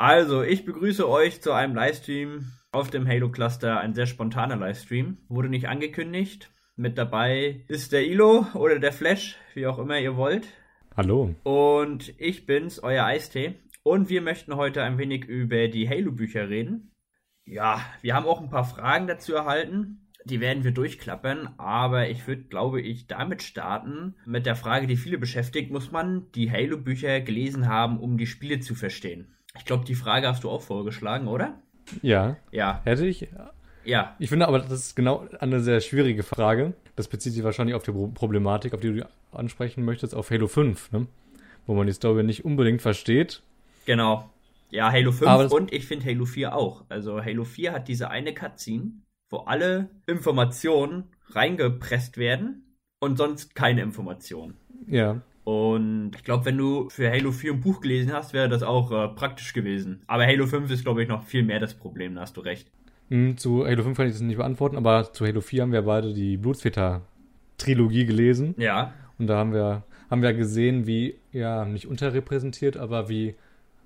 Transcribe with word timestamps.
Also, 0.00 0.44
ich 0.44 0.64
begrüße 0.64 1.08
euch 1.08 1.42
zu 1.42 1.50
einem 1.50 1.74
Livestream 1.74 2.52
auf 2.70 2.88
dem 2.88 3.08
Halo 3.08 3.32
Cluster. 3.32 3.80
Ein 3.80 3.94
sehr 3.94 4.06
spontaner 4.06 4.54
Livestream. 4.54 5.16
Wurde 5.28 5.48
nicht 5.48 5.66
angekündigt. 5.66 6.52
Mit 6.76 6.96
dabei 6.96 7.64
ist 7.66 7.90
der 7.90 8.06
Ilo 8.06 8.46
oder 8.54 8.78
der 8.78 8.92
Flash, 8.92 9.34
wie 9.54 9.66
auch 9.66 9.80
immer 9.80 9.98
ihr 9.98 10.16
wollt. 10.16 10.46
Hallo. 10.96 11.34
Und 11.42 12.14
ich 12.16 12.46
bin's, 12.46 12.80
euer 12.80 13.06
Eistee. 13.06 13.56
Und 13.82 14.08
wir 14.08 14.22
möchten 14.22 14.54
heute 14.54 14.84
ein 14.84 14.98
wenig 14.98 15.24
über 15.24 15.66
die 15.66 15.88
Halo-Bücher 15.88 16.48
reden. 16.48 16.92
Ja, 17.44 17.84
wir 18.00 18.14
haben 18.14 18.26
auch 18.26 18.40
ein 18.40 18.50
paar 18.50 18.66
Fragen 18.66 19.08
dazu 19.08 19.34
erhalten. 19.34 20.12
Die 20.24 20.38
werden 20.38 20.62
wir 20.62 20.70
durchklappern, 20.70 21.54
aber 21.56 22.08
ich 22.08 22.24
würde, 22.28 22.44
glaube 22.44 22.80
ich, 22.80 23.08
damit 23.08 23.42
starten 23.42 24.14
mit 24.26 24.46
der 24.46 24.54
Frage, 24.54 24.86
die 24.86 24.96
viele 24.96 25.18
beschäftigt. 25.18 25.72
Muss 25.72 25.90
man 25.90 26.30
die 26.36 26.52
Halo-Bücher 26.52 27.20
gelesen 27.20 27.66
haben, 27.66 27.98
um 27.98 28.16
die 28.16 28.28
Spiele 28.28 28.60
zu 28.60 28.76
verstehen? 28.76 29.34
Ich 29.58 29.64
glaube, 29.64 29.84
die 29.84 29.94
Frage 29.94 30.28
hast 30.28 30.44
du 30.44 30.50
auch 30.50 30.62
vorgeschlagen, 30.62 31.28
oder? 31.28 31.54
Ja. 32.02 32.36
Ja. 32.50 32.80
Hätte 32.84 33.06
ich? 33.06 33.28
Ja. 33.84 34.16
Ich 34.18 34.28
finde 34.28 34.48
aber, 34.48 34.58
das 34.60 34.72
ist 34.72 34.96
genau 34.96 35.26
eine 35.40 35.60
sehr 35.60 35.80
schwierige 35.80 36.22
Frage. 36.22 36.74
Das 36.96 37.08
bezieht 37.08 37.32
sich 37.32 37.44
wahrscheinlich 37.44 37.74
auf 37.74 37.82
die 37.82 37.92
Problematik, 37.92 38.74
auf 38.74 38.80
die 38.80 38.94
du 38.94 39.08
ansprechen 39.32 39.84
möchtest, 39.84 40.14
auf 40.14 40.30
Halo 40.30 40.46
5, 40.46 40.92
ne? 40.92 41.06
Wo 41.66 41.74
man 41.74 41.86
die 41.86 41.92
Story 41.92 42.22
nicht 42.22 42.44
unbedingt 42.44 42.82
versteht. 42.82 43.42
Genau. 43.86 44.30
Ja, 44.70 44.92
Halo 44.92 45.12
5 45.12 45.50
und 45.50 45.72
ich 45.72 45.86
finde 45.86 46.06
Halo 46.06 46.26
4 46.26 46.54
auch. 46.54 46.84
Also 46.88 47.24
Halo 47.24 47.44
4 47.44 47.72
hat 47.72 47.88
diese 47.88 48.10
eine 48.10 48.34
Cutscene, 48.34 48.92
wo 49.30 49.38
alle 49.38 49.88
Informationen 50.06 51.04
reingepresst 51.30 52.18
werden 52.18 52.76
und 53.00 53.16
sonst 53.16 53.54
keine 53.54 53.82
Informationen. 53.82 54.56
Ja. 54.86 55.22
Und 55.48 56.10
ich 56.14 56.24
glaube, 56.24 56.44
wenn 56.44 56.58
du 56.58 56.90
für 56.90 57.10
Halo 57.10 57.32
4 57.32 57.54
ein 57.54 57.60
Buch 57.62 57.80
gelesen 57.80 58.12
hast, 58.12 58.34
wäre 58.34 58.50
das 58.50 58.62
auch 58.62 58.92
äh, 58.92 59.08
praktisch 59.08 59.54
gewesen. 59.54 60.02
Aber 60.06 60.26
Halo 60.26 60.46
5 60.46 60.70
ist, 60.70 60.84
glaube 60.84 61.02
ich, 61.02 61.08
noch 61.08 61.22
viel 61.22 61.42
mehr 61.42 61.58
das 61.58 61.72
Problem, 61.72 62.16
da 62.16 62.20
hast 62.20 62.36
du 62.36 62.42
recht. 62.42 62.70
Hm, 63.08 63.38
zu 63.38 63.64
Halo 63.64 63.82
5 63.82 63.96
kann 63.96 64.06
ich 64.08 64.12
das 64.12 64.20
nicht 64.20 64.36
beantworten, 64.36 64.76
aber 64.76 65.10
zu 65.10 65.24
Halo 65.24 65.40
4 65.40 65.62
haben 65.62 65.72
wir 65.72 65.80
beide 65.80 66.12
die 66.12 66.36
Blutsväter-Trilogie 66.36 68.04
gelesen. 68.04 68.56
Ja. 68.58 68.92
Und 69.18 69.28
da 69.28 69.38
haben 69.38 69.54
wir, 69.54 69.84
haben 70.10 70.20
wir 70.20 70.34
gesehen, 70.34 70.86
wie, 70.86 71.14
ja, 71.32 71.64
nicht 71.64 71.86
unterrepräsentiert, 71.86 72.76
aber 72.76 73.08
wie 73.08 73.34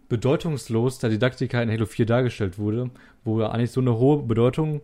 bedeutungslos 0.09 0.99
der 0.99 1.11
Didaktiker 1.11 1.63
in 1.63 1.71
Halo 1.71 1.87
4 1.87 2.07
dargestellt 2.07 2.59
wurde, 2.59 2.91
wo 3.23 3.39
er 3.39 3.55
eigentlich 3.55 3.71
so 3.71 3.81
eine 3.81 3.97
hohe 3.99 4.21
Bedeutung 4.25 4.81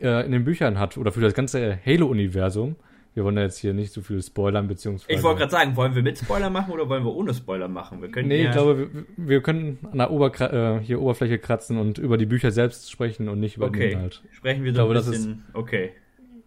äh, 0.00 0.26
in 0.26 0.32
den 0.32 0.42
Büchern 0.42 0.80
hat 0.80 0.98
oder 0.98 1.12
für 1.12 1.20
das 1.20 1.34
ganze 1.34 1.78
Halo-Universum 1.86 2.74
wir 3.18 3.24
wollen 3.24 3.36
ja 3.36 3.42
jetzt 3.42 3.58
hier 3.58 3.74
nicht 3.74 3.92
so 3.92 4.00
viel 4.00 4.22
spoilern, 4.22 4.68
beziehungsweise. 4.68 5.12
Ich 5.12 5.24
wollte 5.24 5.40
gerade 5.40 5.50
sagen, 5.50 5.74
wollen 5.74 5.92
wir 5.96 6.04
mit 6.04 6.18
Spoiler 6.18 6.50
machen 6.50 6.72
oder 6.72 6.88
wollen 6.88 7.02
wir 7.02 7.12
ohne 7.12 7.34
Spoiler 7.34 7.66
machen? 7.66 8.00
Wir 8.00 8.12
können 8.12 8.28
nee, 8.28 8.46
ich 8.46 8.52
glaube, 8.52 8.88
wir, 8.92 9.04
wir, 9.16 9.42
können 9.42 9.78
an 9.90 9.98
der 9.98 10.12
Oberkra 10.12 10.76
äh, 10.76 10.80
hier 10.84 11.00
Oberfläche 11.00 11.40
kratzen 11.40 11.78
und 11.78 11.98
über 11.98 12.16
die 12.16 12.26
Bücher 12.26 12.52
selbst 12.52 12.92
sprechen 12.92 13.28
und 13.28 13.40
nicht 13.40 13.56
über 13.56 13.66
okay. 13.66 13.88
den 13.88 13.98
Inhalt. 13.98 14.22
Sprechen 14.30 14.62
wir 14.62 14.70
so 14.70 14.76
glaube, 14.76 14.94
ein 14.94 15.04
bisschen. 15.04 15.44
Ist, 15.48 15.54
okay. 15.54 15.94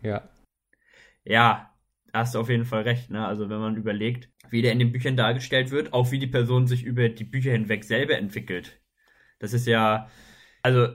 Ja. 0.02 0.30
Ja, 1.26 1.74
hast 2.14 2.36
du 2.36 2.40
auf 2.40 2.50
jeden 2.50 2.64
Fall 2.64 2.84
recht, 2.84 3.10
ne? 3.10 3.28
Also 3.28 3.50
wenn 3.50 3.60
man 3.60 3.76
überlegt, 3.76 4.30
wie 4.50 4.62
der 4.62 4.72
in 4.72 4.80
den 4.80 4.94
Büchern 4.94 5.18
dargestellt 5.18 5.72
wird, 5.72 5.92
auch 5.92 6.10
wie 6.12 6.20
die 6.20 6.28
Person 6.28 6.68
sich 6.68 6.84
über 6.84 7.10
die 7.10 7.26
Bücher 7.26 7.52
hinweg 7.52 7.84
selber 7.84 8.18
entwickelt. 8.18 8.80
Das 9.40 9.52
ist 9.52 9.68
ja, 9.68 10.08
also, 10.62 10.88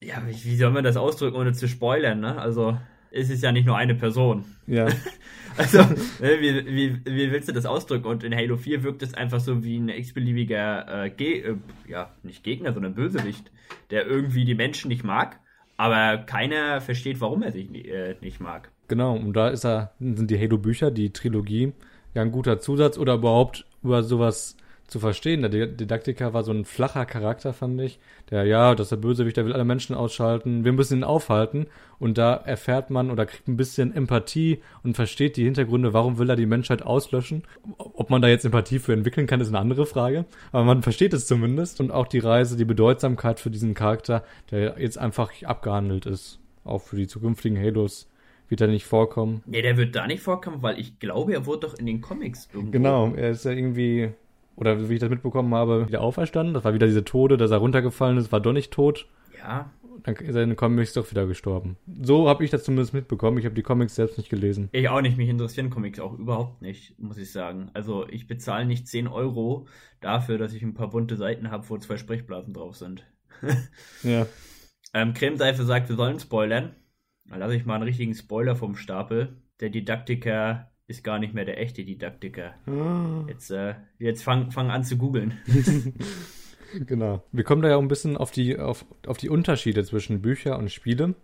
ja, 0.00 0.22
wie, 0.28 0.44
wie 0.44 0.56
soll 0.56 0.70
man 0.70 0.84
das 0.84 0.96
ausdrücken, 0.96 1.36
ohne 1.36 1.54
zu 1.54 1.66
spoilern, 1.66 2.20
ne? 2.20 2.38
Also, 2.38 2.78
ist 3.14 3.30
es 3.30 3.42
ja 3.42 3.52
nicht 3.52 3.66
nur 3.66 3.76
eine 3.76 3.94
Person. 3.94 4.44
Ja. 4.66 4.86
also, 5.56 5.78
ne, 5.78 6.40
wie, 6.40 6.66
wie, 6.66 7.04
wie 7.04 7.32
willst 7.32 7.48
du 7.48 7.52
das 7.52 7.64
ausdrücken? 7.64 8.06
Und 8.06 8.24
in 8.24 8.34
Halo 8.34 8.56
4 8.56 8.82
wirkt 8.82 9.02
es 9.02 9.14
einfach 9.14 9.40
so 9.40 9.62
wie 9.62 9.78
ein 9.78 9.88
x-beliebiger, 9.88 11.06
äh, 11.06 11.24
äh, 11.24 11.56
ja, 11.88 12.10
nicht 12.22 12.42
Gegner, 12.42 12.72
sondern 12.72 12.94
Bösewicht, 12.94 13.50
der 13.90 14.06
irgendwie 14.06 14.44
die 14.44 14.54
Menschen 14.54 14.88
nicht 14.88 15.04
mag, 15.04 15.38
aber 15.76 16.18
keiner 16.18 16.80
versteht, 16.80 17.20
warum 17.20 17.42
er 17.42 17.52
sich 17.52 17.72
äh, 17.86 18.16
nicht 18.20 18.40
mag. 18.40 18.70
Genau, 18.88 19.16
und 19.16 19.32
da 19.32 19.48
ist 19.48 19.64
er, 19.64 19.92
sind 20.00 20.30
die 20.30 20.38
Halo-Bücher, 20.38 20.90
die 20.90 21.12
Trilogie, 21.12 21.72
ja 22.14 22.22
ein 22.22 22.32
guter 22.32 22.58
Zusatz 22.58 22.98
oder 22.98 23.14
überhaupt 23.14 23.64
über 23.82 24.02
sowas 24.02 24.56
zu 24.94 25.00
verstehen. 25.00 25.42
Der 25.42 25.66
Didaktiker 25.66 26.34
war 26.34 26.44
so 26.44 26.52
ein 26.52 26.64
flacher 26.64 27.04
Charakter, 27.04 27.52
fand 27.52 27.80
ich. 27.80 27.98
Der, 28.30 28.44
ja, 28.44 28.76
das 28.76 28.84
ist 28.84 28.90
der 28.92 28.96
Bösewicht, 28.98 29.36
der 29.36 29.44
will 29.44 29.52
alle 29.52 29.64
Menschen 29.64 29.96
ausschalten. 29.96 30.64
Wir 30.64 30.72
müssen 30.72 30.98
ihn 30.98 31.04
aufhalten. 31.04 31.66
Und 31.98 32.16
da 32.16 32.34
erfährt 32.34 32.90
man 32.90 33.10
oder 33.10 33.26
kriegt 33.26 33.48
ein 33.48 33.56
bisschen 33.56 33.92
Empathie 33.92 34.62
und 34.84 34.94
versteht 34.94 35.36
die 35.36 35.42
Hintergründe, 35.42 35.92
warum 35.92 36.18
will 36.18 36.30
er 36.30 36.36
die 36.36 36.46
Menschheit 36.46 36.82
auslöschen. 36.82 37.42
Ob 37.76 38.08
man 38.08 38.22
da 38.22 38.28
jetzt 38.28 38.44
Empathie 38.44 38.78
für 38.78 38.92
entwickeln 38.92 39.26
kann, 39.26 39.40
ist 39.40 39.48
eine 39.48 39.58
andere 39.58 39.84
Frage. 39.84 40.26
Aber 40.52 40.62
man 40.62 40.84
versteht 40.84 41.12
es 41.12 41.26
zumindest. 41.26 41.80
Und 41.80 41.90
auch 41.90 42.06
die 42.06 42.20
Reise, 42.20 42.56
die 42.56 42.64
Bedeutsamkeit 42.64 43.40
für 43.40 43.50
diesen 43.50 43.74
Charakter, 43.74 44.22
der 44.52 44.76
jetzt 44.78 44.96
einfach 44.96 45.32
abgehandelt 45.42 46.06
ist. 46.06 46.38
Auch 46.62 46.82
für 46.82 46.94
die 46.94 47.08
zukünftigen 47.08 47.58
Halos 47.58 48.08
wird 48.48 48.60
er 48.60 48.68
nicht 48.68 48.84
vorkommen. 48.84 49.42
Nee, 49.44 49.62
der 49.62 49.76
wird 49.76 49.96
da 49.96 50.06
nicht 50.06 50.22
vorkommen, 50.22 50.62
weil 50.62 50.78
ich 50.78 51.00
glaube, 51.00 51.32
er 51.32 51.46
wurde 51.46 51.66
doch 51.66 51.74
in 51.74 51.86
den 51.86 52.00
Comics 52.00 52.48
irgendwo. 52.52 52.70
Genau, 52.70 53.12
er 53.14 53.30
ist 53.30 53.44
ja 53.44 53.50
irgendwie 53.50 54.12
oder 54.56 54.88
wie 54.88 54.94
ich 54.94 55.00
das 55.00 55.10
mitbekommen 55.10 55.54
habe, 55.54 55.88
wieder 55.88 56.00
auferstanden. 56.00 56.54
Das 56.54 56.64
war 56.64 56.74
wieder 56.74 56.86
diese 56.86 57.04
Tode, 57.04 57.36
dass 57.36 57.50
er 57.50 57.58
runtergefallen 57.58 58.18
ist, 58.18 58.32
war 58.32 58.40
doch 58.40 58.52
nicht 58.52 58.72
tot. 58.72 59.06
Ja. 59.38 59.70
Dann 60.02 60.16
ist 60.16 60.34
er 60.34 60.42
in 60.42 60.50
den 60.50 60.56
Comics 60.56 60.92
doch 60.92 61.10
wieder 61.10 61.26
gestorben. 61.26 61.76
So 62.02 62.28
habe 62.28 62.44
ich 62.44 62.50
das 62.50 62.64
zumindest 62.64 62.92
mitbekommen. 62.92 63.38
Ich 63.38 63.46
habe 63.46 63.54
die 63.54 63.62
Comics 63.62 63.94
selbst 63.94 64.18
nicht 64.18 64.28
gelesen. 64.28 64.68
Ich 64.72 64.88
auch 64.88 65.00
nicht. 65.00 65.16
Mich 65.16 65.28
interessieren 65.28 65.70
Comics 65.70 65.98
auch 65.98 66.18
überhaupt 66.18 66.60
nicht, 66.60 66.98
muss 66.98 67.16
ich 67.16 67.32
sagen. 67.32 67.70
Also 67.72 68.06
ich 68.08 68.26
bezahle 68.26 68.66
nicht 68.66 68.86
10 68.86 69.08
Euro 69.08 69.66
dafür, 70.00 70.36
dass 70.36 70.52
ich 70.52 70.62
ein 70.62 70.74
paar 70.74 70.90
bunte 70.90 71.16
Seiten 71.16 71.50
habe, 71.50 71.68
wo 71.68 71.78
zwei 71.78 71.96
Sprechblasen 71.96 72.52
drauf 72.52 72.76
sind. 72.76 73.06
ja. 74.02 74.26
Ähm, 74.92 75.14
Cremeseife 75.14 75.64
sagt, 75.64 75.88
wir 75.88 75.96
sollen 75.96 76.20
spoilern. 76.20 76.74
Dann 77.26 77.40
lasse 77.40 77.56
ich 77.56 77.64
mal 77.64 77.76
einen 77.76 77.84
richtigen 77.84 78.14
Spoiler 78.14 78.56
vom 78.56 78.76
Stapel. 78.76 79.40
Der 79.60 79.70
Didaktiker 79.70 80.70
ist 80.86 81.02
gar 81.02 81.18
nicht 81.18 81.34
mehr 81.34 81.44
der 81.44 81.60
echte 81.60 81.84
Didaktiker. 81.84 82.54
Oh. 82.66 83.26
Jetzt, 83.28 83.50
äh, 83.50 83.74
jetzt 83.98 84.22
fang, 84.22 84.50
fang 84.50 84.70
an 84.70 84.84
zu 84.84 84.96
googeln. 84.98 85.38
genau. 86.86 87.22
Wir 87.32 87.44
kommen 87.44 87.62
da 87.62 87.70
ja 87.70 87.76
auch 87.76 87.82
ein 87.82 87.88
bisschen 87.88 88.16
auf 88.16 88.30
die, 88.30 88.58
auf, 88.58 88.84
auf 89.06 89.16
die 89.16 89.30
Unterschiede 89.30 89.84
zwischen 89.84 90.20
Bücher 90.20 90.58
und 90.58 90.70
Spiele. 90.70 91.14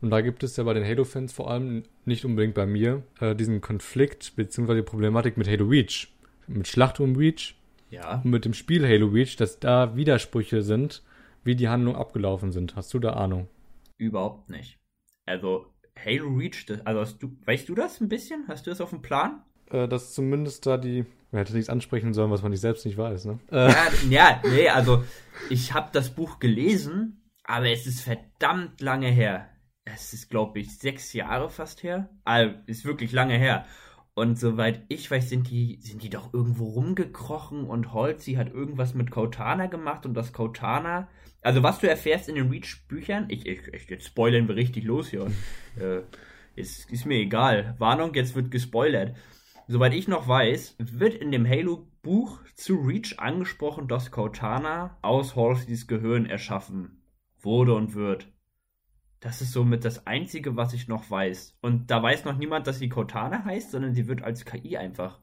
Und 0.00 0.10
da 0.10 0.20
gibt 0.20 0.42
es 0.42 0.56
ja 0.56 0.64
bei 0.64 0.74
den 0.74 0.84
Halo-Fans 0.84 1.32
vor 1.32 1.50
allem 1.50 1.82
nicht 2.04 2.24
unbedingt 2.24 2.54
bei 2.54 2.66
mir 2.66 3.02
äh, 3.20 3.34
diesen 3.34 3.60
Konflikt 3.60 4.36
bzw. 4.36 4.76
die 4.76 4.82
Problematik 4.82 5.36
mit 5.36 5.48
Halo 5.48 5.66
Reach. 5.66 6.08
Mit 6.46 6.66
Schlacht 6.66 6.98
um 7.00 7.16
Reach 7.16 7.56
ja. 7.90 8.22
und 8.22 8.30
mit 8.30 8.44
dem 8.44 8.54
Spiel 8.54 8.86
Halo 8.86 9.08
Reach, 9.08 9.36
dass 9.36 9.58
da 9.58 9.96
Widersprüche 9.96 10.62
sind, 10.62 11.02
wie 11.44 11.56
die 11.56 11.68
Handlungen 11.68 11.98
abgelaufen 11.98 12.52
sind. 12.52 12.74
Hast 12.74 12.94
du 12.94 12.98
da 13.00 13.14
Ahnung? 13.14 13.48
Überhaupt 13.98 14.48
nicht. 14.48 14.78
Also 15.26 15.66
Halo 16.04 16.28
Reach, 16.28 16.66
also 16.84 17.16
du, 17.18 17.36
weißt 17.44 17.68
du 17.68 17.74
das 17.74 18.00
ein 18.00 18.08
bisschen? 18.08 18.44
Hast 18.48 18.66
du 18.66 18.70
das 18.70 18.80
auf 18.80 18.90
dem 18.90 19.02
Plan? 19.02 19.42
Äh, 19.70 19.88
dass 19.88 20.14
zumindest 20.14 20.66
da 20.66 20.76
die, 20.76 21.04
man 21.30 21.40
hätte 21.40 21.54
nichts 21.54 21.68
ansprechen 21.68 22.14
sollen, 22.14 22.30
was 22.30 22.42
man 22.42 22.50
nicht 22.50 22.60
selbst 22.60 22.86
nicht 22.86 22.96
weiß, 22.96 23.26
ne? 23.26 23.38
Äh. 23.50 23.68
Ja, 23.68 23.86
ja, 24.08 24.42
nee, 24.44 24.68
also 24.68 25.04
ich 25.50 25.74
habe 25.74 25.90
das 25.92 26.10
Buch 26.10 26.38
gelesen, 26.38 27.22
aber 27.44 27.70
es 27.70 27.86
ist 27.86 28.00
verdammt 28.00 28.80
lange 28.80 29.08
her. 29.08 29.48
Es 29.84 30.12
ist, 30.12 30.28
glaube 30.28 30.58
ich, 30.58 30.78
sechs 30.78 31.12
Jahre 31.14 31.48
fast 31.48 31.82
her. 31.82 32.10
Also, 32.24 32.54
ist 32.66 32.84
wirklich 32.84 33.12
lange 33.12 33.38
her. 33.38 33.64
Und 34.14 34.38
soweit 34.38 34.84
ich 34.88 35.10
weiß, 35.10 35.28
sind 35.28 35.48
die, 35.48 35.78
sind 35.80 36.02
die 36.02 36.10
doch 36.10 36.34
irgendwo 36.34 36.66
rumgekrochen 36.70 37.64
und 37.64 37.92
Holzi 37.92 38.34
hat 38.34 38.52
irgendwas 38.52 38.92
mit 38.94 39.10
Cortana 39.10 39.66
gemacht 39.66 40.06
und 40.06 40.14
das 40.14 40.32
Cortana 40.32 41.08
also 41.42 41.62
was 41.62 41.78
du 41.78 41.88
erfährst 41.88 42.28
in 42.28 42.34
den 42.34 42.50
Reach-Büchern, 42.50 43.26
ich, 43.28 43.46
ich, 43.46 43.68
ich, 43.72 43.88
jetzt 43.88 44.06
spoilern 44.06 44.48
wir 44.48 44.56
richtig 44.56 44.84
los 44.84 45.08
hier. 45.08 45.26
äh, 45.80 46.00
ist, 46.56 46.90
ist 46.90 47.06
mir 47.06 47.18
egal. 47.18 47.74
Warnung, 47.78 48.14
jetzt 48.14 48.34
wird 48.34 48.50
gespoilert. 48.50 49.14
Soweit 49.68 49.94
ich 49.94 50.08
noch 50.08 50.26
weiß, 50.26 50.76
wird 50.78 51.14
in 51.14 51.30
dem 51.30 51.46
Halo-Buch 51.46 52.40
zu 52.54 52.76
Reach 52.76 53.18
angesprochen, 53.18 53.86
dass 53.86 54.10
Cortana 54.10 54.96
aus 55.02 55.36
Halseys 55.36 55.86
Gehirn 55.86 56.26
erschaffen 56.26 57.02
wurde 57.40 57.74
und 57.74 57.94
wird. 57.94 58.28
Das 59.20 59.42
ist 59.42 59.52
somit 59.52 59.84
das 59.84 60.06
Einzige, 60.06 60.56
was 60.56 60.72
ich 60.72 60.88
noch 60.88 61.10
weiß. 61.10 61.58
Und 61.60 61.90
da 61.90 62.02
weiß 62.02 62.24
noch 62.24 62.38
niemand, 62.38 62.66
dass 62.66 62.78
sie 62.78 62.88
Cortana 62.88 63.44
heißt, 63.44 63.72
sondern 63.72 63.94
sie 63.94 64.08
wird 64.08 64.22
als 64.22 64.44
KI 64.44 64.76
einfach 64.76 65.20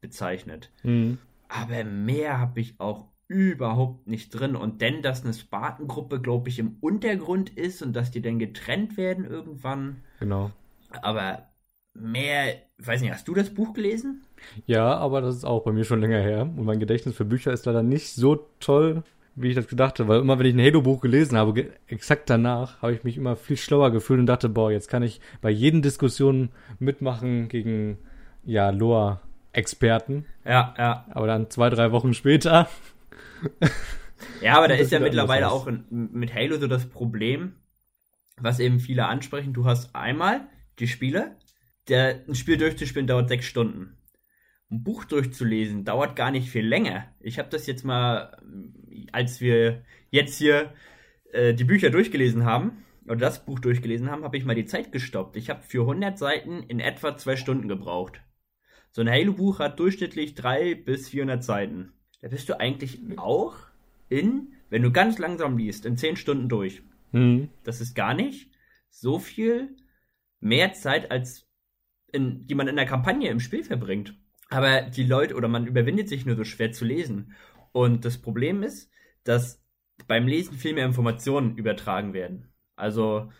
bezeichnet. 0.00 0.72
Mhm. 0.82 1.18
Aber 1.48 1.84
mehr 1.84 2.38
habe 2.38 2.60
ich 2.60 2.78
auch 2.80 3.08
überhaupt 3.28 4.06
nicht 4.06 4.30
drin. 4.30 4.56
Und 4.56 4.80
denn, 4.80 5.02
dass 5.02 5.24
eine 5.24 5.34
Spartengruppe, 5.34 6.20
glaube 6.20 6.48
ich, 6.48 6.58
im 6.58 6.76
Untergrund 6.80 7.50
ist 7.50 7.82
und 7.82 7.94
dass 7.94 8.10
die 8.10 8.22
dann 8.22 8.38
getrennt 8.38 8.96
werden 8.96 9.24
irgendwann. 9.24 10.02
Genau. 10.20 10.50
Aber 11.02 11.48
mehr, 11.94 12.54
weiß 12.78 13.00
nicht, 13.00 13.12
hast 13.12 13.26
du 13.28 13.34
das 13.34 13.50
Buch 13.50 13.72
gelesen? 13.72 14.22
Ja, 14.66 14.96
aber 14.96 15.20
das 15.20 15.36
ist 15.36 15.44
auch 15.44 15.64
bei 15.64 15.72
mir 15.72 15.84
schon 15.84 16.00
länger 16.00 16.20
her. 16.20 16.42
Und 16.42 16.64
mein 16.64 16.78
Gedächtnis 16.78 17.16
für 17.16 17.24
Bücher 17.24 17.52
ist 17.52 17.66
leider 17.66 17.82
nicht 17.82 18.14
so 18.14 18.46
toll, 18.60 19.02
wie 19.34 19.48
ich 19.48 19.56
das 19.56 19.66
gedacht 19.66 19.98
habe. 19.98 20.08
Weil 20.08 20.20
immer, 20.20 20.38
wenn 20.38 20.46
ich 20.46 20.54
ein 20.54 20.60
Halo-Buch 20.60 21.00
gelesen 21.00 21.36
habe, 21.36 21.70
exakt 21.88 22.30
danach, 22.30 22.80
habe 22.80 22.92
ich 22.92 23.02
mich 23.02 23.16
immer 23.16 23.34
viel 23.34 23.56
schlauer 23.56 23.90
gefühlt 23.90 24.20
und 24.20 24.26
dachte, 24.26 24.48
boah, 24.48 24.70
jetzt 24.70 24.88
kann 24.88 25.02
ich 25.02 25.20
bei 25.40 25.50
jeden 25.50 25.82
Diskussionen 25.82 26.50
mitmachen 26.78 27.48
gegen, 27.48 27.98
ja, 28.44 28.70
Lore-Experten. 28.70 30.26
Ja, 30.44 30.74
ja. 30.78 31.06
Aber 31.10 31.26
dann 31.26 31.50
zwei, 31.50 31.70
drei 31.70 31.90
Wochen 31.92 32.14
später 32.14 32.68
Ja, 34.40 34.56
aber 34.56 34.68
da 34.68 34.74
ist 34.74 34.92
ja 34.92 35.00
mittlerweile 35.00 35.50
auch 35.50 35.66
in, 35.66 35.84
mit 35.90 36.34
Halo 36.34 36.58
so 36.58 36.66
das 36.66 36.88
Problem, 36.88 37.56
was 38.36 38.60
eben 38.60 38.80
viele 38.80 39.06
ansprechen. 39.06 39.52
Du 39.52 39.64
hast 39.64 39.94
einmal 39.94 40.48
die 40.78 40.88
Spiele, 40.88 41.36
der, 41.88 42.22
ein 42.28 42.34
Spiel 42.34 42.56
durchzuspielen 42.56 43.06
dauert 43.06 43.28
sechs 43.28 43.46
Stunden. 43.46 43.96
Ein 44.70 44.82
Buch 44.82 45.04
durchzulesen 45.04 45.84
dauert 45.84 46.16
gar 46.16 46.30
nicht 46.30 46.50
viel 46.50 46.66
länger. 46.66 47.06
Ich 47.20 47.38
habe 47.38 47.48
das 47.48 47.66
jetzt 47.66 47.84
mal, 47.84 48.36
als 49.12 49.40
wir 49.40 49.84
jetzt 50.10 50.38
hier 50.38 50.72
äh, 51.32 51.54
die 51.54 51.64
Bücher 51.64 51.90
durchgelesen 51.90 52.44
haben, 52.44 52.84
oder 53.04 53.16
das 53.16 53.44
Buch 53.44 53.60
durchgelesen 53.60 54.10
haben, 54.10 54.24
habe 54.24 54.36
ich 54.36 54.44
mal 54.44 54.56
die 54.56 54.64
Zeit 54.64 54.90
gestoppt. 54.90 55.36
Ich 55.36 55.48
habe 55.48 55.62
für 55.62 55.82
100 55.82 56.18
Seiten 56.18 56.64
in 56.64 56.80
etwa 56.80 57.16
zwei 57.16 57.36
Stunden 57.36 57.68
gebraucht. 57.68 58.20
So 58.90 59.00
ein 59.00 59.10
Halo-Buch 59.10 59.60
hat 59.60 59.78
durchschnittlich 59.78 60.34
drei 60.34 60.74
bis 60.74 61.10
400 61.10 61.44
Seiten. 61.44 61.92
Da 62.26 62.30
bist 62.30 62.48
du 62.48 62.58
eigentlich 62.58 62.98
auch 63.18 63.54
in, 64.08 64.48
wenn 64.68 64.82
du 64.82 64.90
ganz 64.90 65.16
langsam 65.18 65.56
liest, 65.56 65.86
in 65.86 65.96
zehn 65.96 66.16
Stunden 66.16 66.48
durch. 66.48 66.82
Mhm. 67.12 67.50
Das 67.62 67.80
ist 67.80 67.94
gar 67.94 68.14
nicht 68.14 68.50
so 68.90 69.20
viel 69.20 69.76
mehr 70.40 70.72
Zeit, 70.72 71.12
als 71.12 71.46
in, 72.10 72.44
die 72.48 72.56
man 72.56 72.66
in 72.66 72.74
der 72.74 72.84
Kampagne 72.84 73.30
im 73.30 73.38
Spiel 73.38 73.62
verbringt. 73.62 74.18
Aber 74.48 74.80
die 74.82 75.04
Leute, 75.04 75.36
oder 75.36 75.46
man 75.46 75.68
überwindet 75.68 76.08
sich 76.08 76.26
nur 76.26 76.34
so 76.34 76.42
schwer 76.42 76.72
zu 76.72 76.84
lesen. 76.84 77.32
Und 77.70 78.04
das 78.04 78.18
Problem 78.18 78.64
ist, 78.64 78.90
dass 79.22 79.62
beim 80.08 80.26
Lesen 80.26 80.56
viel 80.56 80.74
mehr 80.74 80.86
Informationen 80.86 81.56
übertragen 81.56 82.12
werden. 82.12 82.48
Also, 82.74 83.30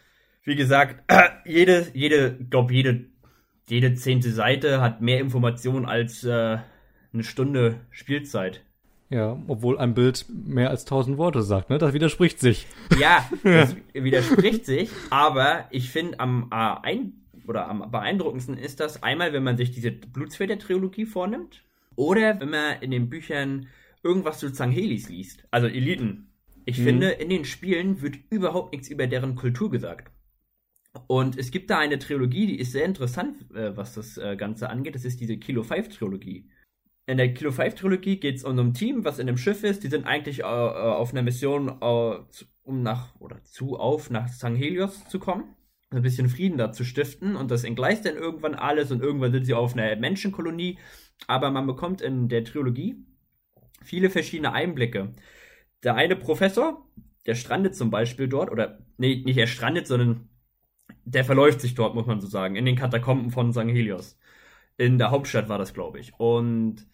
wie 0.44 0.54
gesagt, 0.54 1.02
jede, 1.44 1.88
jede, 1.92 2.36
glaub, 2.36 2.70
jede, 2.70 3.06
jede 3.68 3.94
zehnte 3.96 4.30
Seite 4.30 4.80
hat 4.80 5.00
mehr 5.00 5.18
Informationen 5.18 5.86
als 5.86 6.22
äh, 6.22 6.58
eine 7.12 7.24
Stunde 7.24 7.80
Spielzeit. 7.90 8.62
Ja, 9.08 9.40
obwohl 9.46 9.78
ein 9.78 9.94
Bild 9.94 10.26
mehr 10.28 10.70
als 10.70 10.84
tausend 10.84 11.16
Worte 11.16 11.42
sagt, 11.42 11.70
ne? 11.70 11.78
Das 11.78 11.92
widerspricht 11.92 12.40
sich. 12.40 12.66
Ja, 12.98 13.28
das 13.44 13.76
widerspricht 13.92 14.66
sich, 14.66 14.90
aber 15.10 15.66
ich 15.70 15.90
finde 15.90 16.18
am 16.18 16.48
äh, 16.50 16.74
ein 16.82 17.12
oder 17.46 17.68
am 17.68 17.88
beeindruckendsten 17.90 18.58
ist 18.58 18.80
das 18.80 19.04
einmal, 19.04 19.32
wenn 19.32 19.44
man 19.44 19.56
sich 19.56 19.70
diese 19.70 19.92
Blutsfeder-Trilogie 19.92 21.06
vornimmt 21.06 21.62
oder 21.94 22.40
wenn 22.40 22.50
man 22.50 22.80
in 22.80 22.90
den 22.90 23.08
Büchern 23.08 23.68
irgendwas 24.02 24.40
zu 24.40 24.52
Zanghelis 24.52 25.08
liest, 25.08 25.46
also 25.52 25.68
Eliten. 25.68 26.28
Ich 26.64 26.78
mhm. 26.78 26.84
finde, 26.84 27.10
in 27.10 27.28
den 27.28 27.44
Spielen 27.44 28.02
wird 28.02 28.16
überhaupt 28.30 28.72
nichts 28.72 28.88
über 28.88 29.06
deren 29.06 29.36
Kultur 29.36 29.70
gesagt. 29.70 30.10
Und 31.06 31.38
es 31.38 31.50
gibt 31.50 31.70
da 31.70 31.78
eine 31.78 31.98
Trilogie, 31.98 32.46
die 32.46 32.58
ist 32.58 32.72
sehr 32.72 32.84
interessant, 32.84 33.50
äh, 33.54 33.76
was 33.76 33.94
das 33.94 34.18
äh, 34.18 34.36
Ganze 34.36 34.70
angeht. 34.70 34.94
Das 34.94 35.04
ist 35.04 35.20
diese 35.20 35.36
Kilo 35.36 35.62
5 35.62 35.96
Trilogie. 35.96 36.48
In 37.06 37.18
der 37.18 37.32
Kilo 37.32 37.52
5 37.52 37.74
Trilogie 37.76 38.18
geht 38.18 38.36
es 38.36 38.44
um 38.44 38.58
ein 38.58 38.74
Team, 38.74 39.04
was 39.04 39.18
in 39.18 39.28
einem 39.28 39.38
Schiff 39.38 39.62
ist. 39.62 39.84
Die 39.84 39.88
sind 39.88 40.06
eigentlich 40.06 40.40
äh, 40.40 40.42
äh 40.42 40.46
auf 40.46 41.12
einer 41.12 41.22
Mission, 41.22 41.68
äh, 41.80 42.18
um 42.64 42.82
nach 42.82 43.14
oder 43.20 43.42
zu 43.44 43.78
auf 43.78 44.10
nach 44.10 44.28
St. 44.28 44.56
Helios 44.56 45.08
zu 45.08 45.18
kommen 45.18 45.56
ein 45.90 46.02
bisschen 46.02 46.28
Frieden 46.28 46.58
da 46.58 46.72
zu 46.72 46.84
stiften 46.84 47.36
und 47.36 47.50
das 47.50 47.64
entgleist 47.64 48.04
dann 48.04 48.16
irgendwann 48.16 48.54
alles 48.54 48.90
und 48.90 49.02
irgendwann 49.02 49.32
sind 49.32 49.44
sie 49.44 49.54
auf 49.54 49.74
einer 49.74 49.96
Menschenkolonie. 49.96 50.78
Aber 51.26 51.50
man 51.50 51.66
bekommt 51.66 52.00
in 52.00 52.28
der 52.28 52.44
Trilogie 52.44 53.04
viele 53.82 54.10
verschiedene 54.10 54.52
Einblicke. 54.52 55.12
Der 55.82 55.94
eine 55.94 56.16
Professor, 56.16 56.86
der 57.26 57.34
strandet 57.34 57.76
zum 57.76 57.90
Beispiel 57.90 58.28
dort, 58.28 58.50
oder 58.50 58.78
nee, 58.98 59.22
nicht 59.24 59.38
er 59.38 59.46
strandet, 59.46 59.86
sondern 59.86 60.28
der 61.04 61.24
verläuft 61.24 61.60
sich 61.60 61.74
dort, 61.74 61.94
muss 61.94 62.06
man 62.06 62.20
so 62.20 62.26
sagen, 62.26 62.56
in 62.56 62.64
den 62.64 62.76
Katakomben 62.76 63.30
von 63.30 63.52
St. 63.52 63.60
Helios. 63.60 64.18
In 64.78 64.98
der 64.98 65.10
Hauptstadt 65.10 65.48
war 65.48 65.58
das, 65.58 65.74
glaube 65.74 65.98
ich. 65.98 66.12
Und 66.18 66.86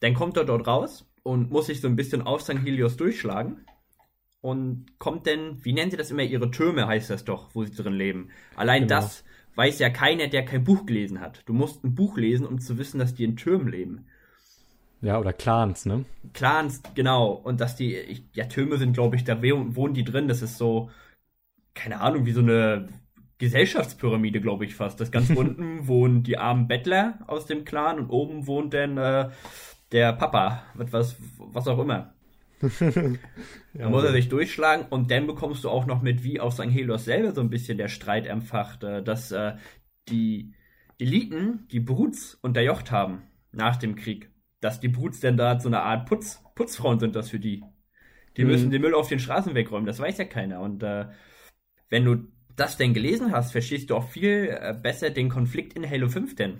dann 0.00 0.14
kommt 0.14 0.36
er 0.36 0.44
dort 0.44 0.66
raus 0.66 1.08
und 1.22 1.50
muss 1.50 1.66
sich 1.66 1.80
so 1.80 1.88
ein 1.88 1.96
bisschen 1.96 2.22
auf 2.22 2.42
St. 2.42 2.64
Helios 2.64 2.96
durchschlagen 2.96 3.64
und 4.40 4.98
kommt 4.98 5.26
denn, 5.26 5.64
wie 5.64 5.72
nennen 5.72 5.90
sie 5.90 5.96
das 5.96 6.10
immer, 6.10 6.22
ihre 6.22 6.50
Türme 6.50 6.86
heißt 6.86 7.10
das 7.10 7.24
doch, 7.24 7.54
wo 7.54 7.64
sie 7.64 7.74
drin 7.74 7.94
leben. 7.94 8.30
Allein 8.56 8.82
genau. 8.82 9.00
das 9.00 9.24
weiß 9.56 9.78
ja 9.80 9.90
keiner, 9.90 10.28
der 10.28 10.44
kein 10.44 10.64
Buch 10.64 10.86
gelesen 10.86 11.20
hat. 11.20 11.42
Du 11.46 11.52
musst 11.52 11.84
ein 11.84 11.94
Buch 11.94 12.16
lesen, 12.16 12.46
um 12.46 12.60
zu 12.60 12.78
wissen, 12.78 12.98
dass 12.98 13.14
die 13.14 13.24
in 13.24 13.36
Türmen 13.36 13.68
leben. 13.68 14.06
Ja, 15.00 15.18
oder 15.18 15.32
Clans, 15.32 15.86
ne? 15.86 16.04
Clans, 16.32 16.82
genau. 16.94 17.32
Und 17.32 17.60
dass 17.60 17.76
die, 17.76 17.94
ich, 17.94 18.24
ja, 18.34 18.46
Türme 18.46 18.78
sind, 18.78 18.92
glaube 18.94 19.16
ich, 19.16 19.24
da 19.24 19.40
wohnen 19.42 19.94
die 19.94 20.04
drin. 20.04 20.28
Das 20.28 20.42
ist 20.42 20.58
so, 20.58 20.90
keine 21.74 22.00
Ahnung, 22.00 22.26
wie 22.26 22.32
so 22.32 22.40
eine 22.40 22.88
Gesellschaftspyramide, 23.38 24.40
glaube 24.40 24.64
ich 24.64 24.74
fast. 24.74 25.00
Das 25.00 25.10
ganz 25.10 25.30
unten 25.36 25.86
wohnen 25.86 26.22
die 26.22 26.38
armen 26.38 26.68
Bettler 26.68 27.20
aus 27.26 27.46
dem 27.46 27.64
Clan 27.64 27.98
und 27.98 28.10
oben 28.10 28.46
wohnt 28.46 28.74
dann 28.74 28.98
äh, 28.98 29.30
der 29.92 30.12
Papa, 30.12 30.64
was, 30.74 31.16
was 31.38 31.68
auch 31.68 31.78
immer. 31.78 32.14
da 33.74 33.88
muss 33.88 34.02
er 34.02 34.12
sich 34.12 34.28
durchschlagen 34.28 34.86
und 34.90 35.12
dann 35.12 35.28
bekommst 35.28 35.62
du 35.62 35.70
auch 35.70 35.86
noch 35.86 36.02
mit, 36.02 36.24
wie 36.24 36.40
auf 36.40 36.54
St. 36.54 36.70
Helios 36.70 37.04
selber 37.04 37.32
so 37.32 37.40
ein 37.40 37.50
bisschen 37.50 37.78
der 37.78 37.86
Streit 37.86 38.26
empfacht, 38.26 38.82
äh, 38.82 39.02
dass 39.02 39.30
äh, 39.30 39.54
die 40.08 40.54
Eliten 40.98 41.68
die 41.70 41.80
Bruts 41.80 42.34
unterjocht 42.34 42.90
haben 42.90 43.22
nach 43.52 43.76
dem 43.76 43.94
Krieg. 43.94 44.30
Dass 44.60 44.80
die 44.80 44.88
Bruts 44.88 45.20
denn 45.20 45.36
da 45.36 45.60
so 45.60 45.68
eine 45.68 45.82
Art 45.82 46.08
Putz, 46.08 46.42
Putzfrauen 46.56 46.98
sind 46.98 47.14
das 47.14 47.30
für 47.30 47.38
die. 47.38 47.62
Die 48.36 48.42
mhm. 48.42 48.50
müssen 48.50 48.70
den 48.70 48.82
Müll 48.82 48.94
auf 48.94 49.08
den 49.08 49.20
Straßen 49.20 49.54
wegräumen, 49.54 49.86
das 49.86 50.00
weiß 50.00 50.18
ja 50.18 50.24
keiner. 50.24 50.60
Und 50.60 50.82
äh, 50.82 51.06
wenn 51.88 52.04
du 52.04 52.26
das 52.58 52.76
denn 52.76 52.94
gelesen 52.94 53.32
hast, 53.32 53.52
verstehst 53.52 53.90
du 53.90 53.96
auch 53.96 54.08
viel 54.08 54.48
äh, 54.50 54.74
besser 54.74 55.10
den 55.10 55.28
Konflikt 55.28 55.74
in 55.74 55.88
Halo 55.88 56.08
5 56.08 56.34
denn 56.36 56.58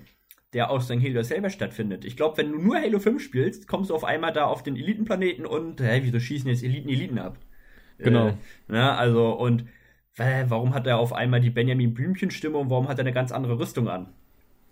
der 0.54 0.70
aus 0.70 0.86
St. 0.86 1.00
Helios 1.00 1.28
selber 1.28 1.50
stattfindet. 1.50 2.04
Ich 2.04 2.16
glaube, 2.16 2.38
wenn 2.38 2.52
du 2.52 2.58
nur 2.58 2.76
Halo 2.76 2.98
5 2.98 3.22
spielst, 3.22 3.68
kommst 3.68 3.90
du 3.90 3.94
auf 3.94 4.04
einmal 4.04 4.32
da 4.32 4.46
auf 4.46 4.62
den 4.62 4.76
Elitenplaneten 4.76 5.44
und, 5.44 5.80
hä, 5.80 6.00
wieso 6.02 6.18
schießen 6.18 6.48
jetzt 6.48 6.64
Eliten 6.64 6.88
Eliten 6.88 7.18
ab? 7.18 7.36
Genau. 7.98 8.28
Äh, 8.28 8.34
na, 8.68 8.92
ne, 8.92 8.96
also, 8.96 9.32
und 9.32 9.66
äh, 10.16 10.44
warum 10.48 10.74
hat 10.74 10.86
er 10.86 10.98
auf 10.98 11.12
einmal 11.12 11.40
die 11.40 11.50
Benjamin 11.50 11.92
Blümchen-Stimme 11.92 12.56
und 12.56 12.70
warum 12.70 12.88
hat 12.88 12.98
er 12.98 13.02
eine 13.02 13.12
ganz 13.12 13.30
andere 13.30 13.58
Rüstung 13.58 13.88
an? 13.88 14.08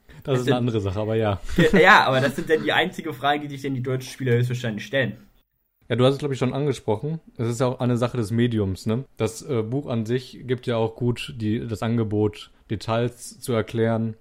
Das, 0.09 0.23
das 0.25 0.39
ist 0.39 0.45
sind, 0.45 0.55
eine 0.55 0.59
andere 0.61 0.81
Sache, 0.81 0.99
aber 0.99 1.15
ja. 1.15 1.41
Ja, 1.73 2.05
aber 2.05 2.21
das 2.21 2.37
sind 2.37 2.49
dann 2.49 2.63
die 2.63 2.73
einzige 2.73 3.13
Frage, 3.13 3.43
die 3.43 3.49
sich 3.49 3.63
denn 3.63 3.75
die 3.75 3.83
deutschen 3.83 4.11
Spieler 4.11 4.33
höchstwahrscheinlich 4.33 4.85
stellen. 4.85 5.19
Ja, 5.89 5.97
du 5.97 6.05
hast 6.05 6.15
es, 6.15 6.19
glaube 6.19 6.35
ich, 6.35 6.41
schon 6.41 6.55
angesprochen. 6.55 7.21
Es 7.37 7.49
ist 7.49 7.61
ja 7.61 7.67
auch 7.67 7.81
eine 7.81 7.97
Sache 7.97 8.17
des 8.17 8.31
Mediums, 8.31 8.87
ne? 8.87 9.05
Das 9.17 9.43
äh, 9.43 9.63
Buch 9.63 9.87
an 9.87 10.05
sich 10.05 10.41
gibt 10.47 10.67
ja 10.67 10.77
auch 10.77 10.97
gut 10.97 11.35
die, 11.37 11.67
das 11.67 11.83
Angebot, 11.83 12.51
Details 12.71 13.39
zu 13.41 13.53
erklären, 13.53 14.17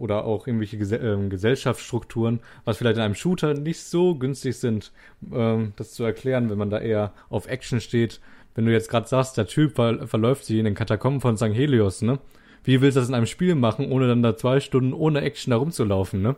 oder 0.00 0.24
auch 0.24 0.46
irgendwelche 0.46 0.78
Ges 0.78 0.92
äh, 0.92 1.16
Gesellschaftsstrukturen, 1.28 2.40
was 2.64 2.78
vielleicht 2.78 2.96
in 2.96 3.02
einem 3.02 3.14
Shooter 3.14 3.54
nicht 3.54 3.80
so 3.80 4.14
günstig 4.14 4.56
sind, 4.56 4.92
ähm, 5.30 5.74
das 5.76 5.92
zu 5.92 6.04
erklären, 6.04 6.50
wenn 6.50 6.58
man 6.58 6.70
da 6.70 6.78
eher 6.78 7.12
auf 7.28 7.46
Action 7.46 7.80
steht. 7.80 8.20
Wenn 8.54 8.64
du 8.64 8.72
jetzt 8.72 8.88
gerade 8.88 9.06
sagst, 9.06 9.36
der 9.36 9.46
Typ 9.46 9.76
ver 9.76 10.08
verläuft 10.08 10.46
sich 10.46 10.58
in 10.58 10.64
den 10.64 10.74
Katakomben 10.74 11.20
von 11.20 11.36
St. 11.36 11.54
Helios, 11.54 12.02
ne? 12.02 12.18
Wie 12.64 12.80
willst 12.80 12.96
du 12.96 13.00
das 13.00 13.08
in 13.08 13.14
einem 13.14 13.26
Spiel 13.26 13.54
machen, 13.54 13.92
ohne 13.92 14.08
dann 14.08 14.22
da 14.22 14.36
zwei 14.36 14.60
Stunden 14.60 14.92
ohne 14.92 15.20
Action 15.20 15.50
da 15.50 15.58
rumzulaufen, 15.58 16.22
ne? 16.22 16.34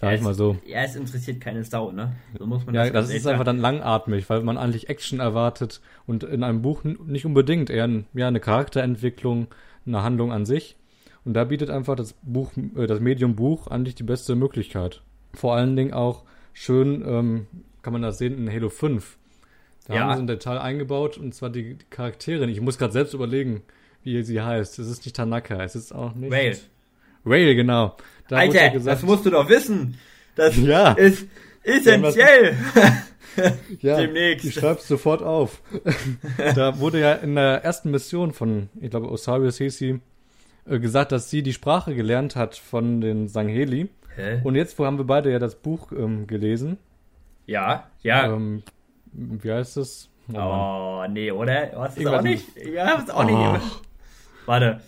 Sag 0.00 0.10
ja, 0.10 0.16
ich 0.16 0.22
mal 0.22 0.34
so. 0.34 0.58
Ja, 0.66 0.82
es 0.82 0.94
interessiert 0.94 1.40
keine 1.40 1.64
Sau, 1.64 1.90
ne? 1.90 2.12
So 2.38 2.46
muss 2.46 2.66
man 2.66 2.74
ja, 2.74 2.84
das, 2.90 3.06
das 3.06 3.16
ist 3.16 3.26
einfach 3.26 3.44
dann 3.44 3.58
langatmig, 3.58 4.28
weil 4.28 4.42
man 4.42 4.58
eigentlich 4.58 4.90
Action 4.90 5.20
erwartet 5.20 5.80
und 6.06 6.22
in 6.22 6.42
einem 6.42 6.60
Buch 6.60 6.84
nicht 6.84 7.24
unbedingt, 7.24 7.70
eher 7.70 7.84
ein, 7.84 8.06
ja, 8.12 8.28
eine 8.28 8.40
Charakterentwicklung, 8.40 9.48
eine 9.86 10.02
Handlung 10.02 10.32
an 10.32 10.44
sich. 10.44 10.76
Und 11.24 11.34
da 11.34 11.44
bietet 11.44 11.70
einfach 11.70 11.96
das 11.96 12.14
Buch, 12.22 12.52
äh, 12.76 12.86
das 12.86 13.00
Medium 13.00 13.36
Buch 13.36 13.68
eigentlich 13.68 13.94
die 13.94 14.02
beste 14.02 14.36
Möglichkeit. 14.36 15.02
Vor 15.32 15.56
allen 15.56 15.76
Dingen 15.76 15.94
auch 15.94 16.24
schön, 16.52 17.02
ähm, 17.06 17.46
kann 17.82 17.92
man 17.92 18.02
das 18.02 18.18
sehen 18.18 18.36
in 18.36 18.52
Halo 18.52 18.68
5. 18.68 19.16
Da 19.86 19.94
ja. 19.94 20.00
haben 20.00 20.16
sie 20.16 20.22
ein 20.22 20.26
Detail 20.26 20.58
eingebaut 20.58 21.16
und 21.16 21.34
zwar 21.34 21.50
die, 21.50 21.74
die 21.74 21.84
Charakterin. 21.88 22.50
Ich 22.50 22.60
muss 22.60 22.78
gerade 22.78 22.92
selbst 22.92 23.14
überlegen, 23.14 23.62
wie 24.02 24.22
sie 24.22 24.42
heißt. 24.42 24.78
Es 24.78 24.88
ist 24.88 25.04
nicht 25.04 25.16
Tanaka, 25.16 25.62
es 25.62 25.74
ist 25.74 25.92
auch 25.92 26.14
nicht. 26.14 26.32
Rail. 26.32 26.56
Rail, 27.24 27.54
genau. 27.54 27.96
Da 28.28 28.36
Alter, 28.36 28.70
gesagt, 28.70 28.86
das 28.86 29.02
musst 29.02 29.24
du 29.26 29.30
doch 29.30 29.48
wissen. 29.48 29.98
Das 30.34 30.56
ja. 30.56 30.92
ist 30.92 31.26
essentiell. 31.62 32.56
ja, 33.80 33.96
Demnächst. 33.98 34.44
Ich 34.44 34.54
schreib's 34.54 34.88
sofort 34.88 35.22
auf. 35.22 35.62
da 36.54 36.78
wurde 36.78 37.00
ja 37.00 37.12
in 37.14 37.34
der 37.34 37.64
ersten 37.64 37.90
Mission 37.90 38.32
von, 38.32 38.68
ich 38.80 38.90
glaube, 38.90 39.10
Osiris 39.10 39.58
hieß 39.58 39.78
sie, 39.78 40.00
äh, 40.68 40.78
gesagt, 40.78 41.12
dass 41.12 41.30
sie 41.30 41.42
die 41.42 41.52
Sprache 41.52 41.94
gelernt 41.94 42.36
hat 42.36 42.56
von 42.56 43.00
den 43.00 43.28
Sangheli. 43.28 43.88
Hä? 44.16 44.40
Und 44.44 44.54
jetzt 44.54 44.78
wo 44.78 44.86
haben 44.86 44.98
wir 44.98 45.06
beide 45.06 45.30
ja 45.30 45.38
das 45.38 45.54
Buch 45.56 45.92
ähm, 45.92 46.26
gelesen. 46.26 46.78
Ja, 47.46 47.88
ja. 48.02 48.32
Ähm, 48.32 48.62
wie 49.12 49.52
heißt 49.52 49.76
es? 49.76 50.10
Oh, 50.32 50.38
oh 50.38 51.04
nee, 51.08 51.30
oder? 51.30 51.70
Hast 51.76 51.98
du 51.98 52.02
es 52.02 52.06
auch 52.08 52.22
nicht? 52.22 52.44
Ja, 52.56 52.98
hast 52.98 53.12
auch 53.12 53.24
oh. 53.24 53.52
nicht. 53.52 53.80
Warte. 54.46 54.80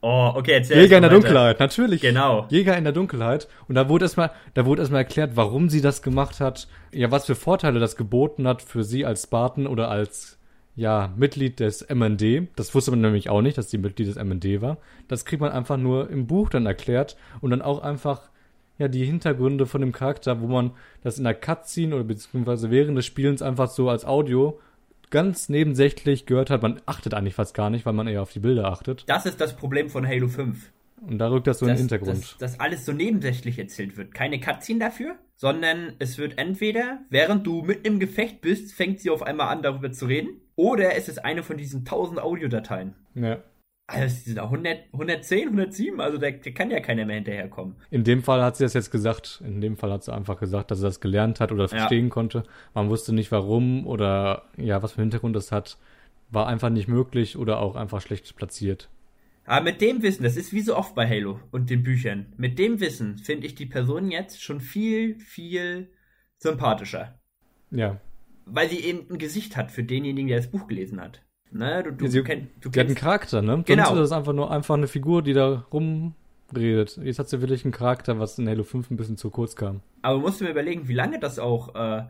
Oh, 0.00 0.32
okay, 0.36 0.52
erzähl 0.52 0.82
Jäger 0.82 0.96
in 0.96 1.02
der 1.02 1.10
weiter. 1.10 1.20
Dunkelheit, 1.20 1.60
natürlich. 1.60 2.00
Genau. 2.00 2.46
Jäger 2.50 2.76
in 2.76 2.84
der 2.84 2.92
Dunkelheit. 2.92 3.48
Und 3.66 3.74
da 3.74 3.88
wurde 3.88 4.04
erstmal, 4.04 4.30
da 4.54 4.64
wurde 4.64 4.82
erstmal 4.82 5.02
erklärt, 5.02 5.32
warum 5.34 5.68
sie 5.68 5.80
das 5.80 6.02
gemacht 6.02 6.40
hat, 6.40 6.68
ja, 6.92 7.10
was 7.10 7.26
für 7.26 7.34
Vorteile 7.34 7.80
das 7.80 7.96
geboten 7.96 8.46
hat 8.46 8.62
für 8.62 8.84
sie 8.84 9.04
als 9.04 9.24
Spartan 9.24 9.66
oder 9.66 9.90
als 9.90 10.38
ja, 10.76 11.12
Mitglied 11.16 11.58
des 11.58 11.88
MND. 11.92 12.48
Das 12.54 12.72
wusste 12.72 12.92
man 12.92 13.00
nämlich 13.00 13.28
auch 13.28 13.42
nicht, 13.42 13.58
dass 13.58 13.70
sie 13.70 13.78
Mitglied 13.78 14.06
des 14.06 14.22
MND 14.22 14.60
war. 14.62 14.78
Das 15.08 15.24
kriegt 15.24 15.40
man 15.40 15.50
einfach 15.50 15.76
nur 15.76 16.08
im 16.08 16.28
Buch 16.28 16.50
dann 16.50 16.66
erklärt 16.66 17.16
und 17.40 17.50
dann 17.50 17.62
auch 17.62 17.82
einfach 17.82 18.30
ja 18.78 18.86
die 18.86 19.04
Hintergründe 19.04 19.66
von 19.66 19.80
dem 19.80 19.90
Charakter, 19.90 20.40
wo 20.40 20.46
man 20.46 20.70
das 21.02 21.18
in 21.18 21.24
der 21.24 21.34
Cutscene 21.34 21.96
oder 21.96 22.04
beziehungsweise 22.04 22.70
während 22.70 22.96
des 22.96 23.06
Spielens 23.06 23.42
einfach 23.42 23.68
so 23.68 23.90
als 23.90 24.04
Audio 24.04 24.60
ganz 25.10 25.48
nebensächlich 25.48 26.26
gehört 26.26 26.50
hat. 26.50 26.62
Man 26.62 26.80
achtet 26.86 27.14
eigentlich 27.14 27.34
fast 27.34 27.54
gar 27.54 27.70
nicht, 27.70 27.86
weil 27.86 27.92
man 27.92 28.06
eher 28.06 28.22
auf 28.22 28.32
die 28.32 28.40
Bilder 28.40 28.66
achtet. 28.66 29.04
Das 29.06 29.26
ist 29.26 29.40
das 29.40 29.56
Problem 29.56 29.88
von 29.88 30.06
Halo 30.06 30.28
5. 30.28 30.70
Und 31.00 31.18
da 31.18 31.28
rückt 31.28 31.46
das 31.46 31.60
so 31.60 31.66
in 31.66 31.72
den 31.72 31.78
Hintergrund. 31.78 32.18
Dass, 32.18 32.38
dass 32.38 32.60
alles 32.60 32.84
so 32.84 32.92
nebensächlich 32.92 33.58
erzählt 33.58 33.96
wird. 33.96 34.14
Keine 34.14 34.40
Cutscene 34.40 34.80
dafür, 34.80 35.16
sondern 35.36 35.92
es 35.98 36.18
wird 36.18 36.38
entweder, 36.38 37.00
während 37.08 37.46
du 37.46 37.62
mitten 37.62 37.86
im 37.86 38.00
Gefecht 38.00 38.40
bist, 38.40 38.74
fängt 38.74 39.00
sie 39.00 39.10
auf 39.10 39.22
einmal 39.22 39.48
an, 39.48 39.62
darüber 39.62 39.92
zu 39.92 40.06
reden, 40.06 40.40
oder 40.56 40.96
es 40.96 41.08
ist 41.08 41.24
eine 41.24 41.42
von 41.42 41.56
diesen 41.56 41.80
1000 41.80 42.20
Audiodateien. 42.20 42.94
Ja. 43.14 43.38
Also, 43.90 44.34
da 44.34 44.44
100, 44.44 44.80
110, 44.92 45.48
107, 45.48 45.98
also 45.98 46.18
da, 46.18 46.30
da 46.30 46.50
kann 46.50 46.70
ja 46.70 46.78
keiner 46.80 47.06
mehr 47.06 47.16
hinterherkommen. 47.16 47.74
In 47.90 48.04
dem 48.04 48.22
Fall 48.22 48.42
hat 48.42 48.56
sie 48.56 48.64
das 48.64 48.74
jetzt 48.74 48.90
gesagt. 48.90 49.42
In 49.44 49.62
dem 49.62 49.78
Fall 49.78 49.90
hat 49.90 50.04
sie 50.04 50.12
einfach 50.12 50.38
gesagt, 50.38 50.70
dass 50.70 50.78
sie 50.80 50.84
das 50.84 51.00
gelernt 51.00 51.40
hat 51.40 51.52
oder 51.52 51.62
Ja. 51.64 51.68
verstehen 51.68 52.10
konnte. 52.10 52.42
Man 52.74 52.90
wusste 52.90 53.14
nicht 53.14 53.32
warum 53.32 53.86
oder 53.86 54.42
ja, 54.58 54.82
was 54.82 54.92
für 54.92 54.98
einen 54.98 55.06
Hintergrund 55.06 55.34
das 55.36 55.52
hat. 55.52 55.78
War 56.30 56.46
einfach 56.46 56.68
nicht 56.68 56.86
möglich 56.86 57.38
oder 57.38 57.60
auch 57.60 57.76
einfach 57.76 58.02
schlecht 58.02 58.36
platziert. 58.36 58.90
Aber 59.46 59.64
mit 59.64 59.80
dem 59.80 60.02
Wissen, 60.02 60.22
das 60.22 60.36
ist 60.36 60.52
wie 60.52 60.60
so 60.60 60.76
oft 60.76 60.94
bei 60.94 61.08
Halo 61.08 61.40
und 61.50 61.70
den 61.70 61.82
Büchern, 61.82 62.34
mit 62.36 62.58
dem 62.58 62.80
Wissen 62.80 63.16
finde 63.16 63.46
ich 63.46 63.54
die 63.54 63.64
Person 63.64 64.10
jetzt 64.10 64.42
schon 64.42 64.60
viel, 64.60 65.18
viel 65.18 65.88
sympathischer. 66.36 67.18
Ja. 67.70 67.98
Weil 68.44 68.68
sie 68.68 68.80
eben 68.80 69.10
ein 69.10 69.16
Gesicht 69.16 69.56
hat 69.56 69.70
für 69.72 69.82
denjenigen, 69.82 70.28
der 70.28 70.36
das 70.36 70.50
Buch 70.50 70.66
gelesen 70.66 71.00
hat. 71.00 71.22
Ne, 71.50 71.82
du, 71.82 71.92
du, 71.92 72.04
Ja, 72.04 72.10
sie- 72.10 72.22
kenn, 72.22 72.48
du 72.60 72.68
Die 72.68 72.78
hat 72.80 72.86
einen 72.86 72.94
Charakter, 72.96 73.40
ne? 73.42 73.62
Genau. 73.66 73.84
Sonst 73.86 74.00
ist 74.02 74.10
das 74.10 74.18
einfach 74.18 74.32
nur 74.34 74.50
einfach 74.50 74.74
eine 74.74 74.86
Figur, 74.86 75.22
die 75.22 75.32
da 75.32 75.66
rumredet. 75.72 76.98
Jetzt 77.02 77.18
hat 77.18 77.28
sie 77.28 77.40
wirklich 77.40 77.64
einen 77.64 77.72
Charakter, 77.72 78.18
was 78.18 78.38
in 78.38 78.48
Halo 78.48 78.64
5 78.64 78.90
ein 78.90 78.96
bisschen 78.96 79.16
zu 79.16 79.30
kurz 79.30 79.56
kam. 79.56 79.80
aber 80.02 80.18
musst 80.18 80.40
du 80.40 80.44
mir 80.44 80.50
überlegen, 80.50 80.88
wie 80.88 80.94
lange 80.94 81.18
das 81.18 81.38
auch 81.38 81.74
äh, 81.74 82.04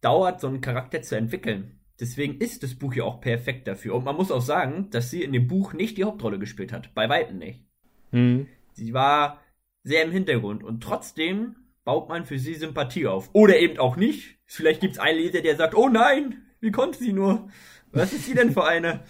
dauert, 0.00 0.40
so 0.40 0.46
einen 0.48 0.60
Charakter 0.60 1.02
zu 1.02 1.16
entwickeln. 1.16 1.78
Deswegen 2.00 2.38
ist 2.38 2.62
das 2.62 2.74
Buch 2.74 2.94
ja 2.94 3.04
auch 3.04 3.20
perfekt 3.20 3.68
dafür. 3.68 3.94
Und 3.94 4.04
man 4.04 4.16
muss 4.16 4.32
auch 4.32 4.40
sagen, 4.42 4.88
dass 4.90 5.10
sie 5.10 5.22
in 5.22 5.32
dem 5.32 5.46
Buch 5.46 5.72
nicht 5.74 5.96
die 5.96 6.04
Hauptrolle 6.04 6.38
gespielt 6.38 6.72
hat. 6.72 6.92
Bei 6.94 7.08
Weitem 7.08 7.38
nicht. 7.38 7.64
Hm. 8.10 8.46
Sie 8.72 8.92
war 8.92 9.40
sehr 9.84 10.04
im 10.04 10.10
Hintergrund 10.10 10.64
und 10.64 10.82
trotzdem 10.82 11.54
baut 11.84 12.08
man 12.08 12.24
für 12.26 12.38
sie 12.38 12.54
Sympathie 12.54 13.06
auf. 13.06 13.30
Oder 13.32 13.58
eben 13.58 13.78
auch 13.78 13.96
nicht. 13.96 14.38
Vielleicht 14.46 14.80
gibt 14.80 14.94
es 14.94 14.98
einen 14.98 15.18
Leser, 15.18 15.40
der 15.42 15.56
sagt, 15.56 15.74
oh 15.76 15.88
nein, 15.88 16.42
wie 16.60 16.70
konnte 16.72 16.98
sie 16.98 17.12
nur? 17.12 17.48
Was 17.94 18.12
ist 18.12 18.26
sie 18.26 18.34
denn 18.34 18.52
für 18.52 18.64
eine? 18.64 19.00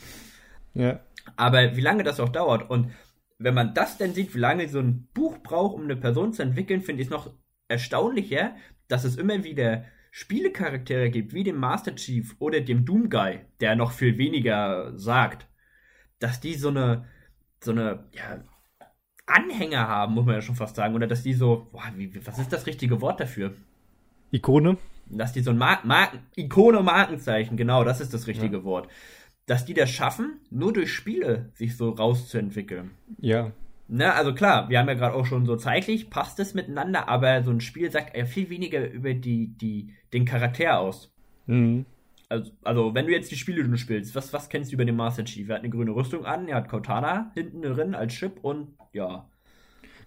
Ja. 0.74 1.00
Aber 1.36 1.76
wie 1.76 1.80
lange 1.80 2.02
das 2.02 2.20
auch 2.20 2.28
dauert 2.28 2.68
und 2.70 2.92
wenn 3.38 3.54
man 3.54 3.74
das 3.74 3.98
dann 3.98 4.14
sieht, 4.14 4.34
wie 4.34 4.38
lange 4.38 4.68
so 4.68 4.78
ein 4.78 5.08
Buch 5.12 5.38
braucht, 5.38 5.74
um 5.74 5.84
eine 5.84 5.96
Person 5.96 6.32
zu 6.32 6.42
entwickeln, 6.42 6.82
finde 6.82 7.02
ich 7.02 7.08
es 7.08 7.12
noch 7.12 7.32
erstaunlicher, 7.68 8.54
dass 8.88 9.04
es 9.04 9.16
immer 9.16 9.44
wieder 9.44 9.84
Spielecharaktere 10.10 11.10
gibt, 11.10 11.34
wie 11.34 11.42
dem 11.42 11.56
Master 11.56 11.96
Chief 11.96 12.36
oder 12.38 12.60
dem 12.60 12.84
Doom 12.84 13.10
Guy, 13.10 13.40
der 13.60 13.74
noch 13.74 13.92
viel 13.92 14.16
weniger 14.16 14.96
sagt, 14.96 15.48
dass 16.20 16.40
die 16.40 16.54
so 16.54 16.68
eine, 16.68 17.06
so 17.60 17.72
eine, 17.72 18.04
ja, 18.12 18.44
Anhänger 19.26 19.88
haben, 19.88 20.14
muss 20.14 20.26
man 20.26 20.36
ja 20.36 20.42
schon 20.42 20.54
fast 20.54 20.76
sagen, 20.76 20.94
oder 20.94 21.06
dass 21.06 21.22
die 21.22 21.32
so, 21.32 21.68
boah, 21.72 21.90
wie, 21.96 22.24
was 22.26 22.38
ist 22.38 22.52
das 22.52 22.66
richtige 22.66 23.00
Wort 23.00 23.20
dafür? 23.20 23.54
Ikone? 24.30 24.76
Dass 25.06 25.32
die 25.32 25.40
so 25.40 25.50
ein 25.50 25.58
Mar 25.58 25.80
Marken 25.84 26.20
Ikone 26.36 26.82
Markenzeichen, 26.82 27.56
genau, 27.56 27.84
das 27.84 28.00
ist 28.00 28.14
das 28.14 28.26
richtige 28.26 28.64
Wort. 28.64 28.88
Dass 29.46 29.64
die 29.64 29.74
das 29.74 29.90
schaffen, 29.90 30.40
nur 30.50 30.72
durch 30.72 30.92
Spiele 30.92 31.50
sich 31.54 31.76
so 31.76 31.90
rauszuentwickeln. 31.90 32.92
Ja. 33.18 33.52
Ne, 33.86 34.14
also 34.14 34.32
klar, 34.34 34.70
wir 34.70 34.78
haben 34.78 34.88
ja 34.88 34.94
gerade 34.94 35.14
auch 35.14 35.26
schon 35.26 35.44
so 35.44 35.56
zeitlich, 35.56 36.08
passt 36.08 36.40
es 36.40 36.54
miteinander, 36.54 37.08
aber 37.08 37.42
so 37.42 37.50
ein 37.50 37.60
Spiel 37.60 37.90
sagt 37.90 38.16
ja 38.16 38.24
viel 38.24 38.48
weniger 38.48 38.90
über 38.90 39.12
die, 39.12 39.48
die, 39.48 39.92
den 40.12 40.24
Charakter 40.24 40.78
aus. 40.78 41.12
Mhm. 41.46 41.84
Also, 42.30 42.52
also, 42.62 42.94
wenn 42.94 43.06
du 43.06 43.12
jetzt 43.12 43.30
die 43.30 43.36
Spiele 43.36 43.62
du 43.62 43.76
spielst, 43.76 44.14
was, 44.14 44.32
was 44.32 44.48
kennst 44.48 44.72
du 44.72 44.74
über 44.74 44.86
den 44.86 44.96
Master 44.96 45.24
Chief? 45.24 45.48
Er 45.48 45.56
hat 45.56 45.62
eine 45.62 45.70
grüne 45.70 45.94
Rüstung 45.94 46.24
an, 46.24 46.48
er 46.48 46.56
hat 46.56 46.68
Cortana 46.68 47.30
hinten 47.34 47.60
drin 47.60 47.94
als 47.94 48.14
Chip 48.14 48.38
und 48.42 48.68
ja. 48.92 49.28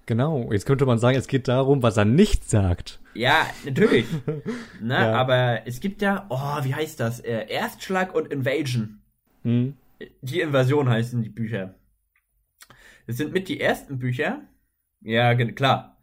Genau. 0.08 0.52
Jetzt 0.52 0.66
könnte 0.66 0.86
man 0.88 0.98
sagen, 0.98 1.18
es 1.18 1.28
geht 1.28 1.48
darum, 1.48 1.84
was 1.84 1.98
er 1.98 2.06
nicht 2.06 2.50
sagt. 2.50 3.00
Ja, 3.14 3.46
natürlich. 3.66 4.06
ne, 4.82 4.94
Ja. 4.96 5.14
aber 5.14 5.68
es 5.68 5.80
gibt 5.80 6.02
ja, 6.02 6.26
oh, 6.30 6.64
wie 6.64 6.74
heißt 6.74 7.00
das? 7.00 7.20
Äh, 7.20 7.46
Erstschlag 7.50 8.16
und 8.16 8.32
Invasion. 8.34 9.02
Mhm. 9.44 9.76
Die 10.22 10.42
Invasion 10.42 10.90
heißen 10.90 11.22
die 11.22 11.30
Bücher. 11.30 11.76
Das 13.06 13.18
sind 13.18 13.34
mit 13.34 13.48
die 13.50 13.60
ersten 13.60 14.00
Bücher. 14.00 14.42
Ja, 15.02 15.36
klar. 15.36 15.98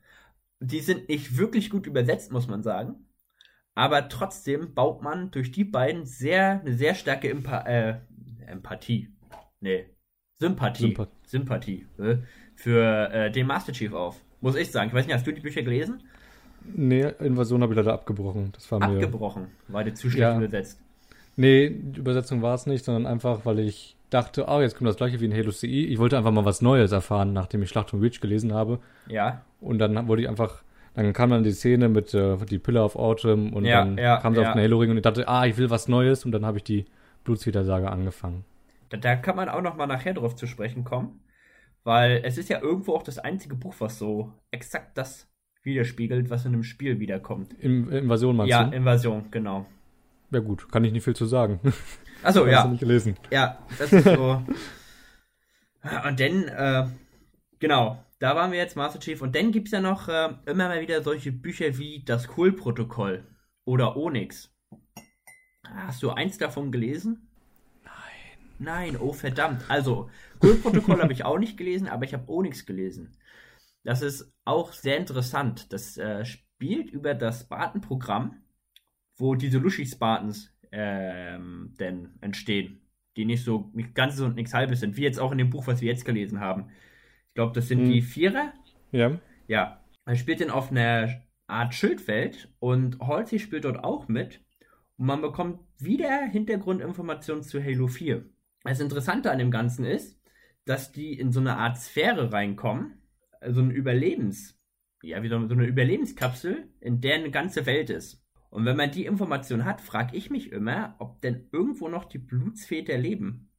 Die 0.60 0.80
sind 0.80 1.08
nicht 1.08 1.36
wirklich 1.36 1.70
gut 1.70 1.86
übersetzt, 1.86 2.30
muss 2.32 2.46
man 2.48 2.62
sagen. 2.62 3.06
Aber 3.74 4.08
trotzdem 4.08 4.74
baut 4.74 5.02
man 5.02 5.30
durch 5.30 5.50
die 5.50 5.64
beiden 5.64 6.06
sehr, 6.06 6.60
eine 6.60 6.74
sehr 6.74 6.94
starke 6.94 7.28
Empa 7.28 7.62
äh, 7.66 8.00
Empathie. 8.46 9.08
Nee. 9.60 9.86
Sympathie. 10.38 10.94
Sympath- 10.94 11.08
Sympathie. 11.26 11.86
äh, 11.98 12.18
für 12.54 13.10
äh, 13.12 13.30
den 13.30 13.46
Master 13.46 13.72
Chief 13.72 13.92
auf. 13.92 14.20
Muss 14.40 14.56
ich 14.56 14.70
sagen. 14.70 14.88
Ich 14.88 14.94
weiß 14.94 15.06
nicht, 15.06 15.14
hast 15.14 15.26
du 15.26 15.32
die 15.32 15.40
Bücher 15.40 15.62
gelesen? 15.62 16.02
Nee, 16.64 17.06
Invasion 17.20 17.62
habe 17.62 17.72
ich 17.72 17.76
leider 17.76 17.92
abgebrochen. 17.92 18.50
Das 18.52 18.70
war 18.72 18.78
mir. 18.78 18.96
Abgebrochen. 18.96 19.48
War 19.68 19.84
dir 19.84 19.94
zu 19.94 20.08
schlecht 20.10 20.22
Ja. 20.22 20.36
übersetzt. 20.36 20.80
Nee, 21.36 21.70
die 21.70 21.98
Übersetzung 22.00 22.42
war 22.42 22.54
es 22.54 22.66
nicht, 22.66 22.84
sondern 22.84 23.06
einfach, 23.06 23.44
weil 23.44 23.58
ich 23.58 23.96
dachte, 24.10 24.46
ah, 24.48 24.62
jetzt 24.62 24.76
kommt 24.76 24.88
das 24.88 24.96
gleiche 24.96 25.20
wie 25.20 25.24
in 25.24 25.34
Halo 25.34 25.50
CE. 25.50 25.66
Ich 25.66 25.98
wollte 25.98 26.16
einfach 26.16 26.30
mal 26.30 26.44
was 26.44 26.62
Neues 26.62 26.92
erfahren, 26.92 27.32
nachdem 27.32 27.62
ich 27.62 27.68
Schlacht 27.68 27.92
um 27.92 28.00
Reach 28.00 28.20
gelesen 28.20 28.52
habe. 28.54 28.78
Ja. 29.08 29.42
Und 29.60 29.78
dann 29.78 30.06
wollte 30.06 30.22
ich 30.22 30.28
einfach, 30.28 30.62
dann 30.94 31.12
kam 31.12 31.30
dann 31.30 31.42
die 31.42 31.50
Szene 31.52 31.88
mit 31.88 32.14
äh, 32.14 32.36
die 32.48 32.58
Pillar 32.58 32.84
of 32.84 32.94
Autumn 32.96 33.52
und 33.52 33.64
Ja, 33.64 33.80
dann 33.84 33.98
ja, 33.98 34.18
kam 34.18 34.34
sie 34.34 34.42
ja. 34.42 34.48
auf 34.48 34.54
den 34.54 34.62
Halo-Ring 34.62 34.90
und 34.92 34.96
ich 34.98 35.02
dachte, 35.02 35.26
ah, 35.26 35.44
ich 35.44 35.56
will 35.56 35.68
was 35.70 35.88
Neues 35.88 36.24
und 36.24 36.30
dann 36.32 36.46
habe 36.46 36.58
ich 36.58 36.64
die 36.64 36.84
Blutswiedersage 37.24 37.90
angefangen. 37.90 38.44
Da, 38.90 38.96
da 38.98 39.16
kann 39.16 39.34
man 39.34 39.48
auch 39.48 39.62
noch 39.62 39.74
mal 39.76 39.86
nachher 39.88 40.14
drauf 40.14 40.36
zu 40.36 40.46
sprechen 40.46 40.84
kommen, 40.84 41.18
weil 41.84 42.22
es 42.24 42.38
ist 42.38 42.48
ja 42.48 42.60
irgendwo 42.60 42.94
auch 42.94 43.02
das 43.02 43.18
einzige 43.18 43.54
Buch, 43.54 43.74
was 43.78 43.98
so 43.98 44.32
exakt 44.50 44.98
das 44.98 45.30
widerspiegelt, 45.62 46.30
was 46.30 46.44
in 46.44 46.54
einem 46.54 46.64
Spiel 46.64 46.98
wiederkommt. 46.98 47.54
In, 47.54 47.90
Invasion 47.90 48.36
meinst 48.36 48.50
ja, 48.50 48.64
du? 48.64 48.76
Invasion, 48.76 49.30
genau. 49.30 49.66
Ja 50.30 50.40
gut, 50.40 50.70
kann 50.70 50.84
ich 50.84 50.92
nicht 50.92 51.04
viel 51.04 51.16
zu 51.16 51.26
sagen. 51.26 51.60
Achso, 51.62 51.74
Hast 52.22 52.36
du 52.36 52.46
ja, 52.46 52.66
nicht 52.66 52.80
gelesen. 52.80 53.16
ja, 53.30 53.58
das 53.78 53.92
ist 53.92 54.04
so. 54.04 54.42
Und 56.08 56.20
dann, 56.20 56.48
äh, 56.48 56.86
genau, 57.58 58.02
da 58.18 58.34
waren 58.34 58.52
wir 58.52 58.58
jetzt 58.58 58.76
Master 58.76 58.98
Chief. 58.98 59.20
Und 59.20 59.36
dann 59.36 59.52
gibt 59.52 59.68
es 59.68 59.72
ja 59.72 59.80
noch 59.80 60.08
äh, 60.08 60.30
immer 60.46 60.68
mal 60.68 60.80
wieder 60.80 61.02
solche 61.02 61.30
Bücher 61.30 61.76
wie 61.76 62.02
das 62.04 62.26
Kohl-Protokoll 62.26 63.26
oder 63.64 63.96
Onyx. 63.96 64.50
Hast 65.66 66.02
du 66.02 66.10
eins 66.10 66.38
davon 66.38 66.72
gelesen? 66.72 67.28
Nein. 68.58 68.96
Oh 68.96 69.12
verdammt. 69.12 69.64
Also, 69.68 70.10
Kohl-Protokoll 70.38 71.00
habe 71.02 71.12
ich 71.12 71.24
auch 71.24 71.38
nicht 71.38 71.56
gelesen, 71.56 71.88
aber 71.88 72.04
ich 72.04 72.14
habe 72.14 72.30
Onyx 72.30 72.66
gelesen. 72.66 73.16
Das 73.82 74.02
ist 74.02 74.32
auch 74.44 74.72
sehr 74.72 74.96
interessant. 74.96 75.72
Das 75.72 75.96
äh, 75.98 76.24
spielt 76.24 76.90
über 76.90 77.14
das 77.14 77.42
Spartan-Programm, 77.42 78.42
wo 79.16 79.34
diese 79.34 79.58
Lushi-Spartans 79.58 80.52
ähm, 80.72 81.74
denn 81.78 82.16
entstehen. 82.20 82.80
Die 83.16 83.24
nicht 83.24 83.44
so 83.44 83.70
nicht 83.74 83.94
Ganzes 83.94 84.20
und 84.20 84.34
nichts 84.34 84.54
Halbes 84.54 84.80
sind, 84.80 84.96
wie 84.96 85.02
jetzt 85.02 85.20
auch 85.20 85.32
in 85.32 85.38
dem 85.38 85.50
Buch, 85.50 85.66
was 85.66 85.80
wir 85.80 85.88
jetzt 85.88 86.04
gelesen 86.04 86.40
haben. 86.40 86.70
Ich 87.28 87.34
glaube, 87.34 87.52
das 87.52 87.68
sind 87.68 87.80
Hm. 87.80 87.90
die 87.90 88.02
Vierer. 88.02 88.52
Ja. 88.92 89.20
Ja, 89.46 89.84
er 90.06 90.16
spielt 90.16 90.40
dann 90.40 90.50
auf 90.50 90.70
einer 90.70 91.22
Art 91.46 91.74
Schildwelt 91.74 92.48
und 92.58 92.98
Halsey 93.00 93.38
spielt 93.38 93.64
dort 93.64 93.84
auch 93.84 94.08
mit. 94.08 94.40
Und 94.96 95.06
man 95.06 95.20
bekommt 95.20 95.60
wieder 95.78 96.22
Hintergrundinformationen 96.26 97.42
zu 97.42 97.62
Halo 97.62 97.86
4. 97.88 98.24
Das 98.64 98.80
Interessante 98.80 99.30
an 99.30 99.38
dem 99.38 99.50
Ganzen 99.50 99.84
ist, 99.84 100.18
dass 100.64 100.92
die 100.92 101.18
in 101.18 101.32
so 101.32 101.40
eine 101.40 101.58
Art 101.58 101.78
Sphäre 101.78 102.32
reinkommen, 102.32 103.02
also 103.40 103.60
ein 103.60 103.70
Überlebens, 103.70 104.58
ja, 105.02 105.22
wie 105.22 105.28
so 105.28 105.46
so 105.46 105.54
eine 105.54 105.66
Überlebenskapsel, 105.66 106.68
in 106.80 107.00
der 107.00 107.16
eine 107.16 107.30
ganze 107.30 107.66
Welt 107.66 107.90
ist. 107.90 108.24
Und 108.48 108.64
wenn 108.64 108.76
man 108.76 108.90
die 108.90 109.04
Information 109.04 109.64
hat, 109.64 109.80
frage 109.80 110.16
ich 110.16 110.30
mich 110.30 110.52
immer, 110.52 110.94
ob 110.98 111.20
denn 111.20 111.48
irgendwo 111.52 111.88
noch 111.88 112.04
die 112.04 112.18
Blutsväter 112.18 112.96
leben. 112.96 113.50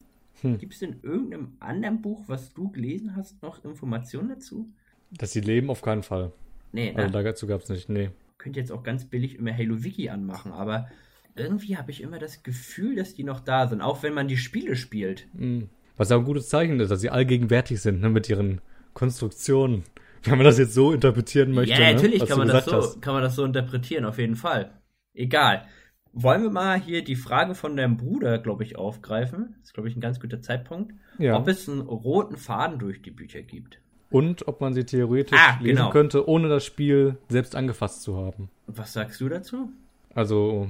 Hm. 0.41 0.57
Gibt 0.57 0.73
es 0.73 0.81
in 0.81 1.01
irgendeinem 1.03 1.57
anderen 1.59 2.01
Buch, 2.01 2.23
was 2.27 2.53
du 2.53 2.71
gelesen 2.71 3.15
hast, 3.15 3.41
noch 3.43 3.63
Informationen 3.63 4.29
dazu? 4.29 4.73
Dass 5.11 5.33
sie 5.33 5.41
leben, 5.41 5.69
auf 5.69 5.81
keinen 5.81 6.03
Fall. 6.03 6.31
Nee, 6.71 6.91
ne? 6.91 7.03
Also 7.03 7.21
dazu 7.21 7.47
gab 7.47 7.61
es 7.61 7.69
nicht, 7.69 7.89
nee. 7.89 8.09
könnte 8.37 8.59
jetzt 8.59 8.71
auch 8.71 8.83
ganz 8.83 9.05
billig 9.05 9.35
immer 9.35 9.55
Halo 9.55 9.83
Wiki 9.83 10.09
anmachen, 10.09 10.51
aber 10.51 10.89
irgendwie 11.35 11.77
habe 11.77 11.91
ich 11.91 12.01
immer 12.01 12.19
das 12.19 12.43
Gefühl, 12.43 12.95
dass 12.95 13.13
die 13.13 13.23
noch 13.23 13.39
da 13.39 13.67
sind, 13.67 13.81
auch 13.81 14.03
wenn 14.03 14.13
man 14.13 14.27
die 14.27 14.37
Spiele 14.37 14.75
spielt. 14.75 15.27
Mhm. 15.33 15.69
Was 15.97 16.09
ja 16.09 16.17
ein 16.17 16.25
gutes 16.25 16.49
Zeichen 16.49 16.79
ist, 16.79 16.89
dass 16.91 17.01
sie 17.01 17.09
allgegenwärtig 17.09 17.81
sind, 17.81 18.01
ne, 18.01 18.09
mit 18.09 18.29
ihren 18.29 18.61
Konstruktionen. 18.93 19.83
Wenn 20.23 20.37
man 20.39 20.45
das 20.45 20.57
jetzt 20.57 20.73
so 20.73 20.91
interpretieren 20.91 21.51
möchte. 21.51 21.73
ja, 21.73 21.87
ne, 21.87 21.93
natürlich 21.93 22.21
was 22.21 22.29
kann 22.29 22.39
man, 22.39 22.47
das 22.47 22.65
so, 22.65 22.75
hast. 22.77 23.01
kann 23.01 23.13
man 23.13 23.21
das 23.21 23.35
so 23.35 23.45
interpretieren, 23.45 24.05
auf 24.05 24.17
jeden 24.17 24.35
Fall. 24.35 24.71
Egal. 25.13 25.67
Wollen 26.13 26.41
wir 26.41 26.49
mal 26.49 26.79
hier 26.79 27.03
die 27.03 27.15
Frage 27.15 27.53
von 27.53 27.77
deinem 27.77 27.95
Bruder, 27.97 28.39
glaube 28.39 28.63
ich, 28.63 28.75
aufgreifen? 28.75 29.53
Das 29.59 29.67
ist, 29.69 29.73
glaube 29.73 29.87
ich, 29.87 29.95
ein 29.95 30.01
ganz 30.01 30.19
guter 30.19 30.41
Zeitpunkt. 30.41 30.93
Ja. 31.19 31.37
Ob 31.37 31.47
es 31.47 31.69
einen 31.69 31.81
roten 31.81 32.37
Faden 32.37 32.79
durch 32.79 33.01
die 33.03 33.11
Bücher 33.11 33.41
gibt. 33.43 33.79
Und 34.09 34.47
ob 34.47 34.61
man 34.61 34.73
sie 34.73 34.83
theoretisch 34.85 35.37
Ah, 35.39 35.59
lesen 35.61 35.75
genau. 35.77 35.89
könnte, 35.91 36.27
ohne 36.27 36.47
das 36.49 36.65
Spiel 36.65 37.17
selbst 37.29 37.55
angefasst 37.55 38.01
zu 38.01 38.17
haben. 38.17 38.49
Was 38.65 38.93
sagst 38.93 39.21
du 39.21 39.29
dazu? 39.29 39.69
Also, 40.15 40.69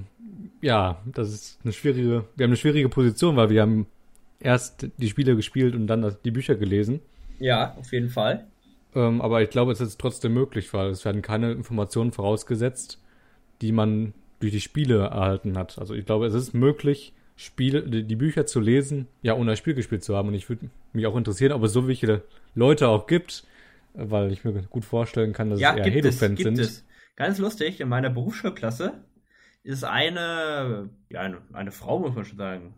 ja, 0.60 1.02
das 1.06 1.30
ist 1.30 1.60
eine 1.64 1.72
schwierige, 1.72 2.26
wir 2.36 2.44
haben 2.44 2.50
eine 2.50 2.58
schwierige 2.58 2.90
Position, 2.90 3.38
weil 3.38 3.50
wir 3.50 3.62
haben 3.62 3.86
erst 4.40 4.88
die 4.98 5.08
Spiele 5.08 5.36
gespielt 5.36 5.76
und 5.76 5.88
dann 5.88 6.16
die 6.26 6.32
Bücher 6.32 6.56
gelesen. 6.56 7.00
Ja, 7.40 7.76
auf 7.80 7.94
jeden 7.94 8.10
Fall. 8.10 8.48
Ähm, 8.96 9.22
aber 9.22 9.42
ich 9.42 9.50
glaube, 9.50 9.72
es 9.72 9.82
ist 9.82 10.00
trotzdem 10.00 10.34
möglich, 10.34 10.74
weil 10.74 10.90
es 10.90 11.06
werden 11.06 11.22
keine 11.22 11.52
Informationen 11.52 12.12
vorausgesetzt, 12.12 13.00
die 13.62 13.72
man 13.72 14.14
durch 14.40 14.52
die 14.52 14.62
Spiele 14.62 15.00
erhalten 15.00 15.58
hat. 15.58 15.78
Also 15.78 15.94
ich 15.94 16.06
glaube, 16.06 16.26
es 16.26 16.34
ist 16.34 16.54
möglich, 16.54 17.14
Spiele, 17.36 17.84
die 17.84 18.16
Bücher 18.16 18.46
zu 18.46 18.60
lesen, 18.62 19.08
ja, 19.22 19.36
ohne 19.36 19.52
ein 19.52 19.58
Spiel 19.58 19.74
gespielt 19.74 20.04
zu 20.04 20.16
haben. 20.16 20.30
Und 20.30 20.36
ich 20.36 20.48
würde 20.48 20.70
mich 20.94 21.06
auch 21.06 21.18
interessieren, 21.18 21.52
ob 21.52 21.64
es 21.64 21.74
so 21.74 21.84
viele 21.84 22.24
Leute 22.56 22.88
auch 22.88 23.08
gibt, 23.08 23.44
weil 23.94 24.32
ich 24.32 24.44
mir 24.44 24.54
gut 24.70 24.86
vorstellen 24.86 25.34
kann, 25.34 25.50
dass 25.50 25.60
ja, 25.60 25.76
es 25.76 25.86
eher 25.86 25.94
Halo-Fans 25.94 26.40
sind. 26.40 26.60
Es. 26.60 26.86
Ganz 27.18 27.38
lustig, 27.38 27.82
in 27.82 27.90
meiner 27.90 28.10
Berufsschulklasse 28.10 28.94
ist 29.66 29.84
eine, 29.84 30.90
ja, 31.10 31.22
eine, 31.22 31.42
eine 31.52 31.72
Frau, 31.72 32.00
muss 32.00 32.16
man 32.16 32.24
schon 32.24 32.38
sagen. 32.38 32.76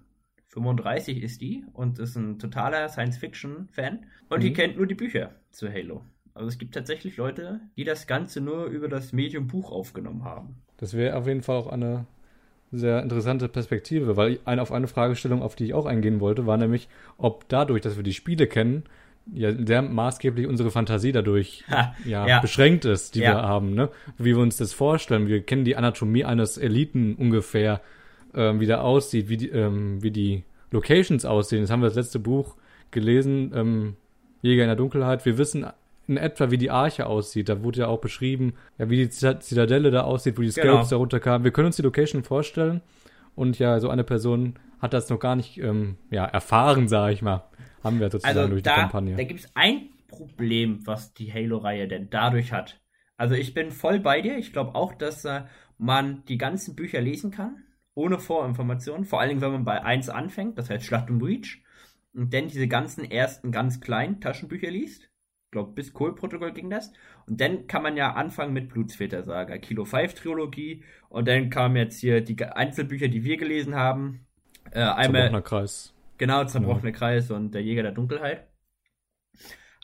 35 0.48 1.22
ist 1.22 1.42
die 1.42 1.66
und 1.74 2.00
ist 2.00 2.16
ein 2.16 2.40
totaler 2.40 2.88
Science-Fiction-Fan 2.88 4.06
und 4.30 4.38
mhm. 4.38 4.42
die 4.42 4.54
kennt 4.54 4.78
nur 4.78 4.88
die 4.88 4.96
Bücher 4.96 5.36
zu 5.52 5.70
Halo. 5.70 6.02
Also 6.34 6.48
es 6.48 6.58
gibt 6.58 6.74
tatsächlich 6.74 7.18
Leute, 7.18 7.60
die 7.76 7.84
das 7.84 8.08
Ganze 8.08 8.40
nur 8.40 8.66
über 8.66 8.88
das 8.88 9.12
Medium 9.12 9.48
Buch 9.48 9.72
aufgenommen 9.72 10.24
haben. 10.24 10.62
Das 10.78 10.96
wäre 10.96 11.18
auf 11.18 11.28
jeden 11.28 11.44
Fall 11.44 11.58
auch 11.58 11.68
eine 11.68 12.08
sehr 12.72 13.04
interessante 13.04 13.50
Perspektive, 13.50 14.16
weil 14.16 14.40
eine, 14.46 14.62
auf 14.62 14.72
eine 14.72 14.88
Fragestellung, 14.88 15.42
auf 15.42 15.56
die 15.56 15.66
ich 15.66 15.74
auch 15.74 15.86
eingehen 15.86 16.22
wollte, 16.22 16.46
war 16.46 16.58
nämlich, 16.58 16.88
ob 17.18 17.50
dadurch, 17.50 17.82
dass 17.82 17.98
wir 17.98 18.04
die 18.04 18.14
Spiele 18.14 18.48
kennen, 18.48 18.84
ja 19.34 19.52
sehr 19.54 19.82
maßgeblich 19.82 20.48
unsere 20.48 20.72
Fantasie 20.72 21.12
dadurch 21.12 21.64
ha, 21.70 21.96
ja, 22.06 22.28
ja, 22.28 22.40
beschränkt 22.40 22.86
ist, 22.86 23.16
die 23.16 23.20
ja. 23.20 23.34
wir 23.34 23.42
haben, 23.44 23.74
ne? 23.74 23.90
Wie 24.18 24.36
wir 24.36 24.42
uns 24.42 24.58
das 24.58 24.74
vorstellen. 24.74 25.28
Wir 25.28 25.42
kennen 25.42 25.66
die 25.66 25.76
Anatomie 25.76 26.26
eines 26.26 26.58
Eliten 26.58 27.16
ungefähr, 27.16 27.82
ähm, 28.34 28.60
wie 28.60 28.66
der 28.66 28.84
aussieht, 28.84 29.30
wie 29.30 29.38
die, 29.38 29.50
ähm, 29.50 30.02
wie 30.02 30.12
die 30.12 30.44
Locations 30.72 31.26
aussehen. 31.26 31.62
Das 31.62 31.72
haben 31.72 31.82
wir 31.82 31.88
das 31.88 31.96
letzte 31.96 32.20
Buch 32.20 32.56
gelesen, 32.92 33.52
ähm, 33.56 33.96
Jäger 34.42 34.64
in 34.64 34.70
der 34.70 34.76
Dunkelheit. 34.76 35.26
Wir 35.26 35.38
wissen 35.38 35.66
in 36.08 36.18
etwa, 36.18 36.52
wie 36.52 36.58
die 36.58 36.72
Arche 36.72 37.06
aussieht. 37.06 37.50
Da 37.50 37.64
wurde 37.64 37.82
ja 37.82 37.88
auch 37.88 38.00
beschrieben, 38.00 38.54
ja, 38.78 38.90
wie 38.90 38.98
die 38.98 39.10
Zitadelle 39.10 39.92
da 39.92 40.02
aussieht, 40.02 40.38
wo 40.38 40.42
die 40.42 40.52
Scalps 40.52 40.90
genau. 40.90 40.90
da 40.90 40.96
runterkamen. 40.98 41.44
Wir 41.44 41.52
können 41.52 41.68
uns 41.68 41.76
die 41.76 41.82
Location 41.82 42.24
vorstellen. 42.24 42.82
Und 43.36 43.60
ja, 43.60 43.80
so 43.80 43.90
eine 43.90 44.04
Person 44.04 44.56
hat 44.80 44.94
das 44.94 45.10
noch 45.10 45.20
gar 45.20 45.36
nicht 45.36 45.58
ähm, 45.58 45.98
ja, 46.10 46.26
erfahren, 46.26 46.88
sage 46.88 47.14
ich 47.14 47.22
mal. 47.22 47.50
Haben 47.84 48.00
wir 48.00 48.10
sozusagen 48.10 48.38
also 48.38 48.50
durch 48.50 48.64
da, 48.64 48.76
die 48.76 48.82
Kampagne. 48.82 49.16
Da 49.16 49.24
gibt 49.24 49.40
es 49.40 49.52
ein 49.56 49.90
Problem, 50.08 50.86
was 50.86 51.14
die 51.14 51.32
Halo-Reihe 51.32 51.88
denn 51.88 52.10
dadurch 52.10 52.52
hat. 52.52 52.82
Also 53.18 53.36
ich 53.36 53.54
bin 53.54 53.72
voll 53.72 54.00
bei 54.00 54.22
dir. 54.22 54.38
Ich 54.38 54.54
glaube 54.54 54.76
auch, 54.76 54.94
dass 54.94 55.26
äh, 55.26 55.44
man 55.78 56.24
die 56.26 56.38
ganzen 56.38 56.76
Bücher 56.76 57.02
lesen 57.02 57.32
kann, 57.32 57.64
ohne 57.94 58.20
Vorinformationen. 58.20 59.06
Vor 59.06 59.20
allen 59.20 59.30
Dingen, 59.30 59.42
wenn 59.42 59.52
man 59.52 59.66
bei 59.66 59.84
1 59.84 60.10
anfängt, 60.10 60.58
das 60.58 60.70
heißt 60.70 60.86
Schlacht 60.86 61.10
um 61.10 61.20
Breach. 61.20 61.64
Und 62.14 62.34
dann 62.34 62.48
diese 62.48 62.68
ganzen 62.68 63.10
ersten 63.10 63.52
ganz 63.52 63.80
kleinen 63.80 64.22
Taschenbücher 64.22 64.72
liest 64.72 65.10
glaube, 65.58 65.74
bis 65.74 65.94
Kohl-Protokoll 65.94 66.54
ging 66.54 66.70
das. 66.70 66.94
Und 67.26 67.42
dann 67.42 67.68
kann 67.68 67.82
man 67.82 67.98
ja 67.98 68.14
anfangen 68.14 68.54
mit 68.54 68.70
Blutsväter-Saga, 68.70 69.58
Kilo 69.58 69.86
5 69.86 70.14
Trilogie. 70.14 70.84
Und 71.10 71.28
dann 71.28 71.50
kamen 71.50 71.76
jetzt 71.76 72.00
hier 72.00 72.22
die 72.22 72.42
Einzelbücher, 72.44 73.08
die 73.08 73.24
wir 73.24 73.38
gelesen 73.38 73.76
haben. 73.76 74.27
Äh, 74.72 74.82
einmal. 74.82 75.22
Zerbrochener 75.22 75.42
Kreis. 75.42 75.94
Genau, 76.18 76.46
Zerbrochener 76.46 76.92
ja. 76.92 76.96
Kreis 76.96 77.32
und 77.32 77.52
der 77.52 77.64
Jäger 77.64 77.84
der 77.84 77.92
Dunkelheit. 77.92 78.48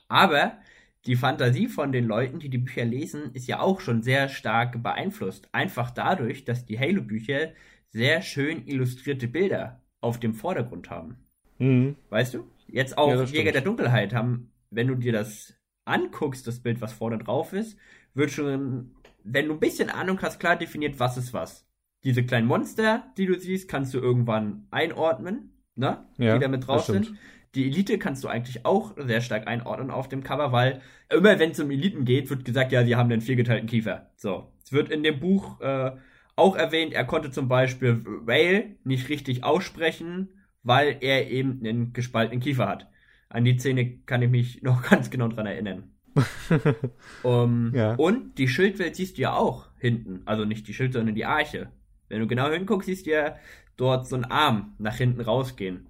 Aber 0.07 0.57
die 1.05 1.15
Fantasie 1.15 1.67
von 1.67 1.91
den 1.91 2.05
Leuten, 2.05 2.39
die 2.39 2.49
die 2.49 2.57
Bücher 2.57 2.85
lesen, 2.85 3.31
ist 3.33 3.47
ja 3.47 3.59
auch 3.59 3.81
schon 3.81 4.03
sehr 4.03 4.29
stark 4.29 4.81
beeinflusst. 4.81 5.49
Einfach 5.51 5.91
dadurch, 5.91 6.45
dass 6.45 6.65
die 6.65 6.79
Halo-Bücher 6.79 7.51
sehr 7.89 8.21
schön 8.21 8.65
illustrierte 8.67 9.27
Bilder 9.27 9.81
auf 10.01 10.19
dem 10.19 10.33
Vordergrund 10.33 10.89
haben. 10.89 11.17
Mhm. 11.59 11.95
Weißt 12.09 12.33
du? 12.33 12.49
Jetzt 12.67 12.97
auch 12.97 13.09
ja, 13.09 13.23
Jäger 13.23 13.51
der 13.51 13.61
Dunkelheit 13.61 14.13
haben 14.13 14.53
wenn 14.75 14.87
du 14.87 14.95
dir 14.95 15.11
das 15.11 15.53
anguckst, 15.85 16.47
das 16.47 16.59
Bild, 16.59 16.81
was 16.81 16.93
vorne 16.93 17.17
drauf 17.17 17.53
ist, 17.53 17.77
wird 18.13 18.31
schon, 18.31 18.95
wenn 19.23 19.47
du 19.47 19.53
ein 19.53 19.59
bisschen 19.59 19.89
Ahnung 19.89 20.21
hast, 20.21 20.39
klar 20.39 20.55
definiert, 20.55 20.99
was 20.99 21.17
ist 21.17 21.33
was. 21.33 21.67
Diese 22.03 22.23
kleinen 22.23 22.47
Monster, 22.47 23.03
die 23.17 23.25
du 23.25 23.39
siehst, 23.39 23.69
kannst 23.69 23.93
du 23.93 23.99
irgendwann 23.99 24.67
einordnen, 24.71 25.51
ne? 25.75 26.05
Ja, 26.17 26.35
die 26.35 26.41
da 26.41 26.47
mit 26.47 26.67
drauf 26.67 26.85
sind. 26.85 27.13
Die 27.55 27.67
Elite 27.67 27.99
kannst 27.99 28.23
du 28.23 28.27
eigentlich 28.27 28.65
auch 28.65 28.95
sehr 28.97 29.21
stark 29.21 29.47
einordnen 29.47 29.91
auf 29.91 30.09
dem 30.09 30.23
Cover, 30.23 30.51
weil 30.51 30.81
immer 31.09 31.37
wenn 31.37 31.51
es 31.51 31.59
um 31.59 31.69
Eliten 31.69 32.03
geht, 32.03 32.29
wird 32.29 32.45
gesagt, 32.45 32.71
ja, 32.71 32.83
sie 32.83 32.95
haben 32.95 33.11
einen 33.11 33.21
viergeteilten 33.21 33.69
Kiefer. 33.69 34.09
So. 34.15 34.51
Es 34.63 34.71
wird 34.71 34.89
in 34.89 35.03
dem 35.03 35.19
Buch 35.19 35.61
äh, 35.61 35.91
auch 36.35 36.55
erwähnt, 36.55 36.93
er 36.93 37.05
konnte 37.05 37.29
zum 37.31 37.47
Beispiel 37.47 38.03
Whale 38.03 38.75
nicht 38.83 39.09
richtig 39.09 39.43
aussprechen, 39.43 40.29
weil 40.63 40.97
er 41.01 41.29
eben 41.29 41.59
einen 41.59 41.93
gespaltenen 41.93 42.41
Kiefer 42.41 42.67
hat. 42.67 42.87
An 43.29 43.45
die 43.45 43.57
Szene 43.57 43.97
kann 44.05 44.21
ich 44.21 44.29
mich 44.29 44.63
noch 44.63 44.81
ganz 44.89 45.09
genau 45.09 45.27
dran 45.27 45.45
erinnern. 45.45 45.91
um, 47.23 47.71
ja. 47.73 47.95
Und 47.95 48.37
die 48.37 48.47
Schildwelt 48.47 48.95
siehst 48.95 49.17
du 49.17 49.23
ja 49.23 49.33
auch 49.33 49.69
hinten. 49.79 50.21
Also 50.25 50.45
nicht 50.45 50.67
die 50.67 50.73
Schild, 50.73 50.93
sondern 50.93 51.15
die 51.15 51.25
Arche. 51.25 51.71
Wenn 52.13 52.21
du 52.21 52.27
genau 52.27 52.51
hinguckst, 52.51 52.85
siehst 52.85 53.07
du 53.07 53.09
ja 53.09 53.37
dort 53.75 54.07
so 54.07 54.15
einen 54.15 54.25
Arm 54.25 54.75
nach 54.77 54.97
hinten 54.97 55.19
rausgehen. 55.19 55.87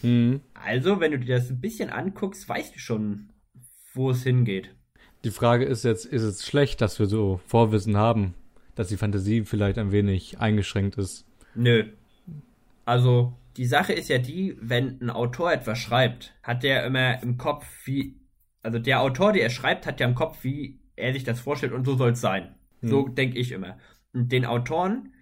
Mhm. 0.00 0.40
Also, 0.54 1.00
wenn 1.00 1.12
du 1.12 1.18
dir 1.18 1.36
das 1.36 1.50
ein 1.50 1.60
bisschen 1.60 1.90
anguckst, 1.90 2.48
weißt 2.48 2.74
du 2.74 2.78
schon, 2.78 3.28
wo 3.92 4.10
es 4.10 4.22
hingeht. 4.22 4.74
Die 5.22 5.30
Frage 5.30 5.66
ist 5.66 5.84
jetzt, 5.84 6.06
ist 6.06 6.22
es 6.22 6.46
schlecht, 6.46 6.80
dass 6.80 6.98
wir 6.98 7.04
so 7.04 7.40
Vorwissen 7.46 7.98
haben, 7.98 8.32
dass 8.74 8.88
die 8.88 8.96
Fantasie 8.96 9.44
vielleicht 9.44 9.76
ein 9.76 9.92
wenig 9.92 10.38
eingeschränkt 10.38 10.96
ist? 10.96 11.26
Nö. 11.54 11.84
Also, 12.86 13.34
die 13.58 13.66
Sache 13.66 13.92
ist 13.92 14.08
ja 14.08 14.16
die, 14.16 14.56
wenn 14.58 14.98
ein 15.02 15.10
Autor 15.10 15.52
etwas 15.52 15.78
schreibt, 15.78 16.32
hat 16.42 16.62
der 16.62 16.86
immer 16.86 17.22
im 17.22 17.36
Kopf, 17.36 17.66
wie, 17.84 18.16
also 18.62 18.78
der 18.78 19.02
Autor, 19.02 19.34
der 19.34 19.42
er 19.42 19.50
schreibt, 19.50 19.86
hat 19.86 20.00
ja 20.00 20.08
im 20.08 20.14
Kopf, 20.14 20.42
wie 20.42 20.80
er 20.94 21.12
sich 21.12 21.24
das 21.24 21.38
vorstellt 21.38 21.74
und 21.74 21.84
so 21.84 21.96
soll 21.96 22.12
es 22.12 22.20
sein. 22.22 22.54
Hm. 22.80 22.88
So 22.88 23.08
denke 23.08 23.38
ich 23.38 23.52
immer. 23.52 23.76
Und 24.14 24.32
den 24.32 24.46
Autoren, 24.46 25.12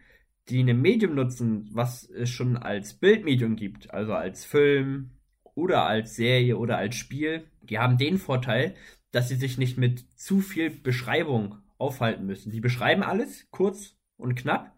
die 0.48 0.60
ein 0.62 0.80
Medium 0.80 1.14
nutzen, 1.14 1.68
was 1.72 2.08
es 2.08 2.30
schon 2.30 2.56
als 2.56 2.94
Bildmedium 2.94 3.56
gibt, 3.56 3.92
also 3.92 4.14
als 4.14 4.44
Film 4.44 5.10
oder 5.54 5.86
als 5.86 6.16
Serie 6.16 6.58
oder 6.58 6.76
als 6.78 6.96
Spiel, 6.96 7.44
die 7.62 7.78
haben 7.78 7.98
den 7.98 8.18
Vorteil, 8.18 8.74
dass 9.10 9.28
sie 9.28 9.36
sich 9.36 9.58
nicht 9.58 9.78
mit 9.78 10.04
zu 10.18 10.40
viel 10.40 10.70
Beschreibung 10.70 11.56
aufhalten 11.78 12.26
müssen. 12.26 12.50
Sie 12.50 12.60
beschreiben 12.60 13.02
alles 13.02 13.48
kurz 13.50 13.96
und 14.16 14.34
knapp 14.34 14.74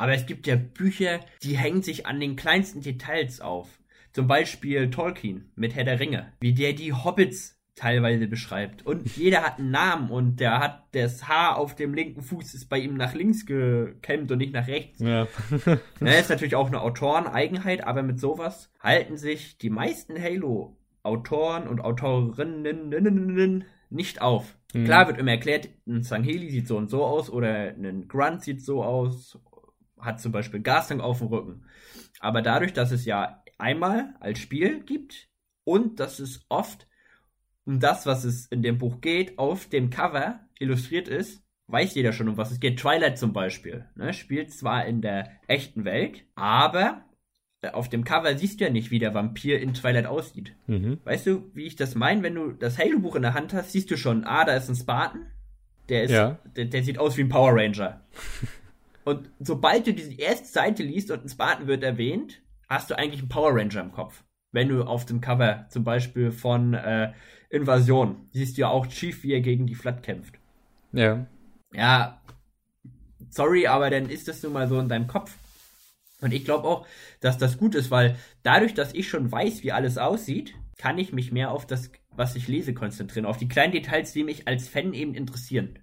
aber 0.00 0.14
es 0.14 0.24
gibt 0.24 0.46
ja 0.46 0.56
Bücher, 0.56 1.20
die 1.42 1.58
hängen 1.58 1.82
sich 1.82 2.06
an 2.06 2.20
den 2.20 2.34
kleinsten 2.34 2.80
Details 2.80 3.42
auf. 3.42 3.68
Zum 4.12 4.26
Beispiel 4.26 4.90
Tolkien 4.90 5.52
mit 5.56 5.74
Herr 5.74 5.84
der 5.84 6.00
Ringe, 6.00 6.32
wie 6.40 6.54
der 6.54 6.72
die 6.72 6.94
Hobbits 6.94 7.59
teilweise 7.74 8.26
beschreibt. 8.26 8.84
Und 8.84 9.16
jeder 9.16 9.42
hat 9.42 9.58
einen 9.58 9.70
Namen 9.70 10.10
und 10.10 10.40
der 10.40 10.58
hat 10.58 10.84
das 10.92 11.28
Haar 11.28 11.56
auf 11.56 11.74
dem 11.74 11.94
linken 11.94 12.22
Fuß 12.22 12.54
ist 12.54 12.68
bei 12.68 12.78
ihm 12.78 12.94
nach 12.94 13.14
links 13.14 13.46
gekämmt 13.46 14.30
und 14.32 14.38
nicht 14.38 14.52
nach 14.52 14.66
rechts. 14.66 15.00
Ja. 15.00 15.26
ne, 16.00 16.18
ist 16.18 16.30
natürlich 16.30 16.56
auch 16.56 16.68
eine 16.68 16.80
Autoreneigenheit, 16.80 17.86
aber 17.86 18.02
mit 18.02 18.20
sowas 18.20 18.70
halten 18.80 19.16
sich 19.16 19.58
die 19.58 19.70
meisten 19.70 20.20
Halo-Autoren 20.20 21.66
und 21.68 21.80
Autorinnen 21.80 23.64
nicht 23.88 24.22
auf. 24.22 24.56
Mhm. 24.74 24.84
Klar 24.84 25.08
wird 25.08 25.18
immer 25.18 25.32
erklärt, 25.32 25.68
ein 25.86 26.02
Sangheli 26.02 26.50
sieht 26.50 26.68
so 26.68 26.76
und 26.76 26.90
so 26.90 27.04
aus 27.04 27.30
oder 27.30 27.70
ein 27.70 28.08
Grunt 28.08 28.42
sieht 28.42 28.64
so 28.64 28.84
aus 28.84 29.38
hat 30.00 30.20
zum 30.20 30.32
Beispiel 30.32 30.60
Gastank 30.60 31.00
auf 31.00 31.18
dem 31.18 31.28
Rücken. 31.28 31.64
Aber 32.20 32.42
dadurch, 32.42 32.72
dass 32.72 32.90
es 32.90 33.04
ja 33.04 33.42
einmal 33.58 34.14
als 34.20 34.38
Spiel 34.38 34.82
gibt 34.82 35.28
und 35.64 36.00
dass 36.00 36.18
es 36.18 36.44
oft 36.48 36.86
um 37.70 37.78
das, 37.78 38.04
was 38.04 38.24
es 38.24 38.46
in 38.46 38.62
dem 38.62 38.78
Buch 38.78 39.00
geht, 39.00 39.38
auf 39.38 39.68
dem 39.68 39.90
Cover 39.90 40.40
illustriert 40.58 41.06
ist, 41.06 41.40
weiß 41.68 41.94
jeder 41.94 42.12
schon, 42.12 42.28
um 42.28 42.36
was 42.36 42.50
es 42.50 42.58
geht. 42.58 42.80
Twilight 42.80 43.16
zum 43.16 43.32
Beispiel 43.32 43.86
ne, 43.94 44.12
spielt 44.12 44.52
zwar 44.52 44.86
in 44.86 45.00
der 45.00 45.30
echten 45.46 45.84
Welt, 45.84 46.24
aber 46.34 47.04
äh, 47.62 47.70
auf 47.70 47.88
dem 47.88 48.02
Cover 48.02 48.36
siehst 48.36 48.60
du 48.60 48.64
ja 48.64 48.70
nicht, 48.70 48.90
wie 48.90 48.98
der 48.98 49.14
Vampir 49.14 49.60
in 49.60 49.72
Twilight 49.72 50.06
aussieht. 50.06 50.52
Mhm. 50.66 50.98
Weißt 51.04 51.28
du, 51.28 51.48
wie 51.54 51.64
ich 51.64 51.76
das 51.76 51.94
meine? 51.94 52.24
Wenn 52.24 52.34
du 52.34 52.50
das 52.50 52.76
Halo-Buch 52.76 53.14
in 53.14 53.22
der 53.22 53.34
Hand 53.34 53.54
hast, 53.54 53.70
siehst 53.70 53.88
du 53.92 53.96
schon, 53.96 54.24
ah, 54.24 54.44
da 54.44 54.54
ist 54.54 54.68
ein 54.68 54.74
Spartan. 54.74 55.26
Der, 55.88 56.02
ist, 56.02 56.10
ja. 56.10 56.40
der, 56.56 56.64
der 56.64 56.82
sieht 56.82 56.98
aus 56.98 57.16
wie 57.16 57.22
ein 57.22 57.28
Power 57.28 57.52
Ranger. 57.54 58.00
Und 59.04 59.30
sobald 59.38 59.86
du 59.86 59.94
diese 59.94 60.14
erste 60.14 60.48
Seite 60.48 60.82
liest 60.82 61.10
und 61.10 61.24
ein 61.24 61.28
Spartan 61.28 61.66
wird 61.68 61.82
erwähnt, 61.82 62.42
hast 62.68 62.90
du 62.90 62.98
eigentlich 62.98 63.20
einen 63.20 63.28
Power 63.28 63.52
Ranger 63.54 63.80
im 63.80 63.92
Kopf. 63.92 64.24
Wenn 64.52 64.68
du 64.68 64.82
auf 64.82 65.06
dem 65.06 65.20
Cover 65.20 65.66
zum 65.70 65.84
Beispiel 65.84 66.32
von 66.32 66.74
äh, 66.74 67.12
Invasion 67.50 68.28
siehst 68.32 68.56
du 68.56 68.62
ja 68.62 68.68
auch 68.68 68.86
Chief, 68.86 69.22
wie 69.22 69.32
er 69.32 69.40
gegen 69.40 69.66
die 69.66 69.74
Flat 69.74 70.02
kämpft. 70.02 70.38
Ja. 70.92 71.26
Ja, 71.72 72.20
sorry, 73.28 73.66
aber 73.66 73.90
dann 73.90 74.08
ist 74.08 74.28
das 74.28 74.42
nun 74.42 74.52
mal 74.52 74.68
so 74.68 74.78
in 74.80 74.88
deinem 74.88 75.06
Kopf. 75.06 75.36
Und 76.20 76.32
ich 76.32 76.44
glaube 76.44 76.66
auch, 76.66 76.86
dass 77.20 77.38
das 77.38 77.58
gut 77.58 77.74
ist, 77.74 77.90
weil 77.90 78.16
dadurch, 78.42 78.74
dass 78.74 78.94
ich 78.94 79.08
schon 79.08 79.30
weiß, 79.30 79.62
wie 79.62 79.72
alles 79.72 79.98
aussieht, 79.98 80.54
kann 80.76 80.98
ich 80.98 81.12
mich 81.12 81.32
mehr 81.32 81.50
auf 81.50 81.66
das, 81.66 81.90
was 82.10 82.36
ich 82.36 82.48
lese, 82.48 82.74
konzentrieren. 82.74 83.26
Auf 83.26 83.38
die 83.38 83.48
kleinen 83.48 83.72
Details, 83.72 84.12
die 84.12 84.24
mich 84.24 84.46
als 84.46 84.68
Fan 84.68 84.94
eben 84.94 85.14
interessieren. 85.14 85.78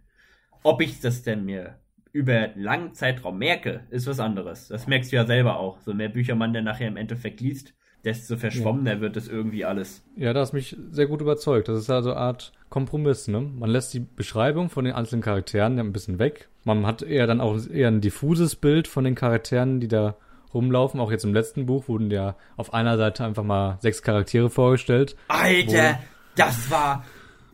Ob 0.64 0.82
ich 0.82 1.00
das 1.00 1.24
denn 1.24 1.46
mir 1.46 1.80
über 2.12 2.34
einen 2.34 2.62
langen 2.62 2.94
Zeitraum 2.94 3.38
merke, 3.38 3.86
ist 3.90 4.08
was 4.08 4.20
anderes. 4.20 4.68
Das 4.68 4.88
merkst 4.88 5.12
du 5.12 5.18
ja 5.18 5.26
selber 5.26 5.60
auch. 5.60 5.82
So 5.82 5.94
mehr 5.94 6.10
Bücher 6.10 6.36
man 6.36 6.54
dann 6.54 6.64
nachher 6.64 6.88
im 6.88 6.98
Endeffekt 6.98 7.42
liest, 7.42 7.74
desto 8.08 8.38
verschwommener 8.38 8.94
ja. 8.94 9.02
wird 9.02 9.18
das 9.18 9.28
irgendwie 9.28 9.66
alles. 9.66 10.02
Ja, 10.16 10.32
da 10.32 10.40
hast 10.40 10.54
mich 10.54 10.78
sehr 10.92 11.08
gut 11.08 11.20
überzeugt. 11.20 11.68
Das 11.68 11.78
ist 11.78 11.90
also 11.90 12.12
eine 12.12 12.20
Art 12.22 12.54
Kompromiss, 12.70 13.28
ne? 13.28 13.42
Man 13.42 13.70
lässt 13.70 13.94
die 13.94 14.00
Beschreibung 14.00 14.70
von 14.70 14.86
den 14.86 14.94
einzelnen 14.94 15.22
Charakteren 15.22 15.78
ein 15.78 15.92
bisschen 15.92 16.18
weg. 16.18 16.48
Man 16.64 16.86
hat 16.86 17.02
eher 17.02 17.28
dann 17.28 17.42
auch 17.42 17.58
eher 17.68 17.90
ein 17.90 18.00
diffuses 18.00 18.56
Bild 18.56 18.88
von 18.88 19.04
den 19.04 19.16
Charakteren, 19.16 19.82
die 19.82 19.90
da 19.90 20.16
rumlaufen. 20.54 21.02
Auch 21.02 21.12
jetzt 21.12 21.26
im 21.26 21.34
letzten 21.34 21.66
Buch 21.66 21.90
wurden 21.90 22.10
ja 22.10 22.38
auf 22.56 22.74
einer 22.74 22.96
Seite 22.96 23.26
einfach 23.26 23.44
mal 23.44 23.78
sechs 23.82 24.02
Charaktere 24.02 24.50
vorgestellt. 24.50 25.18
Alter, 25.28 26.00
das 26.38 26.72
war 26.72 27.04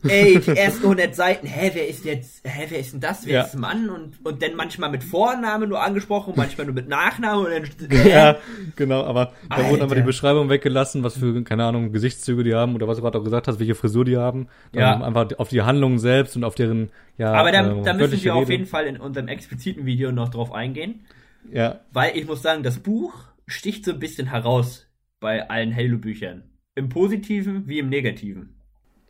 ey, 0.08 0.40
die 0.40 0.52
ersten 0.52 0.84
100 0.84 1.16
Seiten, 1.16 1.48
hä, 1.48 1.72
wer 1.74 1.88
ist 1.88 2.06
jetzt, 2.06 2.42
hä, 2.46 2.66
wer 2.70 2.80
ist 2.80 2.94
denn 2.94 3.00
das, 3.00 3.26
wer 3.26 3.34
ja. 3.34 3.42
ist 3.44 3.56
Mann? 3.56 3.90
Und, 3.90 4.26
und 4.26 4.42
dann 4.42 4.56
manchmal 4.56 4.90
mit 4.92 5.04
Vorname 5.04 5.68
nur 5.68 5.82
angesprochen, 5.82 6.34
manchmal 6.36 6.66
nur 6.66 6.76
mit 6.76 6.88
Nachname 6.88 7.40
und 7.40 7.52
dann, 7.52 7.90
äh. 8.06 8.10
Ja, 8.10 8.38
genau, 8.76 9.04
aber 9.04 9.34
da 9.50 9.70
wurden 9.70 9.82
aber 9.82 9.96
die 9.96 10.02
Beschreibung 10.02 10.50
weggelassen, 10.50 11.04
was 11.04 11.18
für, 11.18 11.44
keine 11.44 11.66
Ahnung, 11.66 11.92
Gesichtszüge 11.92 12.44
die 12.44 12.54
haben 12.54 12.76
oder 12.76 12.88
was 12.88 12.98
du 12.98 13.04
gerade 13.04 13.18
auch 13.18 13.24
gesagt 13.24 13.48
hast, 13.48 13.60
welche 13.60 13.76
Frisur 13.76 14.06
die 14.06 14.18
haben. 14.18 14.48
ja. 14.74 15.02
Einfach 15.04 15.30
auf 15.38 15.50
die 15.50 15.62
Handlungen 15.62 16.00
selbst 16.00 16.36
und 16.36 16.44
auf 16.44 16.56
deren, 16.56 16.90
ja. 17.18 17.34
Aber 17.34 17.52
da, 17.52 17.80
äh, 17.80 17.84
da 17.84 17.94
müssen 17.94 18.24
wir 18.24 18.36
auf 18.36 18.50
jeden 18.50 18.66
Fall 18.66 18.86
in 18.86 18.98
unserem 18.98 19.28
expliziten 19.28 19.86
Video 19.86 20.12
noch 20.12 20.30
drauf 20.30 20.52
eingehen. 20.52 21.06
Ja. 21.52 21.82
Weil 21.92 22.18
ich 22.18 22.26
muss 22.26 22.42
sagen, 22.42 22.64
das 22.64 22.80
Buch 22.80 23.14
sticht 23.48 23.86
so 23.86 23.92
ein 23.92 24.00
bisschen 24.00 24.28
heraus 24.28 24.88
bei 25.20 25.50
allen 25.50 25.76
Halo-Büchern. 25.76 26.44
Im 26.76 26.90
Positiven 26.90 27.68
wie 27.68 27.80
im 27.80 27.90
Negativen. 27.90 28.53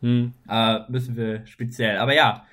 Hm. 0.03 0.33
Äh, 0.49 0.79
müssen 0.89 1.15
wir 1.15 1.45
speziell. 1.47 1.97
Aber 1.97 2.13
ja, 2.13 2.45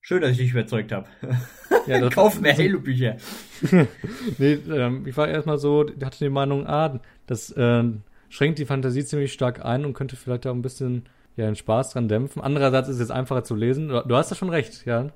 schön, 0.00 0.20
dass 0.20 0.32
ich 0.32 0.38
dich 0.38 0.50
überzeugt 0.50 0.92
habe. 0.92 1.06
Ja, 1.86 2.08
Kauf 2.10 2.40
mehr 2.40 2.56
Halo-Bücher. 2.56 3.16
nee, 4.38 4.52
ähm, 4.52 5.04
ich 5.04 5.16
war 5.16 5.26
erstmal 5.26 5.58
so, 5.58 5.84
hatte 6.04 6.18
die 6.24 6.28
Meinung, 6.28 6.64
ah, 6.64 7.00
das 7.26 7.50
äh, 7.50 7.82
schränkt 8.28 8.60
die 8.60 8.66
Fantasie 8.66 9.04
ziemlich 9.04 9.32
stark 9.32 9.64
ein 9.64 9.84
und 9.84 9.94
könnte 9.94 10.14
vielleicht 10.14 10.46
auch 10.46 10.54
ein 10.54 10.62
bisschen 10.62 11.06
ja, 11.34 11.46
den 11.46 11.56
Spaß 11.56 11.94
dran 11.94 12.06
dämpfen. 12.06 12.40
Andererseits 12.40 12.88
ist 12.88 12.96
es 12.96 13.00
jetzt 13.00 13.10
einfacher 13.10 13.42
zu 13.42 13.56
lesen. 13.56 13.88
Du 13.88 14.14
hast 14.14 14.30
ja 14.30 14.36
schon 14.36 14.50
recht, 14.50 14.84
ja. 14.86 15.08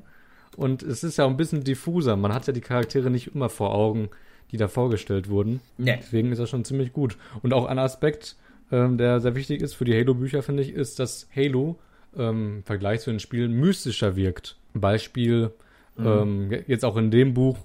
Und 0.57 0.83
es 0.83 1.05
ist 1.05 1.19
ja 1.19 1.27
auch 1.27 1.31
ein 1.31 1.37
bisschen 1.37 1.63
diffuser. 1.63 2.17
Man 2.17 2.35
hat 2.35 2.47
ja 2.47 2.53
die 2.53 2.63
Charaktere 2.63 3.11
nicht 3.11 3.35
immer 3.35 3.49
vor 3.49 3.75
Augen, 3.75 4.09
die 4.51 4.57
da 4.57 4.67
vorgestellt 4.67 5.29
wurden. 5.29 5.61
Nee. 5.77 5.99
Deswegen 6.01 6.33
ist 6.33 6.39
das 6.39 6.51
schon 6.51 6.65
ziemlich 6.65 6.93
gut. 6.93 7.17
Und 7.43 7.53
auch 7.53 7.67
ein 7.67 7.79
Aspekt, 7.79 8.37
ähm, 8.71 8.99
der 8.99 9.21
sehr 9.21 9.35
wichtig 9.35 9.63
ist 9.63 9.75
für 9.75 9.85
die 9.85 9.95
Halo-Bücher, 9.95 10.43
finde 10.43 10.63
ich, 10.63 10.73
ist, 10.73 10.99
dass 10.99 11.29
Halo 11.35 11.79
ähm, 12.17 12.59
im 12.59 12.63
Vergleich 12.65 13.01
zu 13.01 13.11
den 13.11 13.21
Spielen 13.21 13.53
mystischer 13.53 14.17
wirkt. 14.17 14.57
Beispiel 14.75 15.53
mhm. 15.97 16.07
ähm, 16.07 16.65
jetzt 16.67 16.85
auch 16.85 16.97
in 16.97 17.11
dem 17.11 17.35
Buch, 17.35 17.59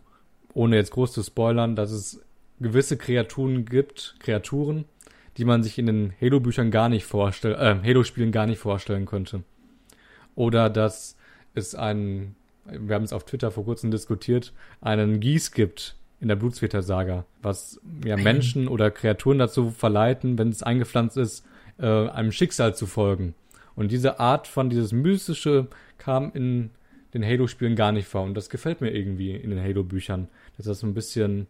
ohne 0.53 0.75
jetzt 0.75 0.91
groß 0.91 1.13
zu 1.13 1.23
spoilern, 1.23 1.75
dass 1.75 1.91
es 1.91 2.21
gewisse 2.59 2.97
Kreaturen 2.97 3.65
gibt, 3.65 4.15
Kreaturen, 4.19 4.85
die 5.37 5.45
man 5.45 5.63
sich 5.63 5.79
in 5.79 5.87
den 5.87 6.13
Halo-Büchern 6.21 6.71
gar 6.71 6.89
nicht 6.89 7.05
vorstellen, 7.05 7.55
äh, 7.55 7.87
Halo-Spielen 7.87 8.31
gar 8.31 8.45
nicht 8.45 8.59
vorstellen 8.59 9.05
könnte. 9.05 9.43
Oder 10.35 10.69
dass 10.69 11.17
es 11.53 11.75
einen, 11.75 12.35
wir 12.65 12.95
haben 12.95 13.03
es 13.03 13.13
auf 13.13 13.25
Twitter 13.25 13.51
vor 13.51 13.65
kurzem 13.65 13.91
diskutiert, 13.91 14.53
einen 14.81 15.19
Gieß 15.19 15.51
gibt, 15.51 15.95
in 16.21 16.27
der 16.27 16.35
Blutsväter-Saga, 16.35 17.25
was 17.41 17.81
ja 18.05 18.15
Menschen 18.15 18.67
oder 18.67 18.91
Kreaturen 18.91 19.39
dazu 19.39 19.71
verleiten, 19.71 20.37
wenn 20.37 20.49
es 20.49 20.63
eingepflanzt 20.63 21.17
ist, 21.17 21.45
äh, 21.79 21.85
einem 21.85 22.31
Schicksal 22.31 22.75
zu 22.75 22.85
folgen. 22.85 23.33
Und 23.75 23.91
diese 23.91 24.19
Art 24.19 24.47
von 24.47 24.69
dieses 24.69 24.91
Mystische 24.91 25.67
kam 25.97 26.31
in 26.33 26.69
den 27.15 27.25
Halo-Spielen 27.25 27.75
gar 27.75 27.91
nicht 27.91 28.07
vor. 28.07 28.21
Und 28.21 28.35
das 28.35 28.49
gefällt 28.49 28.81
mir 28.81 28.91
irgendwie 28.91 29.31
in 29.31 29.49
den 29.49 29.59
Halo-Büchern, 29.59 30.29
dass 30.57 30.67
das 30.67 30.79
so 30.79 30.87
ein 30.87 30.93
bisschen 30.93 31.47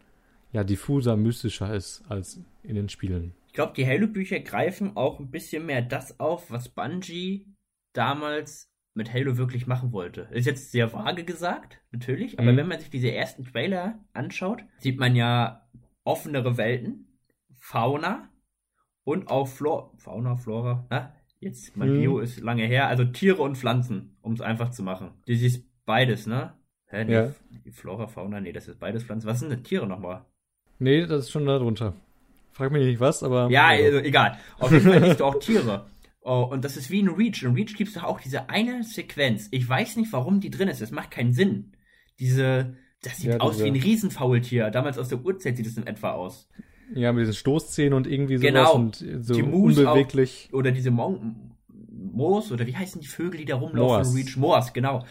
ja 0.53 0.63
diffuser, 0.63 1.17
mystischer 1.17 1.73
ist 1.73 2.03
als 2.07 2.39
in 2.63 2.75
den 2.75 2.89
Spielen. 2.89 3.33
Ich 3.47 3.53
glaube, 3.53 3.73
die 3.75 3.85
Halo-Bücher 3.85 4.39
greifen 4.39 4.95
auch 4.95 5.19
ein 5.19 5.29
bisschen 5.29 5.65
mehr 5.65 5.81
das 5.81 6.19
auf, 6.19 6.49
was 6.49 6.69
Bungie 6.69 7.45
damals 7.93 8.70
mit 8.93 9.13
Halo 9.13 9.37
wirklich 9.37 9.67
machen 9.67 9.91
wollte. 9.91 10.27
Ist 10.31 10.45
jetzt 10.45 10.71
sehr 10.71 10.91
vage 10.93 11.23
gesagt, 11.23 11.79
natürlich, 11.91 12.39
aber 12.39 12.51
mhm. 12.51 12.57
wenn 12.57 12.67
man 12.67 12.79
sich 12.79 12.89
diese 12.89 13.11
ersten 13.11 13.45
Trailer 13.45 13.99
anschaut, 14.13 14.63
sieht 14.79 14.99
man 14.99 15.15
ja 15.15 15.67
offenere 16.03 16.57
Welten, 16.57 17.07
Fauna 17.53 18.29
und 19.03 19.29
auch 19.29 19.47
Flora, 19.47 19.91
Fauna, 19.97 20.35
Flora, 20.35 20.85
na? 20.89 21.13
Jetzt, 21.39 21.75
mein 21.75 21.93
mhm. 21.93 21.99
Bio 21.99 22.19
ist 22.19 22.39
lange 22.39 22.65
her, 22.65 22.87
also 22.87 23.03
Tiere 23.03 23.41
und 23.41 23.57
Pflanzen, 23.57 24.15
um 24.21 24.33
es 24.33 24.41
einfach 24.41 24.69
zu 24.69 24.83
machen. 24.83 25.11
Das 25.25 25.41
ist 25.41 25.65
beides, 25.85 26.27
ne? 26.27 26.53
Hä, 26.85 27.05
nee, 27.05 27.13
ja. 27.13 27.31
Flora, 27.71 28.05
Fauna, 28.05 28.39
nee, 28.41 28.51
das 28.51 28.67
ist 28.67 28.79
beides 28.79 29.03
Pflanzen. 29.03 29.27
Was 29.27 29.39
sind 29.39 29.49
denn 29.49 29.63
Tiere 29.63 29.87
nochmal? 29.87 30.25
Nee, 30.77 31.07
das 31.07 31.21
ist 31.21 31.31
schon 31.31 31.45
da 31.47 31.57
drunter. 31.57 31.95
Frag 32.51 32.71
mich 32.71 32.85
nicht 32.85 32.99
was, 32.99 33.23
aber. 33.23 33.49
Ja, 33.49 33.67
also, 33.67 33.99
egal. 33.99 34.37
Auf 34.59 34.71
jeden 34.71 34.83
Fall 34.83 34.99
nicht 34.99 35.21
auch 35.21 35.39
Tiere. 35.39 35.85
Oh, 36.23 36.47
und 36.49 36.63
das 36.63 36.77
ist 36.77 36.91
wie 36.91 36.99
in 36.99 37.09
Reach. 37.09 37.43
In 37.43 37.53
Reach 37.53 37.75
gibt 37.75 37.89
es 37.89 37.95
doch 37.95 38.03
auch 38.03 38.19
diese 38.19 38.49
eine 38.49 38.83
Sequenz. 38.83 39.47
Ich 39.51 39.67
weiß 39.67 39.95
nicht, 39.95 40.13
warum 40.13 40.39
die 40.39 40.51
drin 40.51 40.67
ist. 40.67 40.81
Das 40.81 40.91
macht 40.91 41.11
keinen 41.11 41.33
Sinn. 41.33 41.71
Diese, 42.19 42.75
das 43.01 43.17
sieht 43.17 43.31
ja, 43.31 43.39
aus 43.39 43.63
wie 43.63 43.67
ein 43.67 43.75
Riesenfaultier. 43.75 44.69
Damals 44.69 44.99
aus 44.99 45.09
der 45.09 45.23
Uhrzeit 45.25 45.57
sieht 45.57 45.65
es 45.65 45.77
in 45.77 45.87
etwa 45.87 46.11
aus. 46.11 46.47
Ja, 46.93 47.11
mit 47.11 47.21
diesen 47.21 47.33
Stoßzähnen 47.33 47.93
und 47.93 48.05
irgendwie 48.05 48.37
sowas 48.37 48.49
genau. 48.49 48.75
und 48.75 48.95
so 49.21 49.33
die 49.33 49.43
unbeweglich. 49.43 50.49
Auch, 50.51 50.59
oder 50.59 50.71
diese 50.71 50.91
Mon 50.91 51.55
Moos, 51.67 52.51
oder 52.51 52.67
wie 52.67 52.75
heißen 52.75 52.99
die 52.99 53.07
Vögel, 53.07 53.39
die 53.39 53.45
da 53.45 53.55
rumlaufen? 53.55 54.13
Moors. 54.13 54.15
Reach 54.15 54.37
Moors, 54.37 54.73
genau. 54.73 55.05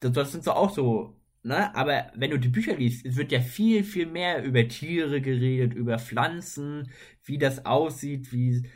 Das, 0.00 0.12
das 0.12 0.32
sind 0.32 0.44
so 0.44 0.52
auch 0.52 0.70
so 0.70 1.16
Ne? 1.44 1.74
Aber 1.74 2.12
wenn 2.14 2.30
du 2.30 2.38
die 2.38 2.48
Bücher 2.48 2.76
liest, 2.76 3.04
es 3.04 3.16
wird 3.16 3.32
ja 3.32 3.40
viel, 3.40 3.82
viel 3.82 4.06
mehr 4.06 4.44
über 4.44 4.66
Tiere 4.68 5.20
geredet, 5.20 5.74
über 5.74 5.98
Pflanzen, 5.98 6.90
wie 7.24 7.38
das 7.38 7.66
aussieht, 7.66 8.32
wie 8.32 8.68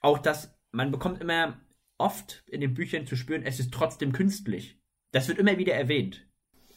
auch 0.00 0.18
das 0.18 0.56
man 0.72 0.90
bekommt 0.90 1.20
immer 1.20 1.60
oft 1.98 2.42
in 2.48 2.60
den 2.60 2.74
Büchern 2.74 3.06
zu 3.06 3.16
spüren, 3.16 3.42
es 3.44 3.60
ist 3.60 3.72
trotzdem 3.72 4.12
künstlich. 4.12 4.78
Das 5.12 5.28
wird 5.28 5.38
immer 5.38 5.58
wieder 5.58 5.74
erwähnt. 5.74 6.26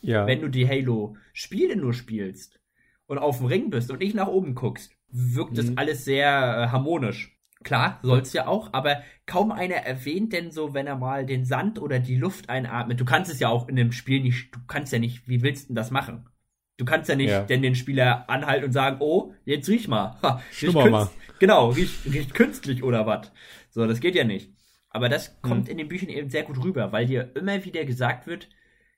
Ja. 0.02 0.28
Wenn 0.28 0.42
du 0.42 0.50
die 0.50 0.68
Halo-Spiele 0.68 1.76
nur 1.76 1.94
spielst 1.94 2.60
und 3.08 3.18
auf 3.18 3.40
dem 3.40 3.48
Ring 3.48 3.70
bist 3.72 3.90
und 3.90 4.00
nicht 4.00 4.14
nach 4.14 4.28
oben 4.28 4.54
guckst, 4.54 4.96
wirkt 5.10 5.54
mhm. 5.54 5.56
das 5.56 5.78
alles 5.78 6.06
sehr 6.06 6.28
äh, 6.28 6.68
harmonisch. 6.72 7.40
Klar, 7.64 8.00
soll's 8.04 8.34
ja 8.34 8.46
auch, 8.46 8.74
aber 8.74 9.02
kaum 9.26 9.52
einer 9.52 9.78
erwähnt 9.78 10.34
denn 10.34 10.52
so, 10.52 10.76
wenn 10.76 10.86
er 10.86 10.98
mal 10.98 11.26
den 11.26 11.46
Sand 11.46 11.80
oder 11.80 12.00
die 12.00 12.16
Luft 12.16 12.50
einatmet. 12.50 13.00
Du 13.00 13.06
kannst 13.06 13.32
es 13.32 13.40
ja 13.40 13.50
auch 13.50 13.68
in 13.68 13.76
dem 13.76 13.92
Spiel 13.92 14.22
nicht, 14.22 14.54
du 14.54 14.60
kannst 14.68 14.94
ja 14.94 15.00
nicht, 15.00 15.28
wie 15.28 15.42
willst 15.42 15.64
du 15.64 15.68
denn 15.70 15.76
das 15.76 15.90
machen? 15.90 16.30
Du 16.78 16.86
kannst 16.86 17.08
ja 17.10 17.16
nicht 17.16 17.30
ja. 17.30 17.44
denn 17.44 17.62
den 17.62 17.76
Spieler 17.76 18.30
anhalten 18.30 18.66
und 18.66 18.72
sagen, 18.72 18.98
oh, 19.00 19.34
jetzt 19.46 19.70
riech 19.70 19.88
mal. 19.88 20.18
Ha, 20.22 20.42
Schnummer 20.52 20.90
mal. 20.90 21.10
Genau, 21.40 21.70
riecht, 21.70 22.06
riecht 22.06 22.34
künstlich 22.34 22.84
oder 22.84 23.06
was. 23.06 23.32
So, 23.70 23.86
das 23.88 24.00
geht 24.00 24.16
ja 24.16 24.24
nicht. 24.24 24.54
Aber 24.90 25.10
das 25.10 25.42
kommt 25.42 25.68
hm. 25.68 25.72
in 25.72 25.78
den 25.78 25.88
Büchern 25.88 26.10
eben 26.10 26.30
sehr 26.30 26.44
gut 26.44 26.64
rüber, 26.64 26.92
weil 26.92 27.06
dir 27.06 27.32
immer 27.36 27.64
wieder 27.66 27.86
gesagt 27.86 28.28
wird, 28.28 28.50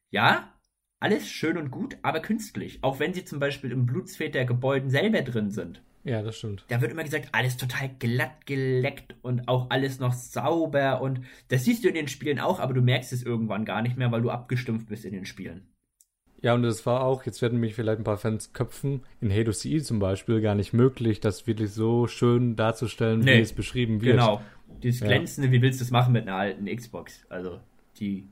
ja, 0.09 0.53
alles 0.99 1.27
schön 1.27 1.57
und 1.57 1.71
gut, 1.71 1.97
aber 2.01 2.19
künstlich. 2.19 2.79
Auch 2.81 2.99
wenn 2.99 3.13
sie 3.13 3.25
zum 3.25 3.39
Beispiel 3.39 3.71
im 3.71 3.85
Blutsväter-Gebäuden 3.85 4.89
selber 4.89 5.21
drin 5.21 5.51
sind. 5.51 5.81
Ja, 6.03 6.21
das 6.21 6.37
stimmt. 6.37 6.63
Da 6.69 6.81
wird 6.81 6.91
immer 6.91 7.03
gesagt, 7.03 7.29
alles 7.33 7.57
total 7.57 7.89
glatt 7.99 8.45
geleckt 8.45 9.15
und 9.21 9.47
auch 9.47 9.69
alles 9.69 9.99
noch 9.99 10.13
sauber 10.13 11.01
und 11.01 11.21
das 11.49 11.65
siehst 11.65 11.83
du 11.83 11.89
in 11.89 11.95
den 11.95 12.07
Spielen 12.07 12.39
auch, 12.39 12.59
aber 12.59 12.73
du 12.73 12.81
merkst 12.81 13.11
es 13.11 13.23
irgendwann 13.23 13.65
gar 13.65 13.81
nicht 13.81 13.97
mehr, 13.97 14.11
weil 14.11 14.21
du 14.21 14.29
abgestumpft 14.29 14.87
bist 14.87 15.03
in 15.03 15.13
den 15.13 15.25
Spielen. 15.25 15.67
Ja, 16.41 16.53
und 16.53 16.63
es 16.65 16.85
war 16.85 17.01
auch, 17.03 17.25
jetzt 17.25 17.41
werden 17.41 17.59
mich 17.59 17.73
vielleicht 17.73 17.99
ein 17.99 18.03
paar 18.03 18.17
Fans 18.17 18.53
köpfen, 18.53 19.01
in 19.21 19.31
Halo 19.31 19.51
CE 19.51 19.81
zum 19.81 19.99
Beispiel 19.99 20.39
gar 20.41 20.53
nicht 20.53 20.71
möglich, 20.71 21.19
das 21.19 21.47
wirklich 21.47 21.71
so 21.71 22.07
schön 22.07 22.55
darzustellen, 22.55 23.21
nee, 23.21 23.37
wie 23.37 23.41
es 23.41 23.53
beschrieben 23.53 24.01
wird. 24.01 24.17
Genau. 24.17 24.41
Dieses 24.83 25.01
Glänzende, 25.01 25.47
ja. 25.47 25.53
wie 25.53 25.61
willst 25.63 25.79
du 25.79 25.85
das 25.85 25.91
machen 25.91 26.13
mit 26.13 26.27
einer 26.27 26.35
alten 26.35 26.65
Xbox? 26.67 27.25
Also, 27.29 27.59
die, 27.99 28.25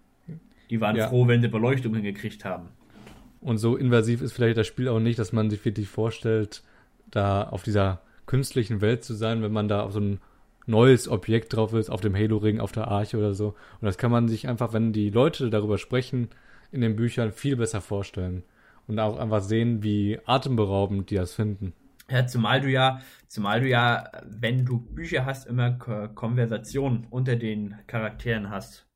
die 0.70 0.82
waren 0.82 0.96
ja. 0.96 1.08
froh, 1.08 1.28
wenn 1.28 1.42
sie 1.42 1.48
Beleuchtung 1.48 1.96
hingekriegt 1.96 2.46
haben. 2.46 2.70
Und 3.42 3.58
so 3.58 3.76
invasiv 3.76 4.22
ist 4.22 4.34
vielleicht 4.34 4.58
das 4.58 4.68
Spiel 4.68 4.88
auch 4.88 5.00
nicht, 5.00 5.18
dass 5.18 5.34
man 5.34 5.50
sich 5.50 5.64
wirklich 5.66 5.88
vorstellt, 5.88 6.64
da 7.10 7.44
auf 7.44 7.64
dieser 7.64 8.02
künstlichen 8.28 8.82
Welt 8.82 9.04
zu 9.04 9.14
sein, 9.14 9.42
wenn 9.42 9.52
man 9.52 9.68
da 9.68 9.84
auf 9.84 9.94
so 9.94 10.00
ein 10.00 10.20
neues 10.68 11.08
Objekt 11.08 11.56
drauf 11.56 11.74
ist, 11.74 11.90
auf 11.90 12.02
dem 12.02 12.16
Halo-Ring, 12.16 12.60
auf 12.60 12.72
der 12.72 12.88
Arche 12.88 13.18
oder 13.18 13.34
so. 13.34 13.50
Und 13.80 13.86
das 13.86 13.98
kann 13.98 14.12
man 14.12 14.28
sich 14.28 14.48
einfach, 14.48 14.74
wenn 14.74 14.94
die 14.94 15.10
Leute 15.10 15.50
darüber 15.50 15.78
sprechen, 15.78 16.30
in 16.72 16.82
den 16.82 16.96
Büchern 16.96 17.32
viel 17.32 17.56
besser 17.56 17.82
vorstellen. 17.82 18.44
Und 18.88 19.00
auch 19.00 19.18
einfach 19.18 19.42
sehen, 19.42 19.82
wie 19.82 20.20
atemberaubend 20.26 21.10
die 21.10 21.16
das 21.16 21.34
finden. 21.34 21.74
Ja, 22.10 22.28
zumal 22.28 22.62
du 22.62 22.70
ja, 22.70 23.02
zumal 23.28 23.62
du 23.62 23.68
ja, 23.68 24.12
wenn 24.24 24.64
du 24.64 24.80
Bücher 24.80 25.26
hast, 25.26 25.48
immer 25.48 25.72
Konversationen 25.72 27.08
unter 27.10 27.36
den 27.36 27.76
Charakteren 27.88 28.52
hast. 28.52 28.88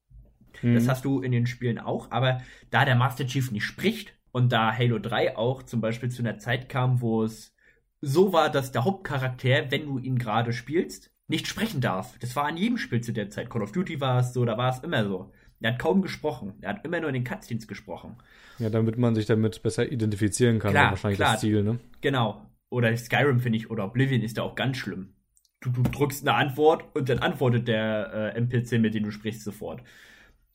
Mhm. 0.61 0.75
Das 0.75 0.87
hast 0.87 1.05
du 1.05 1.21
in 1.21 1.31
den 1.31 1.47
Spielen 1.47 1.79
auch, 1.79 2.11
aber 2.11 2.41
da 2.69 2.85
der 2.85 2.95
Master 2.95 3.25
Chief 3.25 3.51
nicht 3.51 3.65
spricht 3.65 4.13
und 4.31 4.51
da 4.51 4.75
Halo 4.75 4.99
3 4.99 5.37
auch 5.37 5.63
zum 5.63 5.81
Beispiel 5.81 6.09
zu 6.09 6.21
einer 6.21 6.37
Zeit 6.37 6.69
kam, 6.69 7.01
wo 7.01 7.23
es 7.23 7.55
so 8.01 8.31
war, 8.31 8.49
dass 8.49 8.71
der 8.71 8.85
Hauptcharakter, 8.85 9.71
wenn 9.71 9.85
du 9.85 9.97
ihn 9.97 10.19
gerade 10.19 10.53
spielst, 10.53 11.11
nicht 11.27 11.47
sprechen 11.47 11.81
darf. 11.81 12.17
Das 12.19 12.35
war 12.35 12.45
an 12.45 12.57
jedem 12.57 12.77
Spiel 12.77 13.01
zu 13.01 13.11
der 13.11 13.29
Zeit. 13.29 13.49
Call 13.49 13.61
of 13.61 13.71
Duty 13.71 13.99
war 14.01 14.19
es 14.19 14.33
so, 14.33 14.45
da 14.45 14.57
war 14.57 14.69
es 14.69 14.79
immer 14.79 15.03
so. 15.03 15.31
Der 15.61 15.73
hat 15.73 15.79
kaum 15.79 16.01
gesprochen. 16.01 16.53
Er 16.61 16.69
hat 16.69 16.85
immer 16.85 16.99
nur 16.99 17.09
in 17.09 17.15
den 17.15 17.23
Cutscenes 17.23 17.67
gesprochen. 17.67 18.15
Ja, 18.59 18.69
damit 18.69 18.97
man 18.97 19.15
sich 19.15 19.25
damit 19.25 19.61
besser 19.61 19.91
identifizieren 19.91 20.59
kann, 20.59 20.71
Klar, 20.71 20.91
wahrscheinlich 20.91 21.19
klar. 21.19 21.33
das 21.33 21.41
Ziel, 21.41 21.63
ne? 21.63 21.79
Genau. 22.01 22.45
Oder 22.69 22.95
Skyrim 22.95 23.39
finde 23.39 23.57
ich, 23.57 23.69
oder 23.69 23.85
Oblivion 23.85 24.21
ist 24.21 24.37
da 24.37 24.43
auch 24.43 24.55
ganz 24.55 24.77
schlimm. 24.77 25.13
Du, 25.59 25.71
du 25.71 25.81
drückst 25.83 26.27
eine 26.27 26.37
Antwort 26.37 26.95
und 26.95 27.09
dann 27.09 27.19
antwortet 27.19 27.67
der 27.67 28.33
äh, 28.35 28.37
NPC, 28.37 28.79
mit 28.79 28.93
dem 28.93 29.03
du 29.03 29.11
sprichst, 29.11 29.43
sofort. 29.43 29.83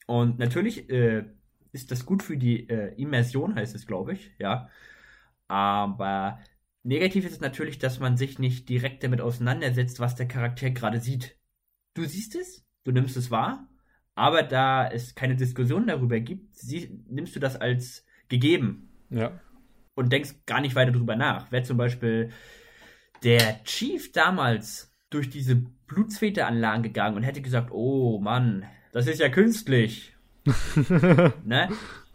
Und 0.06 0.38
natürlich 0.38 0.88
äh, 0.90 1.24
ist 1.72 1.90
das 1.90 2.06
gut 2.06 2.22
für 2.22 2.36
die 2.36 2.68
äh, 2.68 2.94
Immersion, 2.94 3.54
heißt 3.54 3.74
es, 3.74 3.86
glaube 3.86 4.14
ich, 4.14 4.30
ja. 4.38 4.68
Aber 5.48 6.38
negativ 6.82 7.26
ist 7.26 7.32
es 7.32 7.40
natürlich, 7.40 7.78
dass 7.78 8.00
man 8.00 8.16
sich 8.16 8.38
nicht 8.38 8.68
direkt 8.68 9.02
damit 9.02 9.20
auseinandersetzt, 9.20 10.00
was 10.00 10.14
der 10.14 10.28
Charakter 10.28 10.70
gerade 10.70 11.00
sieht. 11.00 11.36
Du 11.94 12.04
siehst 12.04 12.34
es, 12.34 12.64
du 12.84 12.92
nimmst 12.92 13.16
es 13.16 13.30
wahr, 13.30 13.68
aber 14.14 14.42
da 14.42 14.88
es 14.88 15.14
keine 15.14 15.37
Diskussion 15.37 15.87
darüber 15.87 16.20
gibt, 16.20 16.57
sie, 16.57 17.03
nimmst 17.09 17.35
du 17.35 17.40
das 17.40 17.57
als 17.57 18.07
gegeben 18.29 18.88
Ja. 19.11 19.33
und 19.94 20.12
denkst 20.12 20.46
gar 20.46 20.61
nicht 20.61 20.74
weiter 20.74 20.92
drüber 20.92 21.16
nach. 21.16 21.50
Wäre 21.53 21.62
zum 21.64 21.77
Beispiel 21.77 22.31
der 23.22 23.62
Chief 23.64 24.12
damals 24.12 24.92
durch 25.11 25.31
diese 25.31 25.57
Blutsfete-Anlagen 25.87 26.83
gegangen 26.83 27.16
und 27.16 27.22
hätte 27.22 27.42
gesagt, 27.42 27.70
oh 27.72 28.18
Mann, 28.20 28.64
das 28.92 29.07
ist 29.07 29.20
ja 29.20 29.29
künstlich. 29.29 30.14
ne? 31.44 31.68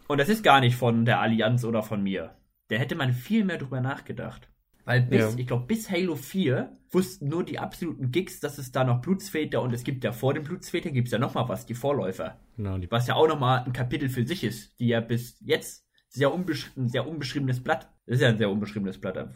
Und 0.06 0.18
das 0.18 0.28
ist 0.28 0.42
gar 0.42 0.60
nicht 0.60 0.76
von 0.76 1.04
der 1.04 1.20
Allianz 1.20 1.64
oder 1.64 1.82
von 1.82 2.02
mir. 2.02 2.34
Da 2.68 2.76
hätte 2.76 2.94
man 2.94 3.12
viel 3.12 3.44
mehr 3.44 3.58
drüber 3.58 3.80
nachgedacht. 3.80 4.48
Weil 4.90 5.02
bis, 5.02 5.20
Ja. 5.20 5.30
ich 5.38 5.46
glaube, 5.46 5.66
bis 5.66 5.88
Halo 5.88 6.16
4 6.16 6.68
wussten 6.90 7.28
nur 7.28 7.44
die 7.44 7.60
absoluten 7.60 8.10
Gigs, 8.10 8.40
dass 8.40 8.58
es 8.58 8.72
da 8.72 8.82
noch 8.82 9.00
Blutsväter 9.00 9.62
und 9.62 9.72
es 9.72 9.84
gibt 9.84 10.02
ja 10.02 10.10
vor 10.10 10.34
dem 10.34 10.42
Blutsväter 10.42 10.90
gibt 10.90 11.06
es 11.06 11.12
ja 11.12 11.20
nochmal 11.20 11.48
was, 11.48 11.64
die 11.64 11.74
Vorläufer. 11.74 12.40
Genau, 12.56 12.76
die, 12.76 12.90
Was 12.90 13.06
ja 13.06 13.14
auch 13.14 13.28
nochmal 13.28 13.62
ein 13.64 13.72
Kapitel 13.72 14.08
für 14.08 14.26
sich 14.26 14.42
ist, 14.42 14.80
die 14.80 14.88
ja 14.88 15.00
bis 15.00 15.36
jetzt 15.42 15.86
sehr 16.08 16.34
unbesch 16.34 16.72
ein 16.76 16.88
sehr 16.88 17.06
unbeschriebenes 17.06 17.62
Blatt. 17.62 17.88
Das 18.06 18.16
ist 18.16 18.22
ja 18.22 18.30
ein 18.30 18.38
sehr 18.38 18.50
unbeschriebenes 18.50 18.98
Blatt. 18.98 19.28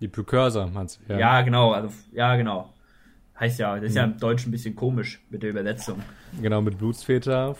die 0.00 0.08
Precursor, 0.08 0.66
meinst 0.68 1.00
du? 1.06 1.18
Ja, 1.18 1.42
genau, 1.42 1.72
also 1.72 1.90
ja, 2.12 2.34
genau. 2.36 2.72
Heißt 3.38 3.58
ja, 3.58 3.74
das 3.76 3.84
ist 3.84 3.90
Mhm. 3.92 3.96
ja 3.98 4.04
im 4.04 4.16
Deutschen 4.18 4.48
ein 4.48 4.52
bisschen 4.52 4.74
komisch 4.74 5.22
mit 5.28 5.42
der 5.42 5.50
Übersetzung. 5.50 6.00
Genau, 6.40 6.62
mit 6.62 6.78
Blutsväter, 6.78 7.56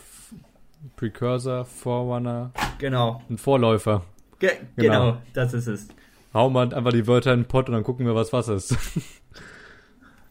Precursor, 0.97 1.67
Forerunner 1.67 2.53
Genau. 2.79 3.21
und 3.29 3.39
Vorläufer. 3.39 4.03
Ge 4.39 4.51
Genau. 4.77 5.13
genau. 5.13 5.23
das 5.35 5.53
ist 5.53 5.67
es. 5.67 5.89
Hauen 6.35 6.53
wir 6.55 6.61
einfach 6.77 6.93
die 6.93 7.07
Wörter 7.07 7.33
in 7.35 7.41
den 7.43 7.49
Pott 7.49 7.69
und 7.69 7.75
dann 7.75 7.85
gucken 7.85 8.07
wir, 8.07 8.15
was 8.15 8.33
was 8.33 8.49
ist. 8.49 8.71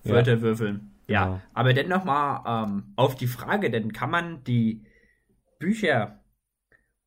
Ja. 0.04 0.14
Wörter 0.16 0.42
würfeln. 0.42 0.92
Ja, 1.08 1.26
Genau. 1.26 1.42
aber 1.54 1.74
dann 1.74 1.90
nochmal 1.90 2.66
ähm, 2.68 2.84
auf 2.96 3.16
die 3.16 3.28
Frage, 3.28 3.70
denn 3.70 3.92
kann 3.94 4.10
man 4.10 4.44
die 4.46 4.84
Bücher 5.60 6.20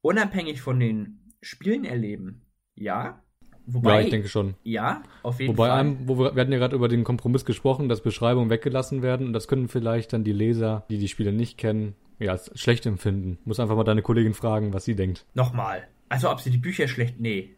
unabhängig 0.02 0.60
von 0.60 0.78
den 0.78 1.20
Spielen 1.40 1.84
erleben? 1.84 2.42
Ja. 2.74 3.20
Wobei, 3.66 3.94
ja, 3.94 4.00
ich 4.00 4.10
denke 4.10 4.28
schon. 4.28 4.54
ja, 4.62 5.02
auf 5.22 5.40
jeden 5.40 5.56
Wobei 5.56 5.68
Fall. 5.68 5.80
einem, 5.80 6.06
wo 6.06 6.18
wir, 6.18 6.34
wir 6.36 6.40
hatten 6.42 6.52
ja 6.52 6.58
gerade 6.58 6.76
über 6.76 6.88
den 6.88 7.02
Kompromiss 7.02 7.46
gesprochen, 7.46 7.88
dass 7.88 8.02
Beschreibungen 8.02 8.50
weggelassen 8.50 9.00
werden 9.00 9.26
und 9.28 9.32
das 9.32 9.48
können 9.48 9.68
vielleicht 9.68 10.12
dann 10.12 10.22
die 10.22 10.32
Leser, 10.32 10.84
die 10.90 10.98
die 10.98 11.08
Spiele 11.08 11.32
nicht 11.32 11.56
kennen, 11.56 11.94
ja, 12.18 12.32
als 12.32 12.50
schlecht 12.60 12.84
empfinden. 12.84 13.38
Muss 13.46 13.58
einfach 13.60 13.74
mal 13.76 13.84
deine 13.84 14.02
Kollegin 14.02 14.34
fragen, 14.34 14.74
was 14.74 14.84
sie 14.84 14.94
denkt. 14.94 15.24
Nochmal. 15.32 15.88
Also 16.10 16.30
ob 16.30 16.40
sie 16.40 16.50
die 16.50 16.58
Bücher 16.58 16.88
schlecht. 16.88 17.18
Nee. 17.20 17.56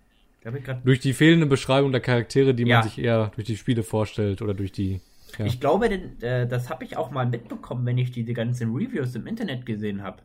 Durch 0.84 1.00
die 1.00 1.12
fehlende 1.12 1.46
Beschreibung 1.46 1.92
der 1.92 2.00
Charaktere, 2.00 2.54
die 2.54 2.64
Ja. 2.64 2.78
man 2.80 2.88
sich 2.88 2.98
eher 2.98 3.32
durch 3.34 3.46
die 3.46 3.56
Spiele 3.56 3.82
vorstellt 3.82 4.42
oder 4.42 4.54
durch 4.54 4.72
die. 4.72 5.00
Ja. 5.38 5.44
Ich 5.46 5.60
glaube, 5.60 5.88
denn, 5.88 6.20
äh, 6.22 6.46
das 6.46 6.70
habe 6.70 6.84
ich 6.84 6.96
auch 6.96 7.10
mal 7.10 7.26
mitbekommen, 7.26 7.84
wenn 7.84 7.98
ich 7.98 8.10
diese 8.12 8.32
ganzen 8.32 8.72
Reviews 8.74 9.14
im 9.14 9.26
Internet 9.26 9.66
gesehen 9.66 10.02
habe. 10.02 10.22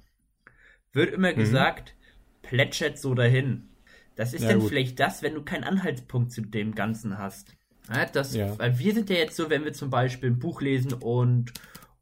Wird 0.94 1.14
immer 1.14 1.34
gesagt, 1.34 1.96
plätschert 2.42 2.98
so 2.98 3.14
dahin. 3.14 3.70
Das 4.16 4.34
ist 4.34 4.44
Ja, 4.44 4.50
dann 4.50 4.60
gut. 4.60 4.70
vielleicht 4.70 5.00
das, 5.00 5.24
wenn 5.24 5.34
du 5.34 5.42
keinen 5.42 5.64
Anhaltspunkt 5.64 6.32
zu 6.32 6.42
dem 6.42 6.76
Ganzen 6.76 7.18
hast. 7.18 7.56
Ja, 7.92 8.06
das, 8.06 8.36
Ja. 8.36 8.58
Weil 8.60 8.78
wir 8.78 8.94
sind 8.94 9.10
ja 9.10 9.16
jetzt 9.16 9.36
so, 9.36 9.50
wenn 9.50 9.66
wir 9.66 9.74
zum 9.74 9.90
Beispiel 9.90 10.30
ein 10.30 10.40
Buch 10.40 10.62
lesen 10.62 10.94
und 10.94 11.52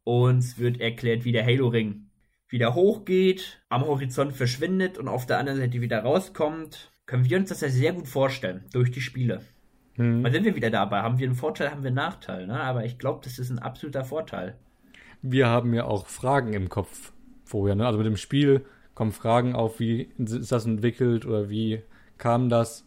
uns 0.04 0.58
wird 0.58 0.82
erklärt, 0.82 1.24
wie 1.24 1.32
der 1.32 1.46
Halo-Ring 1.46 2.08
wieder 2.48 2.74
hochgeht, 2.74 3.62
am 3.70 3.86
Horizont 3.86 4.34
verschwindet 4.34 4.98
und 4.98 5.08
auf 5.08 5.26
der 5.28 5.38
anderen 5.38 5.60
Seite 5.60 5.82
wieder 5.82 6.00
rauskommt, 6.02 6.92
können 7.10 7.28
wir 7.28 7.38
uns 7.39 7.50
das 7.50 7.62
ja 7.62 7.69
sehr 7.69 7.93
gut 7.93 8.08
vorstellen 8.08 8.65
durch 8.72 8.91
die 8.91 9.02
Spiele. 9.02 9.41
Hm. 9.95 10.24
Da 10.24 10.30
sind 10.30 10.43
wir 10.43 10.56
wieder 10.56 10.69
dabei. 10.69 11.02
Haben 11.02 11.17
wir 11.17 11.26
einen 11.26 11.36
Vorteil, 11.36 11.72
haben 11.72 11.82
wir 11.82 11.88
einen 11.88 11.95
Nachteil. 11.95 12.45
Ne? 12.45 12.62
Aber 12.62 12.86
ich 12.86 13.00
glaube, 13.00 13.22
das 13.24 13.39
ist 13.39 13.50
ein 13.50 13.58
absoluter 13.58 14.06
Vorteil. 14.06 14.56
Wir 15.24 15.48
haben 15.48 15.74
ja 15.74 15.86
auch 15.86 16.06
Fragen 16.06 16.54
im 16.54 16.69
Kopf 16.69 17.12
vorher. 17.45 17.74
Ne? 17.74 17.88
Also 17.88 17.98
mit 17.98 18.06
dem 18.06 18.15
Spiel 18.15 18.63
kommen 18.93 19.12
Fragen 19.12 19.56
auf, 19.56 19.80
wie 19.80 20.04
ist 20.19 20.52
das 20.52 20.67
entwickelt 20.67 21.26
oder 21.26 21.50
wie 21.50 21.82
kam 22.19 22.48
das? 22.48 22.86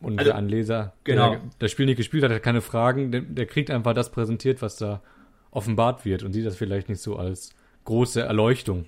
Und 0.00 0.20
Also, 0.20 0.30
der 0.30 0.38
Anleser, 0.38 0.92
genau. 1.02 1.30
der 1.30 1.40
das 1.58 1.72
Spiel 1.72 1.86
nicht 1.86 1.96
gespielt 1.96 2.22
hat, 2.22 2.30
hat 2.30 2.44
keine 2.44 2.60
Fragen. 2.60 3.10
Der, 3.10 3.22
der 3.22 3.46
kriegt 3.46 3.72
einfach 3.72 3.94
das 3.94 4.12
präsentiert, 4.12 4.62
was 4.62 4.76
da 4.76 5.02
offenbart 5.50 6.04
wird 6.04 6.22
und 6.22 6.32
sieht 6.34 6.46
das 6.46 6.56
vielleicht 6.56 6.88
nicht 6.88 7.02
so 7.02 7.16
als 7.16 7.50
große 7.84 8.22
Erleuchtung. 8.22 8.84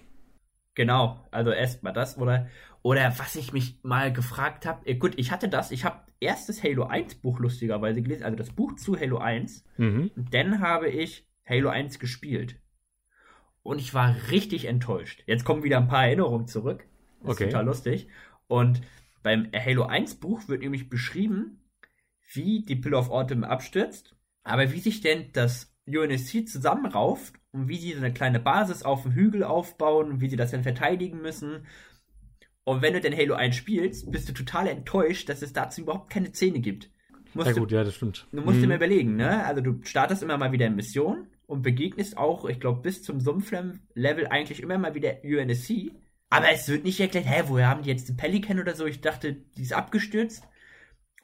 Genau. 0.77 1.27
Also 1.33 1.51
erstmal 1.51 1.93
das. 1.93 2.17
Oder, 2.17 2.47
oder 2.83 3.19
was 3.19 3.37
ich 3.37 3.53
mich 3.53 3.79
mal 3.83 4.13
gefragt 4.13 4.67
habe. 4.67 4.95
Gut, 4.97 5.15
ich 5.17 5.31
hatte 5.31 5.49
das. 5.49 5.71
Ich 5.71 5.85
habe 5.85 6.01
erst 6.21 6.49
das 6.49 6.63
Halo 6.63 6.85
1 6.85 7.17
Buch 7.17 7.39
lustigerweise 7.39 8.03
gelesen. 8.03 8.25
Also 8.25 8.37
das 8.37 8.51
Buch 8.51 8.75
zu 8.77 8.99
Halo 8.99 9.19
1. 9.19 9.65
Mhm. 9.77 10.11
Und 10.17 10.35
dann 10.35 10.61
habe 10.61 10.89
ich 10.89 11.27
Halo 11.49 11.69
1 11.69 11.99
gespielt. 11.99 12.57
Und 13.63 13.79
ich 13.79 13.95
war 13.95 14.17
richtig 14.31 14.65
enttäuscht. 14.65 15.23
Jetzt 15.27 15.45
kommen 15.45 15.63
wieder 15.63 15.79
ein 15.79 15.87
paar 15.89 16.05
Erinnerungen 16.07 16.49
zurück. 16.49 16.85
Das 17.21 17.33
Okay. 17.33 17.45
ist 17.45 17.51
total 17.53 17.67
lustig. 17.67 18.09
Und 18.49 18.83
beim 19.23 19.49
Halo 19.55 19.85
1 19.85 20.17
Buch 20.17 20.49
wird 20.49 20.63
nämlich 20.63 20.89
beschrieben, 20.89 21.61
wie 22.33 22.65
die 22.65 22.77
Pill 22.77 22.95
of 22.95 23.11
Autumn 23.11 23.45
abstürzt, 23.45 24.17
aber 24.43 24.73
wie 24.73 24.81
sich 24.81 25.01
denn 25.01 25.31
das 25.33 25.73
UNSC 25.87 26.47
zusammenrauft 26.47 27.35
und 27.53 27.69
wie 27.69 27.77
sie 27.77 27.93
so 27.93 27.99
eine 27.99 28.13
kleine 28.13 28.41
Basis 28.41 28.83
auf 28.83 29.03
dem 29.03 29.13
Hügel 29.13 29.45
aufbauen 29.45 30.21
wie 30.21 30.29
sie 30.29 30.37
das 30.37 30.51
dann 30.53 30.63
verteidigen 30.63 31.21
müssen. 31.21 31.67
Und 32.65 32.81
wenn 32.83 32.93
du 32.95 33.01
dann 33.01 33.17
Halo 33.17 33.35
1 33.35 33.57
spielst, 33.57 34.11
bist 34.13 34.29
du 34.29 34.33
total 34.33 34.69
enttäuscht, 34.69 35.29
dass 35.29 35.43
es 35.43 35.53
dazu 35.53 35.81
überhaupt 35.83 36.11
keine 36.11 36.33
Szene 36.33 36.61
gibt. 36.61 36.91
Musst 37.35 37.49
Ja 37.49 37.55
du 37.55 37.61
gut, 37.61 37.73
ja, 37.73 37.83
das 37.83 37.95
stimmt. 37.95 38.27
Du 38.31 38.41
musst 38.43 38.59
dir 38.59 38.63
Mhm. 38.63 38.69
mal 38.69 38.77
überlegen, 38.77 39.17
ne? 39.17 39.45
Also 39.45 39.63
du 39.63 39.81
startest 39.83 40.23
immer 40.23 40.39
mal 40.39 40.53
wieder 40.53 40.67
in 40.67 40.77
Mission 40.77 41.27
und 41.47 41.63
begegnest 41.63 42.17
auch, 42.19 42.45
ich 42.45 42.61
glaube, 42.61 42.83
bis 42.83 43.03
zum 43.03 43.21
Sumpflevel 43.21 44.27
eigentlich 44.29 44.63
immer 44.63 44.79
mal 44.79 44.95
wieder 44.95 45.17
UNSC. 45.25 45.93
Aber 46.31 46.51
es 46.51 46.69
wird 46.69 46.85
nicht 46.85 47.01
erklärt, 47.01 47.27
hä, 47.27 47.43
woher 47.47 47.69
haben 47.69 47.83
die 47.83 47.91
jetzt 47.91 48.09
den 48.09 48.17
Pelican 48.17 48.61
oder 48.61 48.75
so? 48.75 48.87
Ich 48.87 49.01
dachte, 49.01 49.35
die 49.57 49.63
ist 49.63 49.73
abgestürzt. 49.73 50.45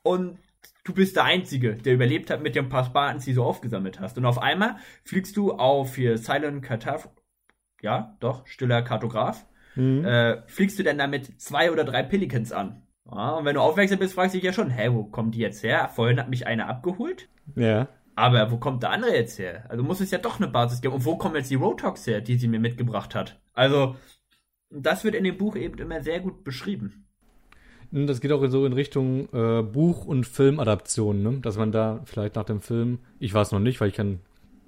Und 0.03 0.39
du 0.85 0.93
bist 0.95 1.17
der 1.17 1.25
Einzige, 1.25 1.75
der 1.75 1.95
überlebt 1.95 2.31
hat 2.31 2.43
mit 2.43 2.55
den 2.57 2.69
paar 2.69 2.85
Spartans, 2.85 3.25
die 3.25 3.35
du 3.35 3.45
aufgesammelt 3.45 4.01
hast. 4.01 4.19
Und 4.19 4.27
auf 4.27 4.39
einmal 4.39 4.77
fliegst 5.05 5.37
du 5.37 5.53
auf 5.53 5.97
hier 5.97 6.19
Silent 6.19 6.63
Cartograph. 6.63 7.11
Ja, 7.81 8.17
doch, 8.21 8.47
stiller 8.47 8.83
Kartograph. 8.83 9.47
Mhm. 9.79 10.05
Äh, 10.05 10.43
fliegst 10.47 10.79
du 10.79 10.83
dann 10.83 10.99
damit 10.99 11.41
zwei 11.41 11.71
oder 11.71 11.85
drei 11.85 12.03
Pelicans 12.03 12.53
an. 12.53 12.83
Ja, 13.11 13.37
und 13.37 13.45
wenn 13.45 13.55
du 13.55 13.61
aufmerksam 13.61 13.99
bist, 13.99 14.15
fragst 14.15 14.35
du 14.35 14.39
dich 14.39 14.45
ja 14.45 14.53
schon, 14.53 14.71
hä, 14.71 14.91
wo 14.93 15.05
kommen 15.05 15.31
die 15.31 15.39
jetzt 15.39 15.63
her? 15.63 15.89
Vorhin 15.95 16.19
hat 16.19 16.29
mich 16.29 16.47
einer 16.47 16.69
abgeholt. 16.69 17.29
Ja. 17.55 17.89
Aber 18.17 18.51
wo 18.51 18.57
kommt 18.59 18.83
der 18.83 18.91
andere 18.91 19.15
jetzt 19.15 19.39
her? 19.39 19.65
Also 19.69 19.85
muss 19.85 20.01
es 20.01 20.11
ja 20.11 20.19
doch 20.19 20.39
eine 20.39 20.49
Basis 20.49 20.81
geben. 20.81 20.95
Und 20.95 21.05
wo 21.05 21.17
kommen 21.17 21.37
jetzt 21.37 21.51
die 21.51 21.55
Rotox 21.55 22.07
her, 22.07 22.21
die 22.21 22.37
sie 22.37 22.49
mir 22.49 22.59
mitgebracht 22.59 23.15
hat? 23.15 23.41
Also, 23.55 23.95
das 24.71 25.05
wird 25.05 25.15
in 25.15 25.25
dem 25.25 25.39
Buch 25.39 25.57
eben 25.57 25.79
immer 25.79 26.03
sehr 26.03 26.21
gut 26.21 26.43
beschrieben. 26.43 27.07
Das 27.91 28.21
geht 28.21 28.33
auch 28.33 28.45
so 28.49 28.67
in 28.67 28.75
Richtung 28.75 29.29
äh, 29.33 29.63
Buch- 29.63 30.05
und 30.05 30.27
Filmadaption, 30.27 31.23
ne? 31.23 31.39
dass 31.41 31.57
man 31.57 31.73
da 31.73 32.01
vielleicht 32.05 32.35
nach 32.35 32.45
dem 32.45 32.61
Film, 32.61 32.99
ich 33.19 33.33
weiß 33.33 33.53
noch 33.53 33.61
nicht, 33.61 33.81
weil 33.81 33.89
ich 33.89 33.95
keine 33.95 34.19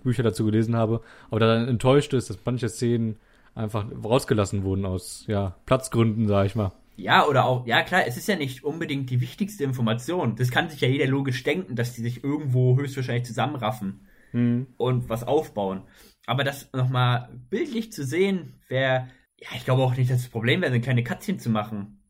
Bücher 0.03 0.23
dazu 0.23 0.47
gelesen 0.47 0.77
habe, 0.77 1.03
aber 1.29 1.41
da 1.41 1.55
dann 1.55 1.69
enttäuscht 1.69 2.15
ist, 2.15 2.31
dass 2.31 2.39
manche 2.45 2.71
Szenen 2.71 3.17
einfach 3.55 3.87
rausgelassen 4.05 4.63
wurden 4.65 4.85
aus 4.87 5.25
ja, 5.27 5.57
Platzgründen, 5.67 6.29
sag 6.29 6.47
ich 6.47 6.55
mal. 6.55 6.73
Ja, 6.97 7.27
oder 7.27 7.47
auch, 7.47 7.67
ja 7.67 7.83
klar, 7.83 8.07
es 8.07 8.17
ist 8.17 8.29
ja 8.29 8.37
nicht 8.37 8.63
unbedingt 8.63 9.09
die 9.11 9.21
wichtigste 9.21 9.65
Information. 9.65 10.37
Das 10.37 10.51
kann 10.51 10.69
sich 10.69 10.81
ja 10.83 10.89
jeder 10.89 11.07
logisch 11.07 11.43
denken, 11.43 11.75
dass 11.75 11.95
die 11.95 12.03
sich 12.03 12.23
irgendwo 12.23 12.77
höchstwahrscheinlich 12.77 13.25
zusammenraffen 13.27 14.07
Mhm. 14.33 14.69
und 14.77 15.09
was 15.09 15.25
aufbauen. 15.25 15.83
Aber 16.27 16.45
das 16.45 16.73
nochmal 16.73 17.31
bildlich 17.51 17.93
zu 17.93 18.05
sehen, 18.05 18.61
wäre, 18.69 19.09
ja, 19.41 19.49
ich 19.57 19.65
glaube 19.65 19.83
auch 19.83 19.97
nicht, 19.97 20.11
dass 20.11 20.23
das 20.23 20.31
Problem 20.31 20.61
wäre, 20.63 20.73
eine 20.73 20.81
kleine 20.81 21.03
Cutscene 21.05 21.39
zu 21.39 21.51
machen. 21.51 22.03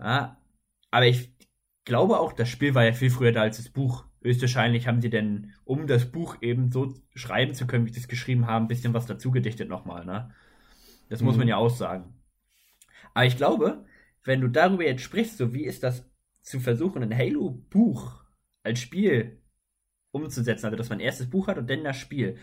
Ja, 0.00 0.40
aber 0.90 1.06
ich 1.06 1.32
glaube 1.84 2.18
auch, 2.20 2.32
das 2.32 2.48
Spiel 2.48 2.74
war 2.74 2.84
ja 2.84 2.92
viel 2.92 3.10
früher 3.10 3.32
da 3.32 3.42
als 3.42 3.58
das 3.58 3.68
Buch. 3.70 4.04
Höchstwahrscheinlich 4.22 4.88
haben 4.88 5.00
sie 5.00 5.10
denn, 5.10 5.52
um 5.64 5.86
das 5.86 6.10
Buch 6.10 6.38
eben 6.40 6.72
so 6.72 6.94
schreiben 7.14 7.54
zu 7.54 7.66
können, 7.66 7.86
wie 7.86 7.92
sie 7.92 8.00
es 8.00 8.08
geschrieben 8.08 8.46
haben, 8.46 8.64
ein 8.64 8.68
bisschen 8.68 8.94
was 8.94 9.06
dazu 9.06 9.30
gedichtet 9.30 9.68
nochmal, 9.68 10.04
ne? 10.04 10.34
Das 11.08 11.22
muss 11.22 11.34
Mhm. 11.34 11.40
man 11.40 11.48
ja 11.48 11.56
auch 11.56 11.70
sagen. 11.70 12.14
Aber 13.14 13.26
ich 13.26 13.36
glaube, 13.36 13.84
wenn 14.24 14.40
du 14.40 14.48
darüber 14.48 14.84
jetzt 14.84 15.02
sprichst, 15.02 15.38
so 15.38 15.54
wie 15.54 15.64
ist 15.64 15.82
das 15.82 16.04
zu 16.42 16.60
versuchen, 16.60 17.02
ein 17.02 17.16
Halo-Buch 17.16 18.24
als 18.62 18.78
Spiel 18.80 19.40
umzusetzen, 20.12 20.66
also 20.66 20.76
dass 20.76 20.88
man 20.88 20.98
ein 20.98 21.04
erstes 21.04 21.28
Buch 21.30 21.48
hat 21.48 21.58
und 21.58 21.68
dann 21.68 21.84
das 21.84 21.96
Spiel, 21.96 22.36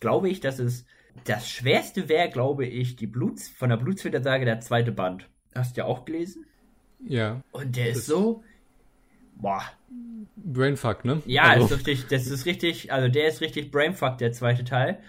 glaube 0.00 0.28
ich, 0.28 0.40
dass 0.40 0.58
es 0.58 0.84
Das 1.24 1.48
schwerste 1.50 2.08
wäre, 2.08 2.30
glaube 2.30 2.64
ich, 2.66 2.94
die 2.94 3.08
Bluts 3.08 3.48
von 3.48 3.68
der 3.68 3.76
Blutsfiltersage 3.78 4.44
der 4.44 4.60
zweite 4.60 4.92
Band. 4.92 5.28
Hast 5.54 5.76
du 5.76 5.80
ja 5.80 5.84
auch 5.86 6.04
gelesen? 6.04 6.46
Ja. 7.04 7.42
Und 7.50 7.74
der 7.76 7.90
ist 7.90 8.06
so. 8.06 8.44
Boah. 9.34 9.62
Brainfuck, 10.36 11.04
ne? 11.04 11.20
Ja, 11.26 11.44
also. 11.44 11.64
ist 11.66 11.72
richtig, 11.78 12.06
das 12.06 12.28
ist 12.28 12.46
richtig, 12.46 12.92
also 12.92 13.08
der 13.08 13.26
ist 13.26 13.40
richtig 13.40 13.72
Brainfuck, 13.72 14.18
der 14.18 14.30
zweite 14.32 14.64
Teil. 14.64 15.00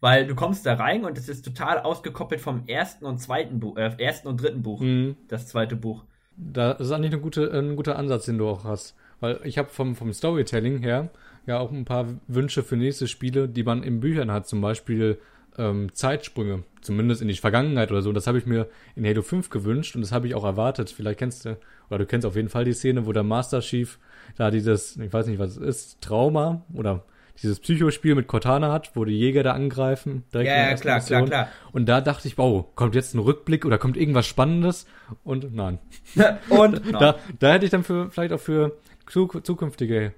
Weil 0.00 0.26
du 0.26 0.34
kommst 0.34 0.66
da 0.66 0.74
rein 0.74 1.04
und 1.04 1.16
es 1.16 1.28
ist 1.28 1.44
total 1.44 1.78
ausgekoppelt 1.78 2.40
vom 2.40 2.64
ersten 2.66 3.06
und 3.06 3.18
zweiten 3.18 3.60
Buch, 3.60 3.76
äh, 3.76 3.92
ersten 3.98 4.28
und 4.28 4.42
dritten 4.42 4.62
Buch. 4.62 4.80
Mhm. 4.80 5.16
Das 5.28 5.48
zweite 5.48 5.76
Buch. 5.76 6.04
Das 6.36 6.80
ist 6.80 6.90
eigentlich 6.90 7.12
eine 7.12 7.22
gute, 7.22 7.50
ein 7.50 7.76
guter 7.76 7.96
Ansatz, 7.96 8.26
den 8.26 8.38
du 8.38 8.48
auch 8.48 8.64
hast. 8.64 8.94
Weil 9.20 9.40
ich 9.44 9.56
habe 9.56 9.70
vom, 9.70 9.96
vom 9.96 10.12
Storytelling 10.12 10.78
her 10.78 11.10
ja 11.46 11.58
auch 11.58 11.72
ein 11.72 11.86
paar 11.86 12.06
Wünsche 12.28 12.62
für 12.62 12.76
nächste 12.76 13.08
Spiele, 13.08 13.48
die 13.48 13.62
man 13.62 13.82
in 13.82 14.00
Büchern 14.00 14.30
hat. 14.30 14.46
Zum 14.46 14.60
Beispiel 14.60 15.18
ähm, 15.58 15.94
Zeitsprünge, 15.94 16.64
zumindest 16.82 17.22
in 17.22 17.28
die 17.28 17.34
Vergangenheit 17.34 17.90
oder 17.90 18.02
so. 18.02 18.12
Das 18.12 18.26
habe 18.26 18.38
ich 18.38 18.46
mir 18.46 18.68
in 18.94 19.06
Halo 19.06 19.22
5 19.22 19.48
gewünscht 19.48 19.94
und 19.94 20.02
das 20.02 20.12
habe 20.12 20.26
ich 20.26 20.34
auch 20.34 20.44
erwartet. 20.44 20.90
Vielleicht 20.90 21.18
kennst 21.18 21.44
du, 21.44 21.56
oder 21.88 22.00
du 22.00 22.06
kennst 22.06 22.26
auf 22.26 22.36
jeden 22.36 22.48
Fall 22.48 22.64
die 22.64 22.74
Szene, 22.74 23.06
wo 23.06 23.12
der 23.12 23.22
Master 23.22 23.60
Chief 23.60 23.98
da 24.36 24.50
dieses, 24.50 24.96
ich 24.96 25.12
weiß 25.12 25.26
nicht, 25.26 25.38
was 25.38 25.52
es 25.52 25.56
ist, 25.56 26.00
Trauma 26.02 26.62
oder 26.74 27.04
dieses 27.42 27.60
Psychospiel 27.60 28.14
mit 28.14 28.26
Cortana 28.26 28.72
hat, 28.72 28.94
wo 28.94 29.04
die 29.04 29.18
Jäger 29.18 29.42
da 29.42 29.52
angreifen. 29.52 30.24
Direkt 30.32 30.48
ja, 30.48 30.70
ja 30.70 30.74
klar, 30.74 30.96
Mission. 30.96 31.26
klar, 31.26 31.44
klar. 31.44 31.48
Und 31.72 31.86
da 31.86 32.00
dachte 32.00 32.28
ich, 32.28 32.38
wow, 32.38 32.64
kommt 32.74 32.94
jetzt 32.94 33.14
ein 33.14 33.18
Rückblick 33.18 33.64
oder 33.64 33.78
kommt 33.78 33.96
irgendwas 33.96 34.26
Spannendes? 34.26 34.86
Und 35.24 35.54
nein. 35.54 35.78
und 36.48 36.82
da, 36.92 36.98
da, 36.98 37.18
da 37.38 37.52
hätte 37.52 37.64
ich 37.64 37.70
dann 37.70 37.84
für, 37.84 38.10
vielleicht 38.10 38.32
auch 38.32 38.40
für 38.40 38.76
zukünftige 39.08 40.12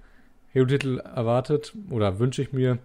Halo-Titel 0.54 0.98
erwartet 0.98 1.74
oder 1.90 2.18
wünsche 2.18 2.42
ich 2.42 2.52
mir, 2.52 2.78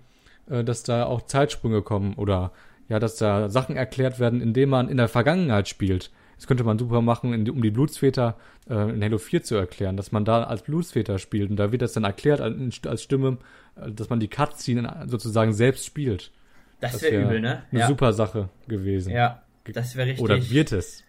äh, 0.49 0.63
dass 0.63 0.83
da 0.83 1.05
auch 1.05 1.23
Zeitsprünge 1.23 1.81
kommen 1.81 2.13
oder 2.15 2.51
ja, 2.89 2.99
dass 2.99 3.15
da 3.15 3.49
Sachen 3.49 3.75
erklärt 3.75 4.19
werden, 4.19 4.41
indem 4.41 4.69
man 4.69 4.89
in 4.89 4.97
der 4.97 5.07
Vergangenheit 5.07 5.67
spielt. 5.67 6.11
Das 6.35 6.47
könnte 6.47 6.63
man 6.63 6.77
super 6.77 7.01
machen, 7.01 7.49
um 7.49 7.61
die 7.61 7.71
Blutsväter 7.71 8.35
äh, 8.69 8.89
in 8.89 9.01
Halo 9.01 9.17
4 9.17 9.43
zu 9.43 9.55
erklären, 9.55 9.95
dass 9.95 10.11
man 10.11 10.25
da 10.25 10.43
als 10.43 10.63
Blutsväter 10.63 11.19
spielt 11.19 11.49
und 11.49 11.55
da 11.55 11.71
wird 11.71 11.81
das 11.81 11.93
dann 11.93 12.03
erklärt 12.03 12.41
als 12.41 13.01
Stimme, 13.01 13.37
dass 13.75 14.09
man 14.09 14.19
die 14.19 14.27
Cutscene 14.27 15.05
sozusagen 15.07 15.53
selbst 15.53 15.85
spielt. 15.85 16.31
Das, 16.79 17.01
wäre 17.01 17.13
wär 17.13 17.25
übel, 17.25 17.41
ne? 17.41 17.63
Eine 17.71 17.79
ja. 17.81 17.87
super 17.87 18.13
Sache 18.13 18.49
gewesen. 18.67 19.11
Ja, 19.11 19.41
das 19.65 19.95
wäre 19.95 20.07
richtig. 20.07 20.23
Oder 20.23 20.49
wird 20.49 20.71
es? 20.71 21.03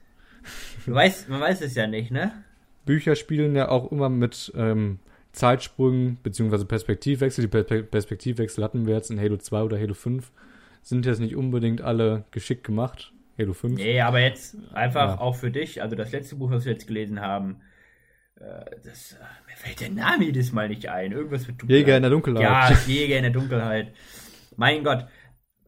Du 0.86 0.92
weißt, 0.92 1.28
man 1.28 1.40
weiß 1.40 1.62
es 1.62 1.74
ja 1.74 1.86
nicht, 1.86 2.10
ne? 2.10 2.32
Bücher 2.84 3.16
spielen 3.16 3.56
ja 3.56 3.68
auch 3.68 3.90
immer 3.90 4.08
mit 4.08 4.52
ähm, 4.56 4.98
Zeitsprüngen 5.32 6.16
bzw. 6.22 6.64
Perspektivwechsel. 6.64 7.42
Die 7.42 7.48
per 7.48 7.64
Perspektivwechsel 7.82 8.62
hatten 8.62 8.86
wir 8.86 8.94
jetzt 8.94 9.10
in 9.10 9.18
Halo 9.18 9.36
2 9.36 9.62
oder 9.62 9.78
Halo 9.78 9.94
5. 9.94 10.30
Sind 10.82 11.06
jetzt 11.06 11.20
nicht 11.20 11.34
unbedingt 11.34 11.80
alle 11.80 12.24
geschickt 12.30 12.64
gemacht. 12.64 13.12
Halo 13.38 13.52
5. 13.52 13.76
Nee, 13.76 14.00
aber 14.00 14.20
jetzt 14.20 14.56
einfach 14.74 15.16
ja. 15.16 15.20
auch 15.20 15.34
für 15.34 15.50
dich, 15.50 15.82
also 15.82 15.96
das 15.96 16.12
letzte 16.12 16.36
Buch, 16.36 16.50
was 16.50 16.64
wir 16.66 16.72
jetzt 16.72 16.86
gelesen 16.86 17.20
haben, 17.20 17.56
das, 18.36 19.12
äh, 19.12 19.16
mir 19.46 19.56
fällt 19.56 19.80
der 19.80 19.90
Name 19.90 20.24
jedes 20.24 20.52
Mal 20.52 20.68
nicht 20.68 20.88
ein. 20.88 21.12
Irgendwas 21.12 21.46
mit 21.46 21.60
Dunkelheit. 21.60 21.80
Jäger 21.80 21.96
in 21.96 22.02
der 22.02 22.10
Dunkelheit. 22.10 22.42
Ja, 22.42 22.76
Jäger 22.86 23.16
in 23.16 23.22
der 23.22 23.32
Dunkelheit. 23.32 23.94
Mein 24.56 24.84
Gott, 24.84 25.06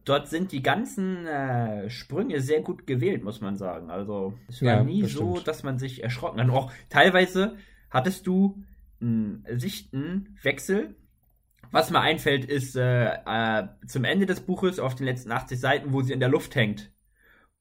dort 0.05 0.27
sind 0.27 0.51
die 0.51 0.61
ganzen 0.61 1.25
äh, 1.25 1.89
Sprünge 1.89 2.41
sehr 2.41 2.61
gut 2.61 2.87
gewählt, 2.87 3.23
muss 3.23 3.41
man 3.41 3.55
sagen. 3.55 3.89
Also 3.89 4.33
es 4.49 4.61
war 4.61 4.75
ja, 4.75 4.83
nie 4.83 5.01
das 5.01 5.11
so, 5.11 5.33
stimmt. 5.33 5.47
dass 5.47 5.63
man 5.63 5.77
sich 5.77 6.03
erschrocken 6.03 6.41
hat. 6.41 6.49
Auch 6.49 6.71
teilweise 6.89 7.57
hattest 7.89 8.27
du 8.27 8.63
einen 9.01 9.45
Sichtenwechsel. 9.49 10.95
Was 11.71 11.91
mir 11.91 11.99
einfällt, 11.99 12.45
ist 12.45 12.77
äh, 12.77 13.07
äh, 13.07 13.67
zum 13.85 14.05
Ende 14.05 14.25
des 14.25 14.39
Buches 14.41 14.79
auf 14.79 14.95
den 14.95 15.05
letzten 15.05 15.31
80 15.31 15.59
Seiten, 15.59 15.93
wo 15.93 16.01
sie 16.01 16.13
in 16.13 16.21
der 16.21 16.29
Luft 16.29 16.55
hängt 16.55 16.91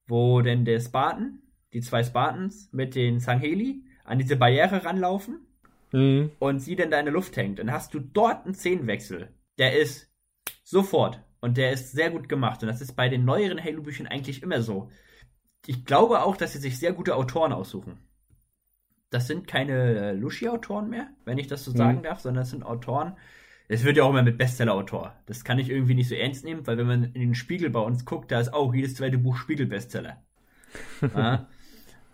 wo 0.07 0.40
denn 0.40 0.64
der 0.64 0.81
Spartan, 0.81 1.40
die 1.73 1.81
zwei 1.81 2.03
Spartans 2.03 2.71
mit 2.73 2.95
den 2.95 3.21
Sangheli 3.21 3.85
an 4.07 4.19
diese 4.19 4.37
Barriere 4.37 4.85
ranlaufen 4.85 5.40
mhm. 5.92 6.31
und 6.38 6.61
sie 6.61 6.77
dann 6.77 6.90
da 6.90 6.99
in 6.99 7.07
der 7.07 7.14
Luft 7.14 7.37
hängt. 7.37 7.59
Dann 7.59 7.73
hast 7.73 7.95
du 7.95 8.01
dort 8.01 8.45
einen 8.45 8.55
Szenenwechsel. 8.55 9.29
Der 9.59 9.79
ist 9.79 10.11
sofort 10.64 11.21
und 11.40 11.57
der 11.57 11.73
ist 11.73 11.92
sehr 11.92 12.11
gut 12.11 12.29
gemacht. 12.29 12.62
Und 12.62 12.69
das 12.69 12.81
ist 12.81 12.95
bei 12.95 13.09
den 13.09 13.25
neueren 13.25 13.62
Halo-Büchern 13.62 14.07
eigentlich 14.07 14.42
immer 14.42 14.62
so. 14.62 14.90
Ich 15.66 15.85
glaube 15.85 16.23
auch, 16.23 16.37
dass 16.37 16.53
sie 16.53 16.59
sich 16.59 16.79
sehr 16.79 16.92
gute 16.92 17.16
Autoren 17.16 17.53
aussuchen. 17.53 17.99
Das 19.11 19.27
sind 19.27 19.47
keine 19.47 20.12
Lushi-Autoren 20.12 20.90
mehr, 20.90 21.09
wenn 21.25 21.38
ich 21.38 21.47
das 21.47 21.64
so 21.64 21.73
mhm. 21.73 21.77
sagen 21.77 22.03
darf, 22.03 22.21
sondern 22.21 22.42
das 22.42 22.51
sind 22.51 22.64
Autoren, 22.64 23.16
es 23.69 23.85
wird 23.85 23.97
ja 23.97 24.05
auch 24.05 24.11
immer 24.11 24.23
mit 24.23 24.38
Bestseller-Autor. 24.38 25.14
Das 25.27 25.45
kann 25.45 25.59
ich 25.59 25.71
irgendwie 25.71 25.95
nicht 25.95 26.09
so 26.09 26.14
ernst 26.14 26.45
nehmen, 26.45 26.66
weil 26.66 26.79
wenn 26.79 26.87
man 26.87 27.05
in 27.05 27.21
den 27.21 27.35
Spiegel 27.35 27.71
bei 27.71 27.81
uns 27.81 28.05
guckt, 28.05 28.31
da 28.31 28.40
ist 28.40 28.55
auch 28.55 28.73
jedes 28.75 28.95
zweite 28.95 29.19
Buch 29.19 29.37
Spiegel-Bestseller. 29.37 30.23
ja? 31.14 31.49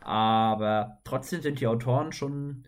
Aber 0.04 0.98
trotzdem 1.04 1.42
sind 1.42 1.60
die 1.60 1.66
Autoren 1.66 2.12
schon, 2.12 2.64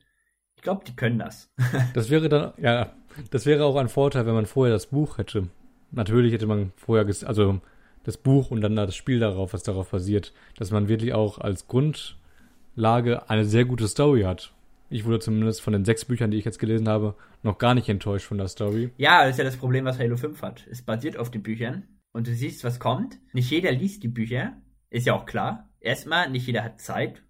ich 0.56 0.62
glaube, 0.62 0.84
die 0.84 0.96
können 0.96 1.18
das. 1.18 1.50
das 1.94 2.10
wäre 2.10 2.28
dann, 2.28 2.52
ja, 2.58 2.92
das 3.30 3.46
wäre 3.46 3.64
auch 3.64 3.76
ein 3.76 3.88
Vorteil, 3.88 4.26
wenn 4.26 4.34
man 4.34 4.46
vorher 4.46 4.74
das 4.74 4.86
Buch 4.86 5.18
hätte. 5.18 5.48
Natürlich 5.90 6.32
hätte 6.32 6.46
man 6.46 6.72
vorher, 6.76 7.06
also 7.26 7.60
das 8.02 8.16
Buch 8.16 8.50
und 8.50 8.60
dann 8.60 8.76
das 8.76 8.94
Spiel 8.94 9.18
darauf, 9.18 9.52
was 9.52 9.62
darauf 9.62 9.90
basiert, 9.90 10.32
dass 10.56 10.70
man 10.70 10.88
wirklich 10.88 11.14
auch 11.14 11.38
als 11.38 11.66
Grundlage 11.66 13.28
eine 13.28 13.44
sehr 13.44 13.64
gute 13.64 13.88
Story 13.88 14.22
hat. 14.22 14.52
Ich 14.90 15.04
wurde 15.04 15.18
zumindest 15.18 15.60
von 15.60 15.72
den 15.72 15.84
sechs 15.84 16.04
Büchern, 16.04 16.30
die 16.30 16.36
ich 16.36 16.44
jetzt 16.44 16.58
gelesen 16.58 16.88
habe, 16.88 17.16
noch 17.42 17.58
gar 17.58 17.74
nicht 17.74 17.88
enttäuscht 17.88 18.26
von 18.26 18.38
der 18.38 18.48
Story. 18.48 18.90
Ja, 18.96 19.22
das 19.22 19.32
ist 19.32 19.38
ja 19.38 19.44
das 19.44 19.56
Problem, 19.56 19.84
was 19.84 19.98
Halo 19.98 20.16
5 20.16 20.40
hat. 20.42 20.66
Es 20.70 20.82
basiert 20.82 21.16
auf 21.16 21.30
den 21.30 21.42
Büchern 21.42 21.84
und 22.12 22.28
du 22.28 22.34
siehst, 22.34 22.62
was 22.62 22.78
kommt. 22.78 23.18
Nicht 23.32 23.50
jeder 23.50 23.72
liest 23.72 24.04
die 24.04 24.08
Bücher, 24.08 24.52
ist 24.90 25.06
ja 25.06 25.14
auch 25.14 25.26
klar. 25.26 25.68
Erstmal, 25.80 26.30
nicht 26.30 26.46
jeder 26.46 26.62
hat 26.62 26.80
Zeit. 26.80 27.23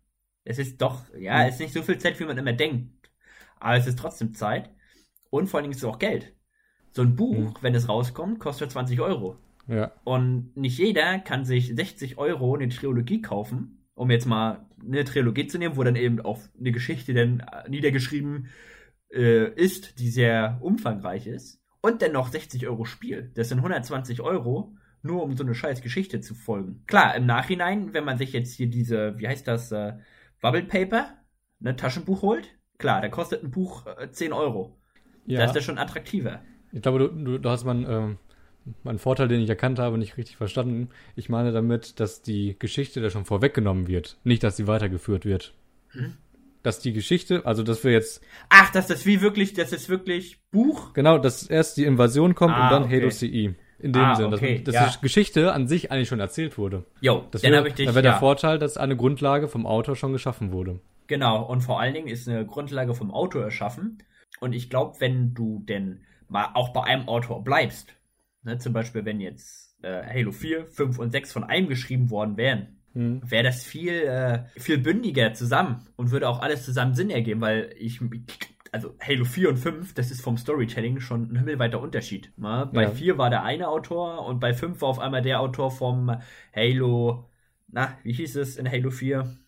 Es 0.45 0.59
ist 0.59 0.81
doch, 0.81 1.05
ja, 1.19 1.39
mhm. 1.39 1.49
es 1.49 1.55
ist 1.55 1.61
nicht 1.61 1.75
so 1.75 1.83
viel 1.83 1.99
Zeit, 1.99 2.19
wie 2.21 2.25
man 2.25 2.39
immer 2.39 2.53
denkt. 2.53 3.11
Aber 3.59 3.77
es 3.77 3.87
ist 3.87 3.99
trotzdem 3.99 4.35
Zeit. 4.35 4.71
Und 5.31 5.49
vor 5.49 5.59
allen 5.59 5.65
Dingen 5.65 5.73
ist 5.73 5.83
es 5.83 5.89
auch 5.89 5.99
Geld. 5.99 6.33
So 6.93 7.03
ein 7.03 7.17
Buch, 7.17 7.35
mhm. 7.37 7.55
wenn 7.61 7.75
es 7.75 7.89
rauskommt, 7.89 8.39
kostet 8.39 8.71
20 8.71 9.01
Euro. 9.01 9.39
Ja. 9.67 9.93
Und 10.05 10.57
nicht 10.57 10.79
jeder 10.79 11.19
kann 11.19 11.45
sich 11.45 11.75
60 11.75 12.19
Euro 12.19 12.55
eine 12.55 12.69
Trilogie 12.69 13.23
kaufen 13.23 13.85
um 13.95 14.11
jetzt 14.11 14.27
mal 14.27 14.67
eine 14.81 15.05
Trilogie 15.05 15.47
zu 15.47 15.59
nehmen, 15.59 15.77
wo 15.77 15.85
dann 15.85 15.97
eben 15.97 16.21
auch 16.21 16.41
eine 16.59 16.73
Geschichte 16.73 17.15
dann 17.15 17.41
äh, 17.41 17.69
niedergeschrieben 17.69 18.49
äh, 19.13 19.51
ist, 19.55 19.99
die 19.99 20.11
sehr 20.11 20.59
umfangreich 20.61 21.27
ist, 21.27 21.61
und 21.81 22.03
dann 22.03 22.13
noch 22.13 22.29
60 22.29 22.67
Euro 22.67 22.85
Spiel. 22.85 23.31
Das 23.35 23.49
sind 23.49 23.59
120 23.59 24.21
Euro, 24.21 24.75
nur 25.03 25.23
um 25.23 25.37
so 25.37 25.45
eine 25.45 25.55
scheiß 25.55 25.83
Geschichte 25.83 26.21
zu 26.21 26.35
folgen. 26.35 26.83
Klar, 26.87 27.15
im 27.15 27.27
Nachhinein, 27.27 27.93
wenn 27.93 28.05
man 28.05 28.19
sich 28.19 28.33
jetzt 28.33 28.55
hier 28.55 28.69
diese, 28.69 29.19
wie 29.19 29.29
heißt 29.29 29.47
das, 29.47 29.71
äh, 29.71 29.95
Bubble 30.45 30.65
Paper, 30.65 31.07
ne, 31.61 31.75
Taschenbuch 31.75 32.21
holt, 32.21 32.51
klar, 32.77 33.01
da 33.01 33.09
kostet 33.09 33.43
ein 33.43 33.51
Buch 33.51 33.87
äh, 33.87 34.11
10 34.11 34.35
Euro. 34.35 34.77
Ja. 35.25 35.39
Da 35.39 35.47
ist 35.47 35.57
das 35.57 35.65
schon 35.65 35.79
attraktiver. 35.79 36.43
Ich 36.71 36.83
glaube, 36.83 36.99
du, 36.99 37.09
du, 37.09 37.39
du 37.39 37.49
hast 37.49 37.65
man, 37.65 37.87
ähm, 37.89 38.19
mein 38.83 38.99
Vorteil, 38.99 39.27
den 39.27 39.41
ich 39.41 39.49
erkannt 39.49 39.79
habe, 39.79 39.97
nicht 39.97 40.19
richtig 40.19 40.37
verstanden. 40.37 40.91
Ich 41.17 41.31
meine 41.31 41.51
damit, 41.51 41.99
dass 41.99 42.21
die 42.21 42.57
Geschichte 42.59 43.01
da 43.01 43.09
schon 43.09 43.25
vorweggenommen 43.25 43.87
wird, 43.87 44.19
nicht, 44.23 44.43
dass 44.43 44.59
sie 44.59 44.67
weitergeführt 44.67 45.25
wird. 45.25 45.55
Hm? 45.93 46.19
Dass 46.63 46.79
die 46.79 46.93
Geschichte, 46.93 47.47
also 47.47 47.63
dass 47.63 47.83
wir 47.83 47.93
jetzt. 47.93 48.23
Ach, 48.51 48.71
dass 48.71 48.87
das 48.87 49.07
wie 49.07 49.23
wirklich, 49.23 49.55
das 49.55 49.73
ist 49.73 49.89
wirklich 49.89 50.43
Buch? 50.51 50.93
Genau, 50.93 51.17
dass 51.17 51.47
erst 51.47 51.79
die 51.79 51.85
Invasion 51.85 52.35
kommt 52.35 52.53
ah, 52.53 52.65
und 52.65 52.71
dann 52.71 52.83
okay. 52.85 53.01
Halo 53.01 53.09
CE. 53.09 53.55
In 53.85 53.93
dem 53.93 54.03
ah, 54.03 54.15
Sinne, 54.15 54.35
okay, 54.35 54.63
dass, 54.63 54.75
dass 54.75 54.87
ja. 54.87 54.91
die 54.97 55.03
Geschichte 55.03 55.53
an 55.53 55.69
sich 55.69 55.93
eigentlich 55.93 56.09
schon 56.09 56.21
erzählt 56.21 56.57
wurde. 56.57 56.85
Jo, 57.01 57.25
das 57.31 57.43
dann 57.43 57.55
habe 57.55 57.69
ich 57.69 57.75
dich. 57.75 57.87
Dann 57.87 57.95
wäre 57.95 58.05
ja. 58.05 58.13
der 58.13 58.21
Vorteil, 58.21 58.59
dass 58.59 58.77
eine 58.77 58.97
Grundlage 58.97 59.47
vom 59.47 59.67
Autor 59.67 59.95
schon 59.95 60.13
geschaffen 60.13 60.53
wurde. 60.53 60.81
Genau, 61.07 61.43
und 61.45 61.61
vor 61.61 61.81
allen 61.81 61.93
Dingen 61.93 62.09
ist 62.09 62.29
eine 62.29 62.47
Grundlage 62.47 62.95
vom 62.95 63.11
Autor 63.11 63.43
erschaffen. 63.43 64.03
Und 64.41 64.55
ich 64.55 64.71
glaube, 64.71 64.97
wenn 65.01 65.35
du 65.35 65.63
denn 65.69 66.01
mal 66.29 66.49
auch 66.55 66.73
bei 66.73 66.83
einem 66.85 67.09
Autor 67.09 67.45
bleibst, 67.45 67.95
Ne, 68.45 68.59
zum 68.59 68.75
Beispiel, 68.75 69.05
wenn 69.07 69.21
jetzt 69.21 69.83
äh, 69.83 70.03
Halo 70.07 70.31
4, 70.31 70.67
5 70.67 70.99
und 70.99 71.11
6 71.13 71.33
von 71.33 71.45
einem 71.45 71.67
geschrieben 71.67 72.11
worden 72.11 72.37
wären, 72.37 72.77
hm. 72.93 73.23
wäre 73.25 73.43
das 73.43 73.65
viel, 73.65 73.93
äh, 73.93 74.45
viel 74.61 74.79
bündiger 74.79 75.33
zusammen 75.33 75.87
und 75.97 76.11
würde 76.11 76.29
auch 76.29 76.41
alles 76.41 76.65
zusammen 76.65 76.95
Sinn 76.95 77.09
ergeben, 77.09 77.41
weil 77.41 77.75
ich, 77.79 78.01
also 78.75 78.93
Halo 79.01 79.25
4 79.25 79.51
und 79.51 79.57
5, 79.57 79.95
das 79.95 80.11
ist 80.11 80.21
vom 80.21 80.37
Storytelling 80.37 80.99
schon 80.99 81.31
ein 81.31 81.37
himmelweiter 81.37 81.81
Unterschied. 81.81 82.33
Ne? 82.37 82.69
Bei 82.73 82.83
ja. 82.83 82.91
4 82.91 83.19
war 83.19 83.31
der 83.31 83.45
eine 83.45 83.69
Autor 83.69 84.27
und 84.27 84.41
bei 84.41 84.53
5 84.53 84.81
war 84.81 84.89
auf 84.89 84.99
einmal 84.99 85.23
der 85.23 85.41
Autor 85.41 85.71
vom 85.71 86.11
Halo, 86.55 87.31
na, 87.69 87.97
wie 88.03 88.13
hieß 88.13 88.35
es 88.35 88.57
in 88.57 88.69
Halo 88.69 88.91
4? 88.91 89.39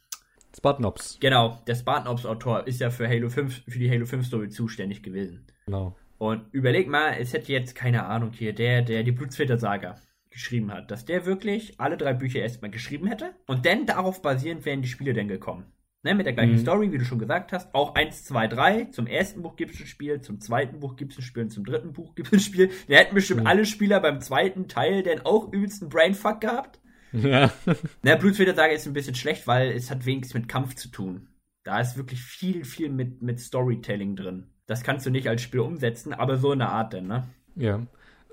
Spartanops. 0.57 1.18
Genau, 1.20 1.61
der 1.66 1.74
Spartanops-Autor 1.74 2.68
ist 2.68 2.81
ja 2.81 2.91
für 2.91 3.09
Halo 3.09 3.29
5, 3.29 3.64
für 3.66 3.79
die 3.81 3.91
Halo 3.91 4.07
5 4.07 4.24
Story 4.24 4.49
zuständig 4.49 5.03
gewesen. 5.03 5.45
Genau. 5.66 5.97
Und 6.18 6.45
überleg 6.53 6.89
mal, 6.89 7.16
es 7.18 7.33
hätte 7.33 7.51
jetzt, 7.51 7.74
keine 7.74 8.07
Ahnung, 8.07 8.31
hier, 8.33 8.55
der, 8.55 8.83
der 8.83 9.03
die 9.03 9.12
Blutsväter-Saga 9.12 9.97
geschrieben 10.31 10.72
hat, 10.72 10.93
dass 10.93 11.05
der 11.05 11.27
wirklich 11.27 11.81
alle 11.81 11.97
drei 11.97 12.14
Bücher 12.14 12.41
erstmal 12.41 12.70
geschrieben 12.70 13.09
hätte 13.09 13.35
und 13.49 13.66
dann 13.66 13.87
darauf 13.87 14.22
basierend 14.22 14.64
wären 14.64 14.83
die 14.83 14.89
Spiele 14.89 15.14
dann 15.14 15.29
gekommen. 15.29 15.64
Ne, 16.07 16.14
mit 16.14 16.24
der 16.24 16.32
gleichen 16.34 16.52
Mhm. 16.54 16.59
Story, 16.59 16.92
wie 16.92 16.98
du 16.98 17.04
schon 17.04 17.18
gesagt 17.18 17.52
hast. 17.52 17.74
Auch 17.74 17.96
1, 17.96 18.24
2, 18.24 18.46
3. 18.46 18.84
Zum 18.92 19.07
ersten 19.09 19.42
Buch 19.42 19.57
gibt 19.57 19.74
es 19.74 19.80
ein 19.80 19.86
Spiel, 19.86 20.20
zum 20.20 20.40
zweiten 20.40 20.78
Buch 20.78 20.94
gibt 20.94 21.12
es 21.12 21.18
ein 21.18 21.22
Spiel 21.22 21.42
und 21.42 21.50
zum 21.50 21.64
dritten 21.64 21.92
Buch 21.92 22.14
gibt 22.14 22.28
es 22.28 22.32
ein 22.34 22.40
Spiel. 22.40 22.70
Wir 22.86 22.98
hätten 22.98 23.14
bestimmt 23.16 23.40
Mhm. 23.40 23.46
alle 23.48 23.66
Spieler 23.66 23.98
beim 24.00 24.20
zweiten 24.20 24.68
Teil 24.68 25.02
denn 25.02 25.20
auch 25.26 25.52
übelsten 25.52 25.88
Brainfuck 25.88 26.40
gehabt. 26.40 26.80
Ja. 27.12 27.50
Ne, 28.02 28.16
Blutfedersaga 28.16 28.72
ist 28.72 28.86
ein 28.86 28.92
bisschen 28.92 29.14
schlecht, 29.16 29.46
weil 29.48 29.70
es 29.72 29.90
hat 29.90 30.07
wenigstens 30.07 30.34
mit 30.34 30.48
Kampf 30.48 30.74
zu 30.76 30.88
tun. 30.88 31.26
Da 31.64 31.80
ist 31.80 31.96
wirklich 31.96 32.22
viel, 32.22 32.64
viel 32.64 32.88
mit, 32.88 33.20
mit 33.22 33.40
Storytelling 33.40 34.14
drin. 34.14 34.46
Das 34.66 34.84
kannst 34.84 35.07
du 35.07 35.11
nicht 35.11 35.28
als 35.28 35.42
Spiel 35.42 35.61
umsetzen, 35.61 36.12
aber 36.14 36.36
so 36.36 36.52
in 36.52 36.61
der 36.61 36.70
Art 36.70 36.92
denn, 36.92 37.09
ne? 37.09 37.24
Ja, 37.57 37.84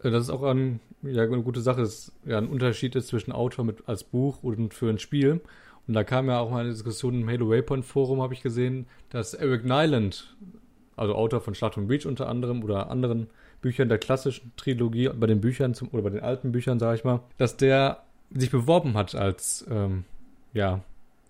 Äh, 0.04 0.12
das 0.12 0.26
ist 0.26 0.30
auch 0.30 0.44
ein, 0.44 0.80
ja, 1.02 1.24
eine 1.24 1.42
gute 1.42 1.62
Sache, 1.62 1.82
dass 1.82 2.12
ja 2.26 2.38
ein 2.38 2.48
Unterschied 2.48 2.96
ist 2.96 3.08
zwischen 3.08 3.32
Autor 3.32 3.66
mit, 3.66 3.88
als 3.88 4.04
Buch 4.04 4.44
und 4.44 4.76
für 4.76 4.90
ein 4.90 5.00
Spiel. 5.00 5.42
Und 5.88 5.94
da 5.94 6.04
kam 6.04 6.28
ja 6.28 6.40
auch 6.40 6.50
mal 6.50 6.62
eine 6.62 6.70
Diskussion 6.70 7.22
im 7.22 7.30
Halo 7.30 7.50
Waypoint 7.50 7.86
Forum, 7.86 8.22
habe 8.22 8.34
ich 8.34 8.42
gesehen, 8.42 8.86
dass 9.10 9.34
Eric 9.34 9.66
Nyland, 9.66 10.36
also 10.96 11.16
Autor 11.16 11.42
von 11.42 11.56
Schlacht 11.56 11.78
und 11.78 11.88
Breach 11.88 12.06
unter 12.06 12.30
anderem 12.30 12.64
oder 12.64 12.90
anderen 12.90 13.28
Büchern 13.62 13.90
der 13.90 13.98
klassischen 13.98 14.52
Trilogie, 14.56 15.10
bei 15.10 15.28
den 15.28 15.42
Büchern 15.42 15.74
zum, 15.74 15.90
oder 15.92 16.04
bei 16.04 16.10
den 16.10 16.22
alten 16.22 16.52
Büchern, 16.52 16.80
sage 16.80 16.98
ich 16.98 17.04
mal, 17.04 17.22
dass 17.38 17.58
der 17.58 18.04
sich 18.32 18.52
beworben 18.52 18.94
hat 18.96 19.16
als, 19.16 19.66
ähm, 19.70 20.06
ja, 20.54 20.82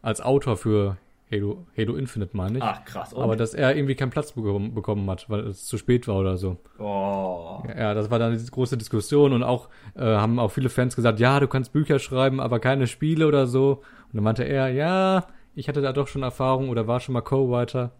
als 0.01 0.21
Autor 0.21 0.57
für 0.57 0.97
Halo, 1.31 1.65
Halo 1.77 1.95
Infinite, 1.95 2.35
meine 2.37 2.59
ich. 2.59 2.63
Ach, 2.63 2.85
krass. 2.85 3.13
Und? 3.13 3.23
Aber 3.23 3.35
dass 3.35 3.53
er 3.53 3.75
irgendwie 3.75 3.95
keinen 3.95 4.11
Platz 4.11 4.33
bekommen, 4.33 4.73
bekommen 4.73 5.09
hat, 5.09 5.29
weil 5.29 5.47
es 5.47 5.65
zu 5.65 5.77
spät 5.77 6.07
war 6.07 6.17
oder 6.17 6.37
so. 6.37 6.57
oh. 6.79 7.63
Ja, 7.67 7.93
das 7.93 8.11
war 8.11 8.19
dann 8.19 8.33
diese 8.33 8.51
große 8.51 8.77
Diskussion 8.77 9.33
und 9.33 9.43
auch 9.43 9.69
äh, 9.95 10.01
haben 10.03 10.37
auch 10.39 10.51
viele 10.51 10.69
Fans 10.69 10.95
gesagt, 10.95 11.19
ja, 11.19 11.39
du 11.39 11.47
kannst 11.47 11.73
Bücher 11.73 11.99
schreiben, 11.99 12.39
aber 12.39 12.59
keine 12.59 12.87
Spiele 12.87 13.27
oder 13.27 13.47
so. 13.47 13.81
Und 14.07 14.15
dann 14.15 14.23
meinte 14.23 14.43
er, 14.43 14.69
ja, 14.69 15.27
ich 15.55 15.67
hatte 15.67 15.81
da 15.81 15.93
doch 15.93 16.07
schon 16.07 16.23
Erfahrung 16.23 16.69
oder 16.69 16.87
war 16.87 16.99
schon 16.99 17.13
mal 17.13 17.21
Co-Writer. 17.21 17.91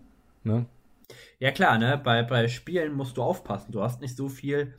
Ne? 0.43 0.65
Ja 1.39 1.51
klar, 1.51 1.77
ne? 1.77 1.99
Bei, 2.03 2.23
bei 2.23 2.47
Spielen 2.47 2.93
musst 2.93 3.17
du 3.17 3.23
aufpassen. 3.23 3.71
Du 3.71 3.81
hast 3.81 4.01
nicht 4.01 4.15
so 4.15 4.29
viel 4.29 4.75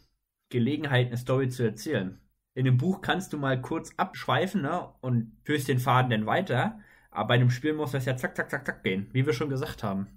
Gelegenheit, 0.51 1.09
eine 1.09 1.16
Story 1.16 1.49
zu 1.49 1.62
erzählen. 1.62 2.20
In 2.55 2.66
einem 2.66 2.76
Buch 2.76 3.01
kannst 3.01 3.32
du 3.32 3.38
mal 3.38 3.61
kurz 3.61 3.92
abschweifen, 3.97 4.62
ne? 4.62 4.88
Und 5.01 5.32
führst 5.45 5.68
den 5.68 5.80
Faden 5.80 6.11
dann 6.11 6.26
weiter. 6.26 6.78
Aber 7.14 7.28
bei 7.28 7.34
einem 7.34 7.50
Spiel 7.50 7.72
muss 7.72 7.92
das 7.92 8.04
ja 8.04 8.16
zack, 8.16 8.36
zack, 8.36 8.50
zack, 8.50 8.66
zack 8.66 8.82
gehen, 8.82 9.08
wie 9.12 9.24
wir 9.24 9.32
schon 9.32 9.48
gesagt 9.48 9.82
haben. 9.82 10.08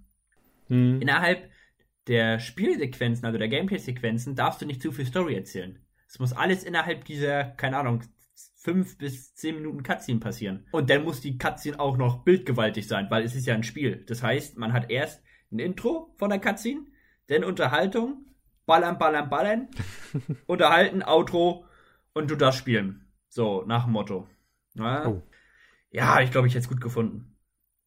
Hm. 0.67 0.99
Innerhalb 1.01 1.49
der 2.07 2.39
Spielsequenzen, 2.39 3.25
also 3.25 3.37
der 3.37 3.49
Gameplay-Sequenzen, 3.49 4.35
darfst 4.35 4.61
du 4.61 4.65
nicht 4.65 4.81
zu 4.81 4.91
viel 4.91 5.05
Story 5.05 5.35
erzählen. 5.35 5.79
Es 6.07 6.19
muss 6.19 6.33
alles 6.33 6.63
innerhalb 6.63 7.05
dieser, 7.05 7.43
keine 7.43 7.77
Ahnung, 7.77 8.01
fünf 8.55 8.97
bis 8.97 9.35
zehn 9.35 9.55
Minuten 9.55 9.83
Cutscene 9.83 10.19
passieren. 10.19 10.65
Und 10.71 10.89
dann 10.89 11.03
muss 11.03 11.21
die 11.21 11.37
Cutscene 11.37 11.79
auch 11.79 11.97
noch 11.97 12.23
bildgewaltig 12.23 12.87
sein, 12.87 13.07
weil 13.09 13.23
es 13.23 13.35
ist 13.35 13.45
ja 13.45 13.53
ein 13.53 13.63
Spiel. 13.63 14.03
Das 14.07 14.23
heißt, 14.23 14.57
man 14.57 14.73
hat 14.73 14.89
erst 14.89 15.21
ein 15.51 15.59
Intro 15.59 16.13
von 16.17 16.29
der 16.29 16.39
Cutscene, 16.39 16.81
dann 17.27 17.43
Unterhaltung, 17.43 18.25
ballern, 18.65 18.97
ballern, 18.97 19.29
ballern, 19.29 19.67
unterhalten, 20.47 21.03
Outro 21.03 21.65
und 22.13 22.31
du 22.31 22.35
darfst 22.35 22.59
spielen. 22.59 23.05
So, 23.29 23.63
nach 23.67 23.83
dem 23.83 23.93
Motto. 23.93 24.27
Ja, 24.73 25.07
Oh. 25.07 25.21
Ja 25.97 26.21
ich 26.21 26.31
glaube, 26.31 26.47
ich 26.47 26.53
hätte 26.53 26.63
es 26.63 26.69
gut 26.69 26.81
gefunden. 26.81 27.35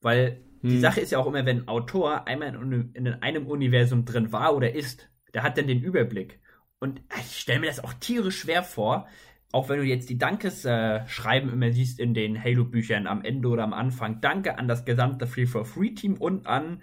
Weil 0.01 0.43
die 0.63 0.75
Hm. 0.75 0.81
Sache 0.81 1.01
ist 1.01 1.13
ja 1.13 1.19
auch 1.19 1.27
immer, 1.27 1.47
wenn 1.47 1.61
ein 1.63 1.69
Autor 1.69 2.27
einmal 2.27 2.55
in, 2.55 2.91
in 2.95 3.09
einem 3.09 3.47
Universum 3.47 4.05
drin 4.05 4.33
war 4.33 4.55
oder 4.55 4.75
ist, 4.75 5.11
der 5.33 5.43
hat 5.43 5.57
dann 5.57 5.67
den 5.67 5.83
Überblick. 5.83 6.41
Und 6.81 7.01
ich 7.19 7.39
stelle 7.41 7.61
mir 7.61 7.67
das 7.67 7.83
auch 7.83 7.93
tierisch 7.95 8.39
schwer 8.41 8.63
vor, 8.63 9.07
auch 9.53 9.69
wenn 9.69 9.79
du 9.79 9.85
jetzt 9.85 10.09
die 10.11 10.19
Dankesschreiben 10.19 11.53
immer 11.53 11.73
siehst 11.73 11.99
in 11.99 12.15
den 12.15 12.43
Halo-Büchern 12.43 13.07
am 13.07 13.23
Ende 13.25 13.49
oder 13.49 13.65
am 13.65 13.73
Anfang. 13.73 14.21
Danke 14.21 14.59
an 14.59 14.69
das 14.69 14.85
gesamte 14.85 15.27
Free 15.27 15.47
for 15.47 15.65
Free-Team 15.65 16.15
und 16.15 16.47
an 16.47 16.83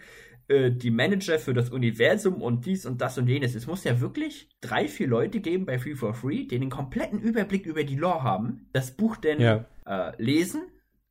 äh, 0.50 0.72
die 0.72 0.92
Manager 0.92 1.40
für 1.40 1.54
das 1.54 1.70
Universum 1.70 2.42
und 2.42 2.66
dies 2.66 2.86
und 2.86 3.02
das 3.02 3.18
und 3.18 3.28
jenes. 3.28 3.56
Es 3.56 3.68
muss 3.68 3.84
ja 3.84 4.00
wirklich 4.02 4.50
drei, 4.62 4.88
vier 4.88 5.08
Leute 5.08 5.40
geben 5.40 5.66
bei 5.66 5.80
Free 5.80 5.96
for 5.96 6.14
Free, 6.14 6.46
die 6.46 6.60
den 6.60 6.70
kompletten 6.70 7.20
Überblick 7.20 7.66
über 7.66 7.84
die 7.84 7.96
Lore 7.96 8.24
haben, 8.24 8.68
das 8.74 8.92
Buch 8.96 9.18
denn 9.18 9.40
Ja. 9.40 9.66
äh, 9.86 10.12
lesen, 10.22 10.62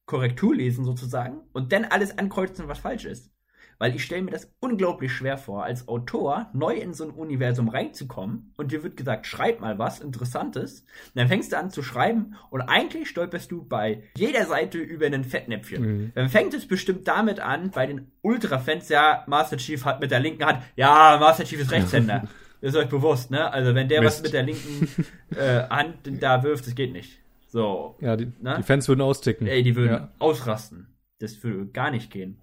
Korrektur 0.06 0.54
lesen 0.54 0.84
sozusagen 0.84 1.40
und 1.52 1.72
dann 1.72 1.84
alles 1.84 2.16
ankreuzen, 2.16 2.68
was 2.68 2.78
falsch 2.78 3.04
ist. 3.04 3.30
Weil 3.78 3.94
ich 3.94 4.04
stelle 4.04 4.22
mir 4.22 4.30
das 4.30 4.50
unglaublich 4.60 5.12
schwer 5.12 5.36
vor, 5.36 5.64
als 5.64 5.86
Autor 5.86 6.48
neu 6.54 6.76
in 6.76 6.94
so 6.94 7.04
ein 7.04 7.10
Universum 7.10 7.68
reinzukommen 7.68 8.54
und 8.56 8.72
dir 8.72 8.82
wird 8.82 8.96
gesagt, 8.96 9.26
schreib 9.26 9.60
mal 9.60 9.78
was 9.78 10.00
Interessantes. 10.00 10.80
Und 10.80 11.16
dann 11.16 11.28
fängst 11.28 11.52
du 11.52 11.58
an 11.58 11.70
zu 11.70 11.82
schreiben 11.82 12.36
und 12.48 12.62
eigentlich 12.62 13.08
stolperst 13.08 13.52
du 13.52 13.66
bei 13.66 14.02
jeder 14.16 14.46
Seite 14.46 14.78
über 14.78 15.04
einen 15.04 15.24
Fettnäpfchen. 15.24 15.82
Mhm. 15.82 16.12
Dann 16.14 16.30
fängt 16.30 16.54
es 16.54 16.66
bestimmt 16.66 17.06
damit 17.06 17.38
an, 17.38 17.70
bei 17.70 17.86
den 17.86 18.10
Ultra-Fans, 18.22 18.88
ja, 18.88 19.24
Master 19.26 19.58
Chief 19.58 19.84
hat 19.84 20.00
mit 20.00 20.10
der 20.10 20.20
linken 20.20 20.46
Hand, 20.46 20.62
ja, 20.76 21.18
Master 21.20 21.44
Chief 21.44 21.60
ist 21.60 21.70
Rechtshänder. 21.70 22.28
das 22.62 22.70
ist 22.74 22.76
euch 22.76 22.88
bewusst, 22.88 23.30
ne? 23.30 23.52
Also 23.52 23.74
wenn 23.74 23.88
der 23.88 24.02
was 24.02 24.22
Mist. 24.22 24.22
mit 24.22 24.32
der 24.32 24.42
linken 24.44 24.88
äh, 25.36 25.68
Hand 25.68 25.96
da 26.20 26.42
wirft, 26.42 26.66
das 26.66 26.74
geht 26.74 26.94
nicht. 26.94 27.18
So, 27.56 27.96
Ja, 28.02 28.16
die, 28.16 28.30
Na? 28.42 28.58
die 28.58 28.62
Fans 28.62 28.86
würden 28.86 29.00
austicken. 29.00 29.46
Ey, 29.46 29.62
die 29.62 29.74
würden 29.76 29.92
Ja. 29.92 30.12
ausrasten. 30.18 30.88
Das 31.20 31.42
würde 31.42 31.64
gar 31.72 31.90
nicht 31.90 32.10
gehen. 32.10 32.42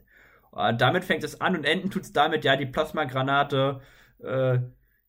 Äh, 0.56 0.76
damit 0.76 1.04
fängt 1.04 1.24
es 1.24 1.40
an 1.40 1.56
und 1.56 1.66
enden 1.66 1.92
tut's 1.92 2.14
damit, 2.14 2.44
ja, 2.44 2.56
die 2.56 2.66
Plasmagranate 2.66 3.80
äh, 4.24 4.58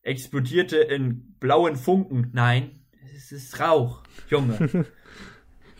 explodierte 0.03 0.77
in 0.77 1.33
blauen 1.39 1.75
Funken. 1.75 2.29
Nein, 2.33 2.81
es 3.15 3.31
ist 3.31 3.59
Rauch, 3.59 4.03
Junge. 4.29 4.85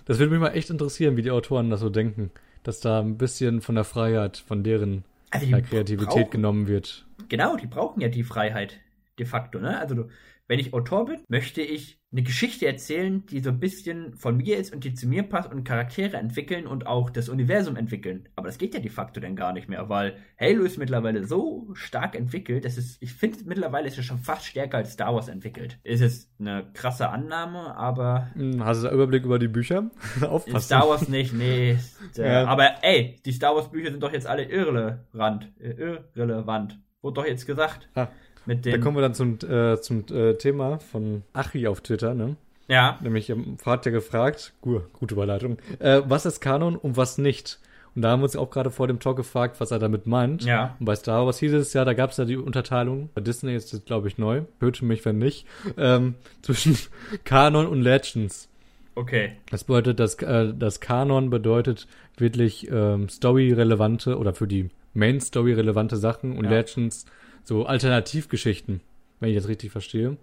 Das 0.08 0.20
würde 0.20 0.32
mich 0.32 0.40
mal 0.40 0.50
echt 0.56 0.70
interessieren, 0.70 1.18
wie 1.18 1.24
die 1.24 1.32
Autoren 1.32 1.70
das 1.72 1.80
so 1.80 1.90
denken. 1.90 2.30
Dass 2.64 2.80
da 2.80 3.00
ein 3.00 3.18
bisschen 3.18 3.62
von 3.62 3.74
der 3.76 3.84
Freiheit, 3.84 4.38
von 4.38 4.64
deren 4.64 5.04
Also 5.32 5.48
Kreativität 5.62 6.08
brauchen- 6.08 6.30
genommen 6.32 6.68
wird. 6.68 7.08
Genau, 7.30 7.58
die 7.58 7.66
brauchen 7.68 8.02
ja 8.02 8.08
die 8.08 8.24
Freiheit 8.24 8.80
de 9.20 9.26
facto, 9.26 9.58
ne? 9.60 9.80
Also 9.80 10.08
wenn 10.48 10.60
ich 10.60 10.74
Autor 10.76 11.06
bin, 11.06 11.22
möchte 11.28 11.62
ich 11.62 12.00
eine 12.16 12.24
Geschichte 12.24 12.66
erzählen, 12.66 13.26
die 13.26 13.42
so 13.42 13.50
ein 13.50 13.60
bisschen 13.60 14.16
von 14.16 14.38
mir 14.38 14.58
ist 14.58 14.74
und 14.74 14.86
die 14.86 14.94
zu 14.94 15.06
mir 15.06 15.24
passt 15.24 15.52
und 15.52 15.66
Charaktere 15.66 16.16
entwickeln 16.16 16.66
und 16.66 16.88
auch 16.88 17.10
das 17.10 17.28
Universum 17.28 17.76
entwickeln. 17.76 18.30
Aber 18.38 18.48
das 18.48 18.58
geht 18.58 18.74
ja 18.74 18.80
de 18.80 18.90
facto 18.90 19.20
dann 19.20 19.36
gar 19.36 19.52
nicht 19.52 19.68
mehr, 19.68 19.90
weil 19.90 20.16
Halo 20.40 20.64
ist 20.64 20.78
mittlerweile 20.78 21.26
so 21.28 21.68
stark 21.74 22.16
entwickelt, 22.16 22.64
dass 22.64 22.78
es, 22.78 22.98
ich 23.02 23.14
finde 23.14 23.40
mittlerweile 23.46 23.88
ist 23.88 23.98
es 23.98 24.06
schon 24.06 24.20
fast 24.20 24.46
stärker 24.46 24.78
als 24.78 24.94
Star 24.94 25.14
Wars 25.14 25.28
entwickelt. 25.28 25.78
Ist 25.84 26.02
es 26.02 26.32
eine 26.40 26.66
krasse 26.74 27.10
Annahme, 27.10 27.76
aber 27.76 28.30
Hm, 28.36 28.64
Hast 28.64 28.82
du 28.82 28.88
da 28.88 28.94
Überblick 28.94 29.26
über 29.26 29.38
die 29.38 29.50
Bücher? 29.50 29.92
Aufpassen. 30.22 30.62
Star 30.66 30.88
Wars 30.88 31.10
nicht, 31.10 31.34
nee. 31.34 31.78
Ja. 32.16 32.46
Aber 32.46 32.82
ey, 32.84 33.20
die 33.26 33.34
Star 33.34 33.56
Wars 33.56 33.70
Bücher 33.72 33.92
sind 33.92 34.02
doch 34.02 34.14
jetzt 34.14 34.26
alle 34.28 34.44
irrelevant. 34.44 35.52
Irrelevant. 35.60 36.80
Wurde 37.02 37.22
doch 37.22 37.28
jetzt 37.28 37.46
gesagt. 37.46 37.90
Ah, 37.94 38.08
Mit 38.46 38.66
Da 38.66 38.72
den, 38.72 38.82
kommen 38.82 38.98
wir 38.98 39.02
dann 39.02 39.14
zum, 39.14 39.38
äh, 39.50 39.80
zum 39.82 40.06
äh, 40.12 40.34
Thema 40.36 40.80
von 40.80 41.24
Achi 41.34 41.68
auf 41.68 41.82
Twitter, 41.82 42.14
ne? 42.14 42.36
ja, 42.68 42.98
Nämlich, 43.04 43.30
ähm, 43.30 43.58
hat 43.66 43.86
ja 43.86 43.92
gefragt, 43.92 44.54
gu- 44.62 44.82
gute 44.94 45.14
Überleitung, 45.16 45.58
äh, 45.80 46.02
was 46.08 46.26
ist 46.26 46.40
Kanon 46.42 46.76
und 46.76 46.98
was 46.98 47.18
nicht? 47.18 47.60
Und 47.96 48.02
da 48.02 48.10
haben 48.10 48.20
wir 48.20 48.26
uns 48.26 48.36
auch 48.36 48.50
gerade 48.50 48.72
vor 48.72 48.88
dem 48.88 49.00
Talk 49.00 49.16
gefragt, 49.18 49.60
was 49.60 49.72
er 49.72 49.80
damit 49.80 50.06
meint. 50.06 50.44
ja. 50.44 50.76
Und 50.80 50.86
bei 50.86 50.96
Star 50.96 51.26
Wars 51.26 51.40
hieß 51.40 51.54
es 51.54 51.72
ja, 51.74 51.86
da 51.86 51.94
gab 51.94 52.10
es 52.12 52.18
ja 52.18 52.26
die 52.26 52.36
Unterteilung. 52.36 53.10
Bei 53.14 53.22
Disney 53.22 53.56
ist 53.56 53.72
das, 53.72 53.86
glaube 53.86 54.08
ich, 54.10 54.18
neu. 54.18 54.42
Hörte 54.60 54.84
mich, 54.84 55.06
wenn 55.06 55.18
nicht. 55.18 55.46
Ähm, 55.78 56.16
zwischen 56.42 56.78
Kanon 57.24 57.68
und 57.68 57.82
Legends. 57.84 58.50
Okay. 58.96 59.34
Das 59.52 59.64
bedeutet, 59.64 60.00
dass 60.02 60.16
äh, 60.16 60.54
das 60.58 60.80
Kanon 60.82 61.30
bedeutet 61.30 61.88
wirklich 62.18 62.70
ähm, 62.72 63.08
Story-relevante 63.10 64.18
oder 64.18 64.34
für 64.34 64.48
die 64.48 64.70
Main-Story 64.96 65.54
relevante 65.54 65.98
Sachen 65.98 66.38
und 66.38 66.46
Ja. 66.46 66.52
Legends 66.52 67.06
so 67.44 67.66
Alternativgeschichten, 67.66 68.82
wenn 69.20 69.30
ich 69.30 69.36
das 69.36 69.48
richtig 69.48 69.72
verstehe. 69.72 70.18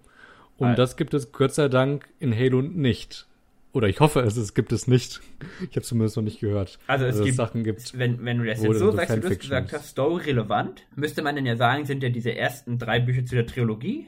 Und 0.57 0.67
Al- 0.69 0.75
das 0.75 0.97
gibt 0.97 1.13
es 1.13 1.31
Gott 1.31 1.53
sei 1.53 1.67
Dank 1.69 2.07
in 2.19 2.35
Halo 2.37 2.61
nicht. 2.61 3.27
Oder 3.71 3.87
ich 3.87 3.99
hoffe 4.01 4.19
es, 4.19 4.37
es 4.37 4.53
gibt 4.53 4.71
es 4.71 4.87
nicht. 4.87 5.21
Ich 5.69 5.75
habe 5.75 5.81
zumindest 5.81 6.15
noch 6.17 6.23
nicht 6.23 6.39
gehört. 6.39 6.77
Also 6.87 7.05
es 7.05 7.15
dass 7.17 7.25
gibt, 7.25 7.37
Sachen 7.37 7.63
gibt. 7.63 7.97
wenn, 7.97 8.23
wenn 8.25 8.37
du 8.37 8.45
das 8.45 8.61
jetzt 8.61 8.77
so 8.79 8.91
so 8.91 8.95
sagst, 8.95 9.15
wie 9.17 9.21
du 9.21 9.27
es 9.29 9.39
gesagt 9.39 9.73
hast, 9.73 9.89
story-relevant, 9.89 10.85
müsste 10.95 11.21
man 11.23 11.35
dann 11.35 11.45
ja 11.45 11.55
sagen, 11.55 11.85
sind 11.85 12.03
ja 12.03 12.09
diese 12.09 12.35
ersten 12.35 12.77
drei 12.77 12.99
Bücher 12.99 13.25
zu 13.25 13.35
der 13.35 13.47
Trilogie. 13.47 14.07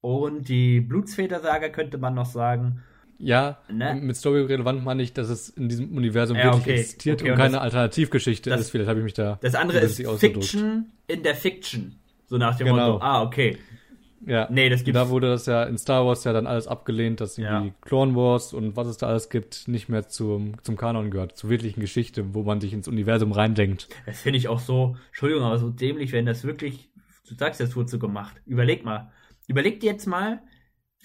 Und 0.00 0.48
die 0.48 0.80
Blutsväter-Saga 0.80 1.68
könnte 1.68 1.98
man 1.98 2.14
noch 2.14 2.26
sagen. 2.26 2.82
Ja, 3.18 3.58
Ne? 3.72 3.94
mit 4.02 4.16
Story 4.16 4.42
relevant 4.42 4.84
meine 4.84 5.02
ich, 5.02 5.12
dass 5.14 5.28
es 5.30 5.48
in 5.48 5.68
diesem 5.68 5.96
Universum 5.96 6.36
Ja, 6.36 6.44
wirklich 6.44 6.62
okay. 6.62 6.72
existiert 6.80 7.20
Okay, 7.22 7.30
und 7.30 7.36
und 7.36 7.38
keine 7.40 7.52
das- 7.54 7.62
Alternativgeschichte 7.62 8.50
das- 8.50 8.60
ist. 8.60 8.70
Vielleicht 8.70 8.88
habe 8.88 8.98
ich 9.00 9.04
mich 9.04 9.14
da. 9.14 9.38
Das 9.40 9.54
andere 9.54 9.78
ist. 9.78 10.02
Fiction 10.18 10.92
in 11.06 11.22
der 11.22 11.34
Fiction. 11.34 11.96
So 12.26 12.36
nach 12.38 12.56
dem 12.56 12.66
Genau. 12.66 12.92
Motto, 12.94 13.04
ah, 13.04 13.22
okay. 13.22 13.56
Ja. 14.26 14.48
Nee, 14.50 14.68
das 14.68 14.82
gibt's. 14.82 14.98
Da 14.98 15.08
wurde 15.08 15.28
das 15.28 15.46
ja 15.46 15.62
in 15.64 15.78
Star 15.78 16.04
Wars 16.04 16.24
ja 16.24 16.32
dann 16.32 16.46
alles 16.46 16.66
abgelehnt, 16.66 17.20
dass 17.20 17.38
irgendwie 17.38 17.68
Ja. 17.68 17.74
Clone 17.82 18.14
Wars 18.16 18.52
und 18.52 18.74
was 18.76 18.88
es 18.88 18.96
da 18.96 19.06
alles 19.06 19.28
gibt, 19.30 19.68
nicht 19.68 19.88
mehr 19.88 20.08
zum, 20.08 20.54
zum 20.64 20.76
Kanon 20.76 21.10
gehört, 21.10 21.36
zur 21.36 21.48
wirklichen 21.50 21.80
Geschichte, 21.80 22.34
wo 22.34 22.42
man 22.42 22.60
sich 22.60 22.72
ins 22.72 22.88
Universum 22.88 23.30
reindenkt. 23.32 23.88
Das 24.06 24.20
finde 24.22 24.38
ich 24.38 24.48
auch 24.48 24.58
so, 24.58 24.96
Entschuldigung, 25.08 25.44
aber 25.44 25.58
so 25.58 25.70
dämlich, 25.70 26.12
wenn 26.12 26.26
das 26.26 26.42
wirklich, 26.44 26.88
du 27.28 27.34
sagst, 27.36 27.60
das 27.60 27.76
wurde 27.76 27.88
so 27.88 27.98
gemacht. 27.98 28.34
Überleg 28.46 28.84
mal. 28.84 29.12
Überleg 29.46 29.78
dir 29.80 29.92
jetzt 29.92 30.06
mal, 30.06 30.40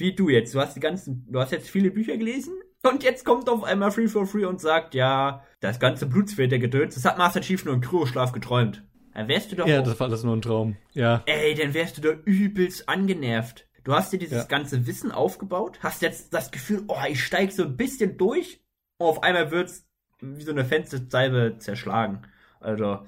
wie 0.02 0.14
du 0.14 0.28
jetzt, 0.30 0.54
du 0.54 0.60
hast 0.60 0.76
die 0.76 0.80
ganzen, 0.82 1.26
du 1.30 1.40
hast 1.40 1.52
jetzt 1.52 1.70
viele 1.70 1.92
Bücher 1.92 2.18
gelesen 2.18 2.54
Und 2.84 3.04
jetzt 3.04 3.24
kommt 3.26 3.48
auf 3.48 3.64
einmal 3.64 3.92
Free 3.92 4.08
for 4.08 4.26
Free 4.26 4.46
und 4.46 4.60
sagt, 4.60 4.96
ja, 4.96 5.44
das 5.60 5.80
ganze 5.80 6.08
Blutsfeld 6.08 6.52
der 6.52 6.60
Gedöns, 6.60 6.96
das 6.96 7.06
hat 7.06 7.18
Master 7.18 7.42
Chief 7.42 7.64
nur 7.64 7.76
im 7.76 7.82
Kryoschlaf 7.82 8.32
geträumt. 8.32 8.84
Dann 9.14 9.28
wärst 9.28 9.52
du 9.52 9.56
doch. 9.56 9.68
Ja, 9.68 9.82
das 9.82 10.00
war 10.00 10.08
alles 10.08 10.24
nur 10.24 10.36
ein 10.36 10.42
Traum. 10.42 10.78
Ja. 10.94 11.22
Ey, 11.26 11.54
dann 11.54 11.74
wärst 11.74 11.98
du 11.98 12.02
doch 12.02 12.16
übelst 12.26 12.90
angenervt. 12.90 13.68
Du 13.84 13.94
hast 13.94 14.12
dir 14.14 14.18
dieses 14.20 14.38
Ja. 14.40 14.44
ganze 14.46 14.88
Wissen 14.88 15.12
aufgebaut, 15.12 15.80
hast 15.82 16.02
jetzt 16.02 16.34
das 16.34 16.50
Gefühl, 16.52 16.84
oh, 16.88 16.96
ich 17.08 17.24
steig 17.24 17.52
so 17.52 17.64
ein 17.64 17.78
bisschen 17.78 18.18
durch 18.18 18.62
und 18.98 19.08
auf 19.08 19.24
einmal 19.24 19.52
wird's 19.52 19.86
wie 20.22 20.44
so 20.44 20.52
eine 20.52 20.66
Fensterscheibe 20.66 21.56
zerschlagen. 21.60 22.22
Also, 22.60 23.00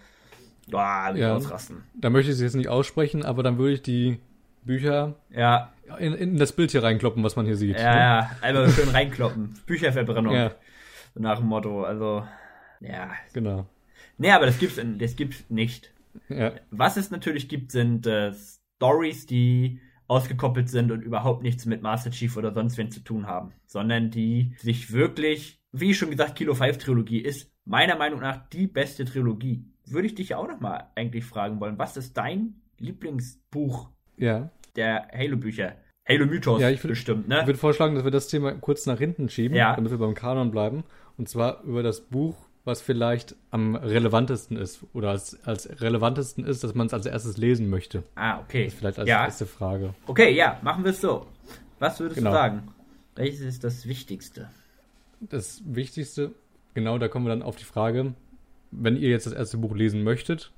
boah. 0.70 1.14
Ja. 1.16 1.36
ausrasten. 1.36 1.84
Da 1.96 2.10
möchte 2.10 2.32
ich 2.32 2.36
es 2.38 2.42
jetzt 2.42 2.56
nicht 2.56 2.70
aussprechen, 2.70 3.24
aber 3.24 3.42
dann 3.44 3.58
würde 3.58 3.74
ich 3.74 3.82
die 3.82 4.20
Bücher 4.66 5.16
Ja, 5.30 5.74
in, 6.00 6.14
in 6.14 6.38
das 6.38 6.54
Bild 6.54 6.72
hier 6.72 6.84
reinkloppen, 6.84 7.24
was 7.24 7.36
man 7.36 7.46
hier 7.46 7.58
sieht. 7.58 7.78
ja, 7.78 7.94
ne? 7.94 8.00
ja, 8.00 8.32
einmal 8.42 8.70
schön 8.70 8.90
reinkloppen. 8.90 9.60
Bücherverbrennung. 9.66 10.34
Ja, 10.34 10.52
So 11.14 11.22
nach 11.22 11.40
dem 11.40 11.48
Motto, 11.48 11.84
also, 11.84 12.26
ja. 12.80 13.12
genau. 13.34 13.68
Nee, 14.18 14.32
aber 14.32 14.46
das 14.46 14.60
gibt's, 14.60 14.80
das 15.00 15.16
gibt's 15.16 15.44
nicht. 15.50 15.92
Ja, 16.30 16.54
Was 16.72 16.98
es 16.98 17.12
natürlich 17.12 17.50
gibt, 17.50 17.72
sind 17.72 18.06
äh, 18.06 18.32
Stories, 18.76 19.26
die 19.26 19.80
ausgekoppelt 20.08 20.70
sind 20.70 20.92
und 20.92 21.02
überhaupt 21.02 21.44
nichts 21.44 21.66
mit 21.66 21.82
Master 21.82 22.12
Chief 22.12 22.36
oder 22.38 22.54
sonst 22.54 22.78
wen 22.78 22.92
zu 22.92 23.00
tun 23.00 23.26
haben, 23.26 23.54
sondern 23.66 24.12
die 24.12 24.54
sich 24.60 24.92
wirklich, 24.92 25.60
wie 25.72 25.94
schon 25.94 26.12
gesagt, 26.12 26.36
Kilo 26.36 26.54
5 26.54 26.78
Trilogie 26.78 27.20
ist 27.20 27.52
meiner 27.66 27.96
Meinung 27.96 28.20
nach 28.20 28.48
die 28.50 28.68
beste 28.68 29.06
Trilogie. 29.06 29.66
Würde 29.86 30.08
ich 30.08 30.16
dich 30.16 30.30
ja 30.30 30.38
auch 30.38 30.48
noch 30.48 30.60
mal 30.60 30.92
eigentlich 30.96 31.26
fragen 31.26 31.60
wollen, 31.60 31.78
was 31.78 31.98
ist 31.98 32.16
dein 32.18 32.62
Lieblingsbuch 32.78 33.90
ja. 34.18 34.50
der 34.76 35.08
Halo 35.14 35.38
Bücher? 35.38 35.74
Halo 36.08 36.26
Mythos 36.26 36.62
Ja, 36.62 36.70
ich 36.70 36.82
würd- 36.82 36.88
bestimmt, 36.90 37.24
Ich 37.24 37.30
ne? 37.30 37.46
würde 37.46 37.58
vorschlagen, 37.60 37.96
dass 37.96 38.04
wir 38.04 38.12
das 38.12 38.28
Thema 38.28 38.52
kurz 38.54 38.86
nach 38.86 38.98
hinten 39.00 39.30
schieben, 39.30 39.56
Ja. 39.56 39.76
damit 39.76 39.92
wir 39.92 39.98
beim 39.98 40.14
Kanon 40.16 40.52
bleiben. 40.52 40.84
Und 41.18 41.30
zwar 41.30 41.62
über 41.64 41.82
das 41.84 42.02
Buch, 42.02 42.36
was 42.66 42.82
vielleicht 42.82 43.36
am 43.52 43.76
relevantesten 43.76 44.58
ist 44.58 44.82
oder 44.94 45.10
als, 45.12 45.38
als 45.46 45.82
relevantesten 45.82 46.46
ist, 46.46 46.64
dass 46.64 46.74
man 46.76 46.88
es 46.88 46.94
als 46.94 47.06
erstes 47.06 47.38
lesen 47.38 47.70
möchte. 47.70 48.04
Ah, 48.16 48.40
okay. 48.40 48.70
Vielleicht 48.70 49.00
als 49.00 49.08
ja, 49.08 49.26
erste 49.26 49.46
Frage. 49.46 49.94
okay, 50.08 50.34
ja, 50.34 50.60
machen 50.62 50.84
wir 50.84 50.92
es 50.92 51.00
so. 51.02 51.26
Was 51.80 52.00
würdest 52.00 52.18
Genau. 52.18 52.32
du 52.32 52.36
sagen? 52.36 52.64
Welches 53.16 53.42
ist 53.42 53.64
das 53.64 53.88
Wichtigste? 53.88 54.50
Das 55.22 55.62
Wichtigste, 55.66 56.32
genau, 56.74 56.98
da 56.98 57.08
kommen 57.08 57.26
wir 57.26 57.30
dann 57.30 57.44
auf 57.44 57.56
die 57.56 57.64
Frage, 57.64 58.14
wenn 58.72 58.98
ihr 58.98 59.10
jetzt 59.10 59.26
das 59.26 59.34
erste 59.34 59.58
Buch 59.58 59.76
lesen 59.76 60.04
möchtet, 60.04 60.52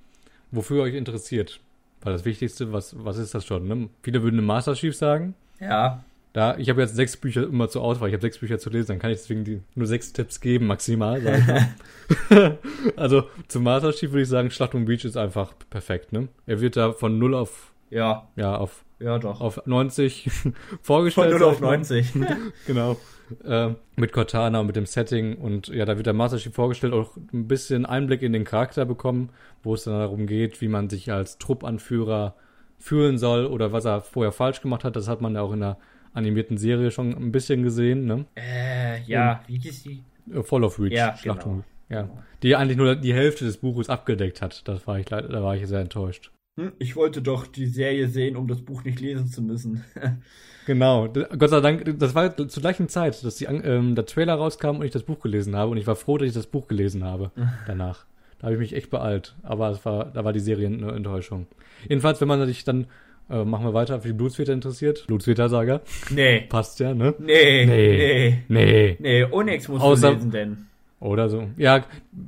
wofür 0.51 0.78
ihr 0.78 0.84
euch 0.84 0.95
interessiert. 0.95 1.60
Weil 2.06 2.14
das 2.14 2.24
Wichtigste, 2.24 2.72
was, 2.72 2.95
was 3.03 3.18
ist 3.18 3.34
das 3.36 3.45
schon? 3.45 3.68
Ne? 3.68 3.89
Viele 4.03 4.24
würden 4.24 4.36
eine 4.38 4.45
Master 4.45 4.76
Chief 4.76 4.95
sagen. 4.95 5.34
Ja, 5.60 6.03
Da, 6.34 6.58
ich 6.58 6.70
habe 6.70 6.82
jetzt 6.82 6.95
sechs 6.95 7.18
Bücher 7.18 7.43
immer 7.43 7.68
zur 7.68 7.82
Auswahl. 7.82 8.10
Ich 8.10 8.14
habe 8.14 8.22
sechs 8.22 8.38
Bücher 8.38 8.60
zu 8.60 8.70
lesen, 8.70 8.88
dann 8.89 8.99
kann 8.99 9.10
ich 9.12 9.18
deswegen 9.18 9.43
die, 9.43 9.62
nur 9.74 9.88
sechs 9.88 10.14
Tipps 10.14 10.39
geben, 10.39 10.68
maximal. 10.68 11.22
Also 12.95 13.24
zum 13.47 13.64
Master 13.64 13.91
Chief 13.91 14.12
würde 14.12 14.22
ich 14.22 14.30
sagen, 14.30 14.51
Schlacht 14.51 14.76
um 14.76 14.86
Beach 14.86 15.03
ist 15.03 15.18
einfach 15.18 15.53
perfekt. 15.70 16.14
Ne? 16.14 16.28
Er 16.45 16.62
wird 16.62 16.78
da 16.78 16.91
von 16.93 17.18
0 17.18 17.34
auf, 17.34 17.74
ja, 17.89 18.28
ja, 18.36 18.56
auf, 18.56 18.84
ja 19.00 19.18
doch. 19.20 19.41
auf 19.41 19.62
90 19.66 20.30
Von 20.32 20.54
vorgestellt. 20.82 21.32
0 21.32 21.39
sag 21.39 21.48
auf 21.48 21.56
ich 21.56 21.62
mal. 21.62 21.78
90. 21.78 22.14
Genau. 22.68 22.98
Ähm, 23.43 23.78
mit 23.96 24.14
Cortana 24.14 24.60
und 24.60 24.68
mit 24.68 24.76
dem 24.76 24.86
Setting 24.86 25.38
und 25.38 25.70
ja, 25.70 25.86
da 25.86 25.98
wird 25.98 26.06
der 26.06 26.14
Master 26.14 26.38
Chief 26.38 26.54
vorgestellt, 26.54 26.93
auch 26.93 27.18
ein 27.34 27.48
bisschen 27.48 27.86
Einblick 27.88 28.22
in 28.22 28.34
den 28.34 28.43
Charakter 28.43 28.86
bekommen, 28.86 29.30
wo 29.64 29.74
es 29.74 29.86
dann 29.86 29.98
darum 29.98 30.28
geht, 30.28 30.62
wie 30.62 30.68
man 30.68 30.89
sich 30.91 31.12
als 31.12 31.39
Truppanführer 31.39 32.36
fühlen 32.78 33.18
soll 33.18 33.48
oder 33.48 33.72
was 33.72 33.86
er 33.86 34.02
vorher 34.02 34.32
falsch 34.32 34.62
gemacht 34.62 34.84
hat. 34.84 34.96
Das 34.96 35.08
hat 35.08 35.22
man 35.22 35.34
ja 35.34 35.41
auch 35.41 35.54
in 35.54 35.62
der 35.62 35.78
animierten 36.14 36.58
Serie 36.58 36.91
schon 36.91 37.14
ein 37.16 37.32
bisschen 37.32 37.64
gesehen, 37.64 38.06
ne? 38.06 38.26
Äh, 38.36 39.02
ja, 39.08 39.41
wie 39.48 39.58
hieß 39.58 39.84
die? 39.84 40.04
Äh, 40.32 40.43
Fall 40.43 40.64
of 40.64 40.80
Reach, 40.80 40.93
Ja, 40.93 41.16
genau. 41.24 41.43
um- 41.46 41.64
Ja. 41.89 42.08
Die 42.43 42.56
eigentlich 42.56 42.78
nur 42.78 42.96
die 42.96 43.14
Hälfte 43.16 43.43
des 43.46 43.58
Buches 43.58 43.89
abgedeckt 43.89 44.41
hat. 44.43 44.68
Das 44.68 44.86
war 44.86 45.00
ich 45.00 45.06
da 45.08 45.28
war 45.41 45.56
ich 45.56 45.66
sehr 45.68 45.80
enttäuscht. 45.82 46.32
Hm, 46.58 46.72
Ich 46.80 46.95
wollte 46.95 47.22
doch 47.22 47.47
die 47.47 47.66
Serie 47.68 48.08
sehen, 48.08 48.36
um 48.36 48.47
das 48.47 48.62
Buch 48.62 48.84
nicht 48.84 48.99
lesen 48.99 49.28
zu 49.28 49.41
müssen. 49.41 49.84
Genau. 50.68 51.08
Gott 51.38 51.51
sei 51.51 51.60
Dank, 51.62 51.99
das 51.99 52.16
war 52.16 52.36
zur 52.36 52.62
gleichen 52.62 52.89
Zeit, 52.89 53.24
dass 53.24 53.36
die, 53.36 53.45
ähm, 53.45 53.93
der 53.93 54.08
Trailer 54.08 54.34
rauskam 54.34 54.78
und 54.78 54.84
ich 54.84 54.89
das 54.91 55.03
Buch 55.03 55.20
gelesen 55.20 55.56
habe. 55.56 55.70
Und 55.70 55.78
ich 55.78 55.86
war 55.86 55.95
froh, 55.95 56.18
dass 56.18 56.28
ich 56.30 56.34
das 56.34 56.47
Buch 56.47 56.68
gelesen 56.68 57.03
habe 57.03 57.30
danach. 57.68 58.06
Da 58.39 58.45
habe 58.45 58.56
ich 58.56 58.60
mich 58.60 58.74
echt 58.76 58.89
beeilt. 58.89 59.36
Aber 59.43 59.70
es 59.70 59.86
war, 59.86 60.06
da 60.06 60.24
war 60.26 60.34
die 60.34 60.39
Serie 60.39 60.66
eine 60.66 60.91
Enttäuschung. 60.93 61.45
Jedenfalls, 61.88 62.20
wenn 62.20 62.28
man 62.28 62.43
sich 62.47 62.64
dann, 62.64 62.88
äh, 63.30 63.43
machen 63.45 63.64
wir 63.64 63.76
weiter, 63.76 64.01
für 64.01 64.08
die 64.08 64.16
Blutsväter 64.16 64.53
interessiert. 64.53 65.06
Blutsväter-Saga. 65.06 65.82
nee. 66.10 66.41
Passt 66.49 66.80
ja, 66.80 66.95
ne? 66.95 67.14
Nee. 67.20 67.68
Nee. 67.68 67.97
Nee. 67.97 68.43
Nee. 68.47 68.97
Nee, 68.99 69.24
Onyx 69.26 69.70
Außer- 69.70 70.08
du 70.10 70.16
lesen, 70.16 70.32
denn. 70.32 70.66
Oder 71.06 71.30
so. 71.30 71.47
Ja, 71.56 71.86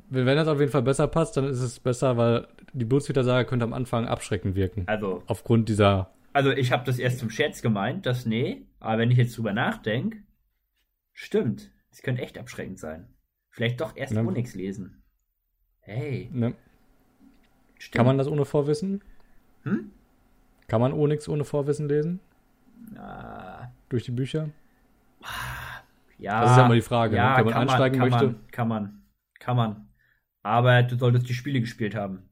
wenn 0.09 0.25
das 0.27 0.47
auf 0.47 0.59
jeden 0.59 0.71
Fall 0.71 0.83
besser 0.83 1.07
passt, 1.07 1.35
dann 1.35 1.45
ist 1.45 1.61
es 1.61 1.79
besser, 1.79 2.15
weil 2.15 2.47
die 2.73 2.85
Blutsväter-Saga 2.85 3.43
könnte 3.43 3.65
am 3.65 3.73
Anfang 3.73 4.05
abschreckend 4.05 4.55
wirken. 4.55 4.83
Also, 4.85 5.23
Aufgrund 5.25 5.67
dieser, 5.67 6.11
also 6.31 6.51
ich 6.51 6.71
habe 6.71 6.85
das 6.85 6.99
erst 6.99 7.17
zum 7.17 7.31
Scherz 7.31 7.63
gemeint, 7.63 8.05
das 8.05 8.27
nee. 8.27 8.67
Aber 8.79 8.99
wenn 8.99 9.09
ich 9.09 9.17
jetzt 9.17 9.35
drüber 9.35 9.51
nachdenke, 9.53 10.19
stimmt. 11.13 11.71
Es 11.91 12.03
könnte 12.03 12.21
echt 12.21 12.37
abschreckend 12.37 12.77
sein. 12.77 13.07
Vielleicht 13.49 13.81
doch 13.81 13.95
erst 13.95 14.13
Ne. 14.13 14.19
Onyx 14.19 14.53
lesen. 14.53 15.01
Hey, 15.79 16.29
ne? 16.31 16.53
stimmt. 17.79 17.95
Kann 17.95 18.05
man 18.05 18.19
das 18.19 18.27
ohne 18.27 18.45
Vorwissen? 18.45 19.01
Hm? 19.63 19.89
Kann 20.67 20.81
man 20.81 20.93
Onyx 20.93 21.27
ohne 21.27 21.45
Vorwissen 21.45 21.89
lesen? 21.89 22.19
Ah, 22.95 23.69
Durch 23.89 24.03
die 24.03 24.11
Bücher? 24.11 24.49
Ja. 26.17 26.41
Das 26.41 26.51
ist 26.51 26.57
ja 26.57 26.65
immer 26.65 26.75
die 26.75 26.81
Frage, 26.81 27.15
Ja, 27.15 27.31
ne? 27.31 27.37
wenn 27.37 27.45
man 27.45 27.53
kann 27.53 27.61
einsteigen 27.69 27.99
kann 27.99 28.09
möchte. 28.09 28.25
Man, 28.27 28.47
kann 28.51 28.67
man. 28.67 29.01
Kann 29.39 29.57
man. 29.57 29.87
Aber 30.43 30.83
du 30.83 30.97
solltest 30.97 31.27
die 31.29 31.33
Spiele 31.33 31.59
gespielt 31.59 31.95
haben. 31.95 32.23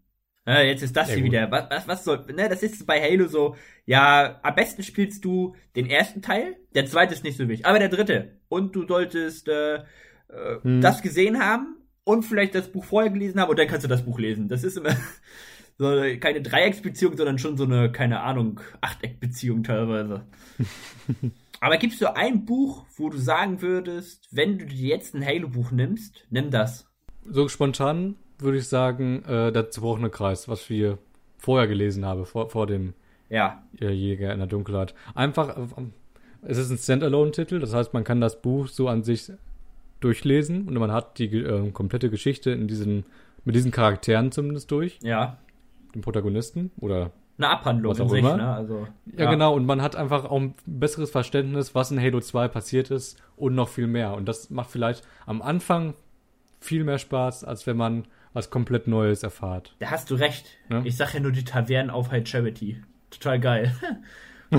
Ja, 0.47 0.61
jetzt 0.61 0.83
ist 0.83 0.95
das 0.95 1.07
Ja, 1.09 1.15
hier 1.15 1.23
gut. 1.23 1.31
wieder. 1.31 1.51
Was, 1.51 1.69
was, 1.71 1.87
was 1.87 2.03
soll. 2.03 2.25
Ne, 2.35 2.47
das 2.49 2.61
ist 2.63 2.85
bei 2.85 3.01
Halo 3.01 3.27
so. 3.27 3.55
Ja, 3.85 4.39
am 4.43 4.55
besten 4.55 4.83
spielst 4.83 5.25
du 5.25 5.55
den 5.75 5.87
ersten 5.89 6.21
Teil. 6.21 6.55
Der 6.75 6.85
zweite 6.85 7.13
ist 7.15 7.23
nicht 7.23 7.37
so 7.37 7.47
wichtig. 7.49 7.65
Aber 7.65 7.79
der 7.79 7.89
dritte. 7.89 8.39
Und 8.47 8.75
du 8.75 8.85
solltest 8.87 9.47
äh, 9.49 9.75
äh, 9.77 9.81
Hm. 10.61 10.81
das 10.81 11.01
gesehen 11.01 11.39
haben 11.39 11.77
und 12.03 12.23
vielleicht 12.23 12.53
das 12.55 12.71
Buch 12.71 12.83
vorher 12.85 13.11
gelesen 13.11 13.39
haben 13.41 13.49
und 13.49 13.57
dann 13.59 13.67
kannst 13.67 13.83
du 13.83 13.87
das 13.87 14.05
Buch 14.05 14.19
lesen. 14.19 14.47
Das 14.47 14.63
ist 14.63 14.77
immer 14.77 14.95
so 15.79 16.01
keine 16.19 16.41
Dreiecksbeziehung, 16.41 17.17
sondern 17.17 17.39
schon 17.39 17.57
so 17.57 17.63
eine, 17.65 17.91
keine 17.91 18.21
Ahnung, 18.21 18.59
Achteckbeziehung 18.81 19.63
teilweise. 19.63 20.25
Aber 21.65 21.77
gibst 21.77 21.99
du 21.99 22.15
ein 22.15 22.45
Buch, 22.45 22.85
wo 22.95 23.09
du 23.09 23.17
sagen 23.17 23.63
würdest, 23.63 24.27
wenn 24.29 24.59
du 24.59 24.67
dir 24.67 24.89
jetzt 24.89 25.15
ein 25.15 25.25
Halo-Buch 25.25 25.71
nimmst, 25.71 26.23
nimm 26.29 26.51
das. 26.51 26.87
So 27.27 27.47
spontan 27.47 28.17
würde 28.37 28.59
ich 28.59 28.67
sagen, 28.67 29.23
äh, 29.23 29.51
der 29.51 29.71
zerbrochene 29.71 30.11
Kreis, 30.11 30.47
was 30.47 30.69
wir 30.69 30.99
vorher 31.39 31.67
gelesen 31.67 32.05
haben, 32.05 32.27
vor, 32.27 32.51
vor 32.51 32.67
dem 32.67 32.93
Ja, 33.29 33.63
äh, 33.81 33.89
Jäger 33.89 34.31
in 34.31 34.37
der 34.37 34.47
Dunkelheit. 34.47 34.93
Einfach, 35.15 35.57
äh, 35.57 35.63
es 36.43 36.59
ist 36.59 36.69
ein 36.69 36.77
Standalone-Titel, 36.77 37.57
das 37.57 37.73
heißt, 37.73 37.95
man 37.95 38.03
kann 38.03 38.21
das 38.21 38.43
Buch 38.43 38.67
so 38.67 38.87
an 38.87 39.01
sich 39.01 39.31
durchlesen 40.01 40.67
und 40.67 40.75
man 40.75 40.91
hat 40.91 41.17
die 41.17 41.35
äh, 41.35 41.71
komplette 41.71 42.11
Geschichte 42.11 42.51
in 42.51 42.67
diesen, 42.67 43.05
mit 43.43 43.55
diesen 43.55 43.71
Charakteren 43.71 44.31
zumindest 44.31 44.69
durch, 44.69 44.99
ja. 45.01 45.39
den 45.95 46.01
Protagonisten 46.01 46.69
oder 46.79 47.11
Eine 47.37 47.49
Abhandlung 47.49 47.91
Was 47.91 47.99
in 47.99 48.05
auch 48.05 48.09
sich, 48.09 48.19
immer. 48.19 48.37
ne? 48.37 48.47
Also, 48.53 48.87
Ja, 49.17 49.29
genau, 49.29 49.53
und 49.55 49.65
man 49.65 49.81
hat 49.81 49.95
einfach 49.95 50.25
auch 50.25 50.39
ein 50.39 50.53
besseres 50.65 51.11
Verständnis, 51.11 51.75
was 51.75 51.91
in 51.91 51.99
Halo 51.99 52.21
2 52.21 52.47
passiert 52.47 52.91
ist 52.91 53.21
und 53.35 53.55
noch 53.55 53.67
viel 53.69 53.87
mehr. 53.87 54.13
Und 54.13 54.25
das 54.29 54.49
macht 54.49 54.69
vielleicht 54.69 55.03
am 55.25 55.41
Anfang 55.41 55.95
viel 56.61 56.83
mehr 56.85 56.97
Spaß, 56.97 57.43
als 57.43 57.67
wenn 57.67 57.75
man 57.77 58.05
was 58.33 58.49
komplett 58.49 58.87
Neues 58.87 59.23
erfahrt. 59.23 59.75
Da 59.79 59.91
hast 59.91 60.09
du 60.11 60.15
recht. 60.15 60.45
Ja. 60.69 60.81
Ich 60.85 60.95
sag 60.97 61.13
ja 61.13 61.19
nur 61.19 61.31
die 61.31 61.43
Tavernen 61.43 61.89
auf 61.89 62.11
High 62.11 62.25
Charity. 62.27 62.81
Total 63.09 63.39
geil. 63.39 63.75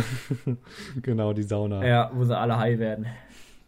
Genau, 1.02 1.32
die 1.32 1.42
Sauna. 1.44 1.86
ja, 1.86 2.10
wo 2.14 2.24
sie 2.24 2.36
alle 2.36 2.58
high 2.58 2.78
werden. 2.78 3.06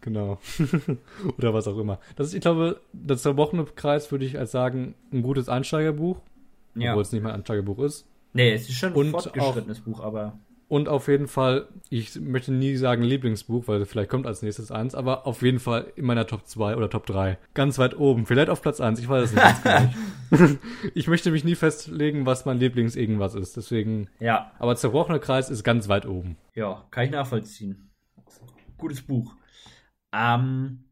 Genau. 0.01 0.39
Oder 1.39 1.55
was 1.55 1.67
auch 1.69 1.79
immer. 1.79 1.99
Das 2.17 2.29
ist, 2.29 2.35
ich 2.35 2.41
glaube, 2.41 2.81
das 2.93 3.23
zerbrochene 3.23 3.65
Kreis 3.65 4.11
würde 4.11 4.25
ich 4.25 4.39
als 4.39 4.51
sagen, 4.53 4.95
ein 5.13 5.23
gutes 5.23 5.49
Einsteigerbuch, 5.49 6.21
Ja. 6.75 6.91
obwohl 6.91 7.03
es 7.03 7.13
nicht 7.13 7.23
mal 7.23 7.31
ein 7.31 7.37
Einsteigerbuch 7.37 7.79
ist. 7.81 8.07
Nee, 8.33 8.53
es 8.53 8.69
ist 8.69 8.77
schon 8.77 8.91
ein 8.93 8.97
Und 8.97 9.11
fortgeschrittenes 9.11 9.81
Buch, 9.81 10.01
aber. 10.01 10.39
Und 10.69 10.87
auf 10.91 11.09
jeden 11.09 11.29
Fall, 11.29 11.67
ich 11.89 12.21
möchte 12.21 12.53
nie 12.53 12.77
sagen 12.77 13.03
Lieblingsbuch, 13.03 13.69
weil 13.69 13.87
vielleicht 13.87 14.11
kommt 14.11 14.27
als 14.27 14.43
nächstes 14.43 14.71
eins, 14.71 14.95
aber 14.95 15.27
auf 15.27 15.41
jeden 15.41 15.61
Fall 15.61 15.91
in 15.97 16.05
meiner 16.05 16.27
Top 16.27 16.47
2 16.47 16.77
oder 16.77 16.91
Top 16.91 17.07
3. 17.07 17.39
Ganz 17.55 17.79
weit 17.79 17.99
oben. 17.99 18.27
Vielleicht 18.27 18.51
auf 18.51 18.61
Platz 18.61 18.79
1, 18.79 19.01
ich 19.01 19.09
weiß 19.09 19.25
es 19.25 19.33
nicht 19.33 19.43
ganz 19.43 19.63
genau. 20.31 20.59
ich 20.95 21.09
möchte 21.09 21.31
mich 21.31 21.43
nie 21.43 21.55
festlegen, 21.55 22.27
was 22.27 22.45
mein 22.45 22.59
Lieblings-Irgendwas 22.59 23.35
ist. 23.35 23.57
Deswegen, 23.57 24.09
Ja, 24.21 24.53
aber 24.59 24.77
zerbrochener 24.77 25.21
Kreis 25.21 25.49
ist 25.49 25.65
ganz 25.65 25.89
weit 25.89 26.05
oben. 26.05 26.37
ja, 26.55 26.87
kann 26.91 27.05
ich 27.07 27.11
nachvollziehen. 27.13 27.91
Gutes 28.77 29.01
Buch. 29.01 29.37
Ähm, 30.13 30.85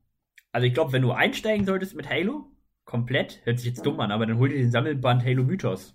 also 0.52 0.66
ich 0.66 0.72
glaube, 0.72 0.92
wenn 0.92 1.02
du 1.02 1.12
einsteigen 1.12 1.66
solltest 1.66 1.94
mit 1.94 2.08
Halo, 2.08 2.46
komplett, 2.86 3.42
hört 3.44 3.58
sich 3.58 3.68
jetzt 3.68 3.84
dumm 3.84 4.00
an, 4.00 4.10
aber 4.10 4.24
dann 4.24 4.38
hol 4.38 4.48
dir 4.48 4.56
den 4.56 4.70
Sammelband 4.70 5.22
Halo 5.22 5.44
Mythos. 5.44 5.94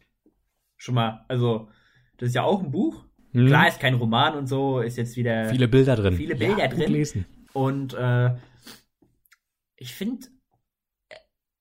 Schon 0.82 0.96
mal, 0.96 1.24
also, 1.28 1.70
das 2.18 2.30
ist 2.30 2.36
ja 2.36 2.42
auch 2.42 2.64
ein 2.64 2.72
Buch. 2.72 3.06
Hm? 3.34 3.46
Klar, 3.46 3.68
ist 3.68 3.80
kein 3.80 3.94
Roman 3.94 4.34
und 4.34 4.48
so, 4.48 4.80
ist 4.80 4.98
jetzt 4.98 5.16
wieder. 5.16 5.46
Viele 5.46 5.68
Bilder 5.68 5.96
drin. 5.96 6.16
Viele 6.16 6.36
Bilder 6.36 6.58
ja, 6.58 6.68
drin. 6.70 6.92
Lesen. 6.92 7.26
Und 7.54 7.94
äh, 7.94 8.32
ich 9.76 9.94
finde, 9.94 10.26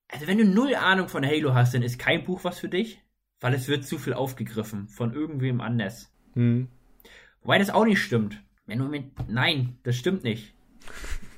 also 0.09 0.27
wenn 0.27 0.39
du 0.39 0.47
null 0.47 0.75
Ahnung 0.75 1.09
von 1.09 1.23
Halo 1.27 1.53
hast, 1.53 1.75
dann 1.75 1.83
ist 1.83 1.99
kein 1.99 2.25
Buch 2.25 2.45
was 2.45 2.61
für 2.61 2.71
dich, 2.71 3.03
weil 3.41 3.53
es 3.53 3.69
wird 3.69 3.85
zu 3.85 3.99
viel 3.99 4.15
aufgegriffen 4.15 4.89
von 4.89 5.13
irgendwem 5.13 5.61
anders. 5.61 6.11
Hm. 6.33 6.69
Wobei 7.43 7.59
das 7.59 7.69
auch 7.69 7.85
nicht 7.85 8.01
stimmt. 8.01 8.43
Wenn 8.65 8.79
du 8.79 8.87
mit, 8.87 9.05
nein, 9.29 9.77
das 9.83 9.97
stimmt 9.97 10.25
nicht. 10.25 10.55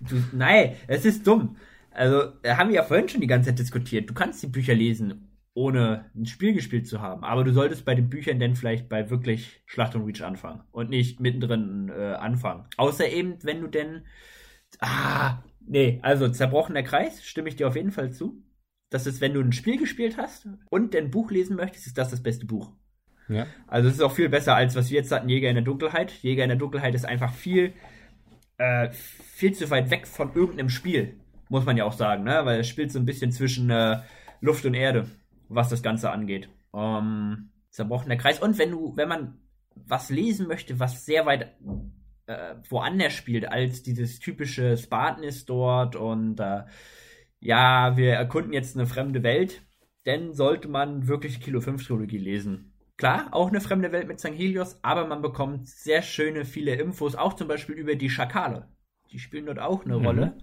Du, 0.08 0.22
nein, 0.32 0.76
es 0.86 1.04
ist 1.04 1.26
dumm. 1.26 1.56
Also, 1.90 2.32
da 2.42 2.58
haben 2.58 2.68
wir 2.68 2.76
ja 2.76 2.84
vorhin 2.84 3.08
schon 3.08 3.20
die 3.20 3.26
ganze 3.26 3.50
Zeit 3.50 3.58
diskutiert. 3.58 4.08
Du 4.08 4.14
kannst 4.14 4.40
die 4.40 4.46
Bücher 4.46 4.74
lesen, 4.74 5.31
ohne 5.54 6.10
ein 6.14 6.26
Spiel 6.26 6.54
gespielt 6.54 6.86
zu 6.86 7.00
haben. 7.00 7.24
Aber 7.24 7.44
du 7.44 7.52
solltest 7.52 7.84
bei 7.84 7.94
den 7.94 8.08
Büchern 8.08 8.40
dann 8.40 8.56
vielleicht 8.56 8.88
bei 8.88 9.10
wirklich 9.10 9.62
Schlacht 9.66 9.94
und 9.94 10.04
Reach 10.04 10.22
anfangen 10.22 10.62
und 10.72 10.90
nicht 10.90 11.20
mittendrin 11.20 11.90
äh, 11.94 12.14
anfangen. 12.14 12.66
Außer 12.76 13.08
eben, 13.08 13.36
wenn 13.42 13.60
du 13.60 13.68
denn. 13.68 14.02
Ah, 14.80 15.42
nee, 15.60 16.00
also 16.02 16.28
zerbrochener 16.28 16.82
Kreis, 16.82 17.24
stimme 17.24 17.48
ich 17.48 17.56
dir 17.56 17.68
auf 17.68 17.76
jeden 17.76 17.90
Fall 17.90 18.12
zu. 18.12 18.42
Das 18.88 19.06
ist, 19.06 19.20
wenn 19.20 19.34
du 19.34 19.40
ein 19.40 19.52
Spiel 19.52 19.78
gespielt 19.78 20.16
hast 20.16 20.48
und 20.70 20.94
ein 20.94 21.10
Buch 21.10 21.30
lesen 21.30 21.56
möchtest, 21.56 21.86
ist 21.86 21.98
das 21.98 22.10
das 22.10 22.22
beste 22.22 22.46
Buch. 22.46 22.72
Ja. 23.28 23.46
Also 23.66 23.88
es 23.88 23.94
ist 23.94 24.00
auch 24.00 24.12
viel 24.12 24.28
besser, 24.28 24.54
als 24.54 24.74
was 24.74 24.90
wir 24.90 24.98
jetzt 24.98 25.12
hatten, 25.12 25.28
Jäger 25.28 25.48
in 25.48 25.54
der 25.54 25.64
Dunkelheit. 25.64 26.12
Jäger 26.22 26.42
in 26.42 26.48
der 26.50 26.58
Dunkelheit 26.58 26.94
ist 26.94 27.04
einfach 27.04 27.32
viel, 27.32 27.72
äh, 28.58 28.90
viel 28.90 29.52
zu 29.54 29.70
weit 29.70 29.90
weg 29.90 30.06
von 30.06 30.34
irgendeinem 30.34 30.68
Spiel, 30.68 31.16
muss 31.48 31.64
man 31.64 31.76
ja 31.76 31.84
auch 31.84 31.92
sagen, 31.92 32.24
ne? 32.24 32.40
Weil 32.44 32.60
es 32.60 32.68
spielt 32.68 32.92
so 32.92 32.98
ein 32.98 33.06
bisschen 33.06 33.32
zwischen 33.32 33.70
äh, 33.70 34.00
Luft 34.40 34.66
und 34.66 34.74
Erde, 34.74 35.08
was 35.54 35.68
das 35.68 35.82
Ganze 35.82 36.10
angeht. 36.10 36.48
Um, 36.70 37.50
zerbrochener 37.70 38.16
Kreis. 38.16 38.40
Und 38.40 38.58
wenn 38.58 38.70
du, 38.70 38.96
wenn 38.96 39.08
man 39.08 39.38
was 39.74 40.10
lesen 40.10 40.46
möchte, 40.46 40.78
was 40.80 41.04
sehr 41.04 41.26
weit 41.26 41.56
äh, 42.26 42.54
woanders 42.68 43.12
spielt, 43.12 43.48
als 43.50 43.82
dieses 43.82 44.18
typische 44.18 44.76
Spartan 44.76 45.22
ist 45.24 45.48
dort 45.48 45.96
und 45.96 46.40
äh, 46.40 46.64
ja, 47.40 47.96
wir 47.96 48.12
erkunden 48.14 48.52
jetzt 48.52 48.76
eine 48.76 48.86
fremde 48.86 49.22
Welt, 49.22 49.62
dann 50.04 50.32
sollte 50.32 50.68
man 50.68 51.08
wirklich 51.08 51.40
Kilo 51.40 51.60
5 51.60 51.86
Trilogie 51.86 52.18
lesen. 52.18 52.72
Klar, 52.96 53.28
auch 53.32 53.48
eine 53.48 53.60
fremde 53.60 53.90
Welt 53.90 54.06
mit 54.06 54.20
St. 54.20 54.28
Helios, 54.28 54.78
aber 54.82 55.06
man 55.06 55.22
bekommt 55.22 55.68
sehr 55.68 56.02
schöne, 56.02 56.44
viele 56.44 56.74
Infos, 56.74 57.14
auch 57.16 57.34
zum 57.34 57.48
Beispiel 57.48 57.74
über 57.74 57.96
die 57.96 58.10
Schakale. 58.10 58.68
Die 59.10 59.18
spielen 59.18 59.46
dort 59.46 59.58
auch 59.58 59.84
eine 59.84 59.98
Mhm. 59.98 60.06
Rolle. 60.06 60.38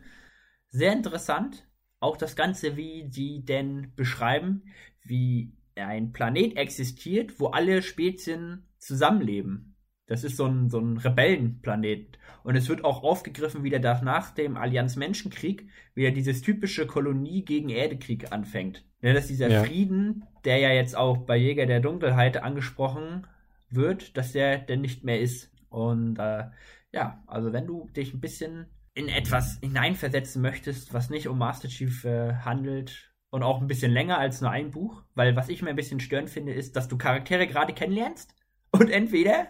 Sehr 0.69 0.93
interessant. 0.93 1.67
Auch 2.01 2.17
das 2.17 2.35
Ganze, 2.35 2.75
wie 2.75 3.09
die 3.09 3.43
denn 3.45 3.93
beschreiben, 3.95 4.63
wie 5.09 5.51
ein 5.75 6.11
Planet 6.11 6.57
existiert, 6.57 7.39
wo 7.39 7.47
alle 7.47 7.81
Spezien 7.81 8.67
zusammenleben. 8.77 9.75
Das 10.07 10.23
ist 10.23 10.37
so 10.37 10.45
ein, 10.45 10.69
so 10.69 10.79
ein 10.79 10.97
Rebellenplanet. 10.97 12.17
Und 12.43 12.55
es 12.55 12.67
wird 12.67 12.83
auch 12.83 13.03
aufgegriffen, 13.03 13.63
wie 13.63 13.69
der 13.69 13.79
da 13.79 14.01
nach 14.01 14.31
dem 14.31 14.57
Allianz-Menschenkrieg 14.57 15.69
wieder 15.93 16.11
dieses 16.11 16.41
typische 16.41 16.87
Kolonie 16.87 17.45
gegen 17.45 17.69
Erde-Krieg 17.69 18.31
anfängt. 18.31 18.83
Ja, 19.01 19.13
dass 19.13 19.27
dieser 19.27 19.49
Ja. 19.49 19.63
Frieden, 19.63 20.25
der 20.45 20.57
ja 20.57 20.71
jetzt 20.71 20.97
auch 20.97 21.17
bei 21.19 21.37
Jäger 21.37 21.67
der 21.67 21.79
Dunkelheit 21.79 22.41
angesprochen 22.41 23.27
wird, 23.69 24.17
dass 24.17 24.31
der 24.31 24.57
denn 24.57 24.81
nicht 24.81 25.03
mehr 25.03 25.19
ist. 25.21 25.51
Und 25.69 26.17
äh, 26.17 26.45
ja, 26.91 27.23
also 27.27 27.53
wenn 27.53 27.67
du 27.67 27.87
dich 27.95 28.13
ein 28.13 28.19
bisschen 28.19 28.65
in 28.95 29.09
etwas 29.09 29.59
hineinversetzen 29.61 30.41
möchtest, 30.41 30.91
was 30.93 31.11
nicht 31.11 31.27
um 31.27 31.37
Master 31.37 31.67
Chief 31.67 32.03
äh, 32.03 32.33
handelt 32.33 33.08
und 33.29 33.43
auch 33.43 33.61
ein 33.61 33.67
bisschen 33.67 33.91
länger 33.91 34.17
als 34.17 34.41
nur 34.41 34.51
ein 34.51 34.71
Buch, 34.71 35.03
weil 35.15 35.35
was 35.35 35.49
ich 35.49 35.61
mir 35.61 35.69
ein 35.69 35.75
bisschen 35.75 35.99
störend 35.99 36.29
finde, 36.29 36.53
ist, 36.53 36.75
dass 36.75 36.87
du 36.87 36.97
Charaktere 36.97 37.47
gerade 37.47 37.73
kennenlernst 37.73 38.33
und 38.71 38.89
entweder 38.89 39.47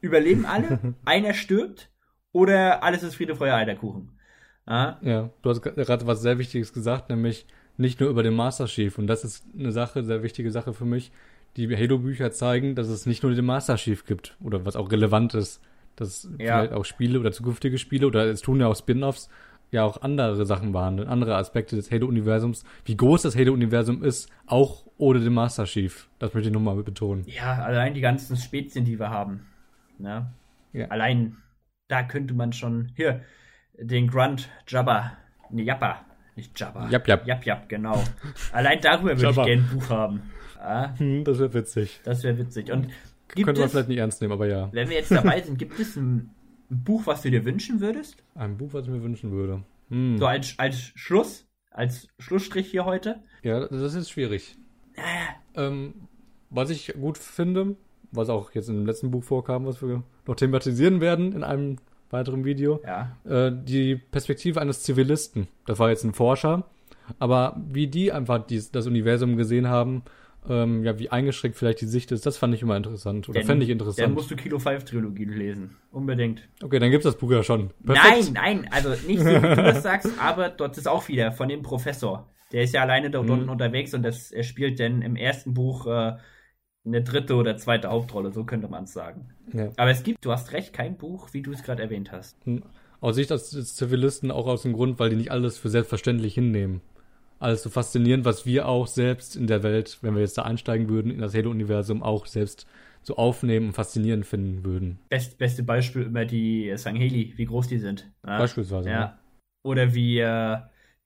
überleben 0.00 0.44
alle, 0.46 0.94
einer 1.04 1.34
stirbt 1.34 1.90
oder 2.32 2.82
alles 2.82 3.02
ist 3.02 3.14
Friede, 3.16 3.36
Feuer, 3.36 3.56
Eiterkuchen. 3.56 4.18
Ja, 4.66 4.98
Ja, 5.02 5.30
du 5.42 5.50
hast 5.50 5.62
gerade 5.62 6.06
was 6.06 6.22
sehr 6.22 6.38
Wichtiges 6.38 6.72
gesagt, 6.72 7.10
nämlich 7.10 7.46
nicht 7.76 8.00
nur 8.00 8.08
über 8.10 8.22
den 8.22 8.34
Master 8.34 8.66
Chief. 8.66 8.98
Und 8.98 9.06
das 9.06 9.24
ist 9.24 9.44
eine 9.58 9.72
Sache, 9.72 10.04
sehr 10.04 10.22
wichtige 10.22 10.50
Sache 10.50 10.72
für 10.72 10.84
mich. 10.84 11.12
Die 11.56 11.68
Halo-Bücher 11.76 12.32
zeigen, 12.32 12.74
dass 12.74 12.88
es 12.88 13.06
nicht 13.06 13.22
nur 13.22 13.34
den 13.34 13.44
Master 13.44 13.76
Chief 13.76 14.04
gibt 14.04 14.36
oder 14.42 14.64
was 14.64 14.76
auch 14.76 14.90
relevant 14.90 15.34
ist, 15.34 15.60
dass 15.96 16.28
Ja. 16.38 16.58
vielleicht 16.60 16.72
auch 16.72 16.84
Spiele 16.84 17.20
oder 17.20 17.30
zukünftige 17.32 17.78
Spiele 17.78 18.06
oder 18.06 18.24
es 18.26 18.40
tun 18.40 18.60
ja 18.60 18.66
auch 18.66 18.76
Spin-offs 18.76 19.28
ja 19.70 19.84
auch 19.84 20.02
andere 20.02 20.46
Sachen 20.46 20.72
behandeln, 20.72 21.08
andere 21.08 21.36
Aspekte 21.36 21.76
des 21.76 21.90
Halo-Universums, 21.90 22.64
wie 22.84 22.96
groß 22.96 23.22
das 23.22 23.36
Halo-Universum 23.36 24.02
ist, 24.04 24.28
auch 24.46 24.84
ohne 24.98 25.20
den 25.20 25.32
Master 25.34 25.64
Chief. 25.64 26.08
Das 26.18 26.32
möchte 26.34 26.48
ich 26.48 26.54
nochmal 26.54 26.76
betonen. 26.82 27.24
ja, 27.26 27.54
allein 27.64 27.94
die 27.94 28.00
ganzen 28.00 28.36
Spezien, 28.36 28.84
die 28.84 28.98
wir 28.98 29.10
haben. 29.10 29.46
Ne? 29.98 30.26
Ja. 30.72 30.86
Allein 30.88 31.36
da 31.88 32.02
könnte 32.02 32.34
man 32.34 32.52
schon 32.52 32.92
hier 32.96 33.20
den 33.78 34.06
Grunt 34.08 34.48
Jabba, 34.68 35.12
ne 35.50 35.62
Jappa, 35.62 36.04
nicht 36.36 36.58
Jabba. 36.58 36.88
Jap, 36.88 37.06
jap. 37.08 37.26
Jap, 37.26 37.44
jap, 37.44 37.68
genau. 37.68 38.02
Allein 38.52 38.80
darüber 38.80 39.10
würde 39.10 39.30
ich 39.30 39.36
Jabba. 39.36 39.44
gerne 39.44 39.62
ein 39.62 39.68
Buch 39.78 39.90
haben. 39.90 40.22
Ja, 40.56 40.94
Hm, 40.98 41.24
das 41.24 41.38
wäre 41.40 41.52
witzig. 41.54 42.00
das 42.04 42.22
wäre 42.22 42.38
witzig. 42.38 42.70
Und 42.72 42.86
gibt 43.34 43.46
Könnte 43.46 43.60
man 43.60 43.66
es, 43.66 43.72
vielleicht 43.72 43.88
nicht 43.88 43.98
ernst 43.98 44.20
nehmen, 44.22 44.32
aber 44.32 44.46
ja. 44.46 44.68
wenn 44.72 44.88
wir 44.88 44.96
jetzt 44.96 45.10
dabei 45.10 45.40
sind, 45.42 45.58
gibt 45.58 45.78
es 45.78 45.96
ein, 45.96 46.30
ein 46.74 46.84
Buch, 46.84 47.06
was 47.06 47.22
du 47.22 47.30
dir 47.30 47.44
wünschen 47.44 47.80
würdest? 47.80 48.16
Ein 48.34 48.56
Buch, 48.56 48.72
was 48.72 48.84
ich 48.86 48.90
mir 48.90 49.02
wünschen 49.02 49.30
würde. 49.30 49.62
Hm. 49.90 50.18
So 50.18 50.26
als, 50.26 50.58
als 50.58 50.76
Schluss, 50.94 51.46
als 51.70 52.08
Schlussstrich 52.18 52.70
hier 52.70 52.84
heute? 52.84 53.22
Ja, 53.42 53.66
das 53.68 53.94
ist 53.94 54.10
schwierig. 54.10 54.56
Ähm, 55.54 55.94
was 56.50 56.70
ich 56.70 56.94
gut 57.00 57.18
finde, 57.18 57.76
was 58.12 58.28
auch 58.28 58.52
jetzt 58.52 58.68
in 58.68 58.76
dem 58.76 58.86
letzten 58.86 59.10
Buch 59.10 59.22
vorkam, 59.24 59.66
was 59.66 59.82
wir 59.82 60.02
noch 60.26 60.34
thematisieren 60.36 61.00
werden 61.00 61.32
in 61.32 61.42
einem 61.44 61.76
weiteren 62.10 62.44
Video, 62.44 62.80
Ja. 62.84 63.16
äh, 63.24 63.52
die 63.52 63.96
Perspektive 63.96 64.60
eines 64.60 64.82
Zivilisten. 64.82 65.48
Das 65.66 65.78
war 65.78 65.90
jetzt 65.90 66.04
ein 66.04 66.14
Forscher, 66.14 66.64
aber 67.18 67.60
wie 67.70 67.88
die 67.88 68.12
einfach 68.12 68.46
dies, 68.46 68.70
das 68.70 68.86
Universum 68.86 69.36
gesehen 69.36 69.68
haben, 69.68 70.02
ähm, 70.48 70.84
ja, 70.84 70.98
wie 70.98 71.10
eingeschränkt 71.10 71.56
vielleicht 71.56 71.80
die 71.80 71.86
Sicht 71.86 72.12
ist, 72.12 72.26
das 72.26 72.36
fand 72.36 72.54
ich 72.54 72.62
immer 72.62 72.76
interessant 72.76 73.28
oder 73.28 73.40
Dann- 73.40 73.46
fände 73.46 73.64
ich 73.64 73.68
Dann 73.70 73.78
interessant. 73.78 74.14
musst 74.14 74.30
du 74.30 74.36
Kilo 74.36 74.58
5 74.58 74.84
Trilogie 74.84 75.24
lesen. 75.24 75.76
Unbedingt. 75.90 76.48
Okay, 76.62 76.78
dann 76.78 76.90
gibt's 76.90 77.04
das 77.04 77.16
Buch 77.16 77.30
ja 77.30 77.42
schon. 77.42 77.70
Nein, 77.82 77.98
nein, 78.32 78.68
also 78.70 78.90
nicht 79.06 79.20
so, 79.20 79.26
wie 79.26 79.32
du 79.40 79.56
das 79.56 79.82
sagst, 79.82 80.10
aber 80.20 80.50
dort 80.50 80.76
ist 80.78 80.86
auch 80.88 81.08
wieder 81.08 81.32
von 81.32 81.48
dem 81.48 81.62
Professor. 81.62 82.28
Der 82.52 82.62
ist 82.62 82.74
ja 82.74 82.82
alleine 82.82 83.10
dort 83.10 83.24
Mhm. 83.26 83.32
unten 83.32 83.48
unterwegs 83.48 83.94
und 83.94 84.02
das, 84.02 84.30
er 84.30 84.42
spielt 84.44 84.78
dann 84.80 85.02
im 85.02 85.16
ersten 85.16 85.54
Buch 85.54 85.86
äh, 85.86 86.12
eine 86.86 87.02
dritte 87.02 87.34
oder 87.36 87.56
zweite 87.56 87.88
Hauptrolle, 87.88 88.30
so 88.32 88.44
könnte 88.44 88.68
man 88.68 88.84
es 88.84 88.92
sagen. 88.92 89.30
Ja. 89.52 89.70
Aber 89.76 89.90
es 89.90 90.02
gibt, 90.02 90.24
du 90.24 90.30
hast 90.32 90.52
recht, 90.52 90.72
kein 90.74 90.98
Buch, 90.98 91.28
wie 91.32 91.40
du 91.42 91.52
es 91.52 91.62
gerade 91.62 91.82
erwähnt 91.82 92.12
hast. 92.12 92.36
Aus 93.00 93.14
Sicht 93.16 93.30
des 93.30 93.74
Zivilisten 93.74 94.30
auch 94.30 94.46
aus 94.46 94.62
dem 94.62 94.74
Grund, 94.74 94.98
weil 94.98 95.08
die 95.10 95.16
nicht 95.16 95.30
alles 95.30 95.56
für 95.58 95.70
selbstverständlich 95.70 96.34
hinnehmen. 96.34 96.82
Alles 97.38 97.62
so 97.62 97.70
faszinierend, 97.70 98.24
was 98.24 98.46
wir 98.46 98.66
auch 98.68 98.86
selbst 98.86 99.36
in 99.36 99.46
der 99.46 99.62
Welt, 99.62 99.98
wenn 100.02 100.14
wir 100.14 100.20
jetzt 100.22 100.38
da 100.38 100.42
einsteigen 100.42 100.88
würden, 100.88 101.10
in 101.10 101.18
das 101.18 101.34
Halo-Universum 101.34 102.02
auch 102.02 102.26
selbst 102.26 102.66
so 103.02 103.16
aufnehmen 103.16 103.66
und 103.66 103.72
faszinierend 103.74 104.24
finden 104.24 104.64
würden. 104.64 104.98
Best, 105.10 105.36
beste 105.36 105.62
Beispiel 105.62 106.02
immer 106.02 106.24
die 106.24 106.72
Sangheli, 106.76 107.34
wie 107.36 107.44
groß 107.44 107.68
die 107.68 107.78
sind. 107.78 108.10
Ja? 108.26 108.38
Beispielsweise. 108.38 108.88
ne? 108.88 108.94
Ja. 108.94 109.18
Oder 109.62 109.94
wie 109.94 110.18
äh, 110.20 110.58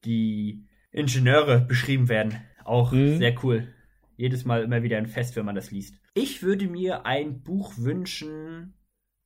die 0.05 0.65
Ingenieure 0.93 1.61
beschrieben 1.61 2.09
werden. 2.09 2.35
Auch 2.65 2.93
Mhm. 2.93 3.19
sehr 3.19 3.35
cool. 3.43 3.69
Jedes 4.17 4.45
Mal 4.45 4.63
immer 4.63 4.83
wieder 4.83 4.99
ein 4.99 5.07
Fest, 5.07 5.35
wenn 5.37 5.45
man 5.47 5.55
das 5.55 5.71
liest. 5.71 5.97
Ich 6.15 6.43
würde 6.43 6.67
mir 6.69 7.07
ein 7.07 7.43
Buch 7.43 7.75
wünschen. 7.79 8.75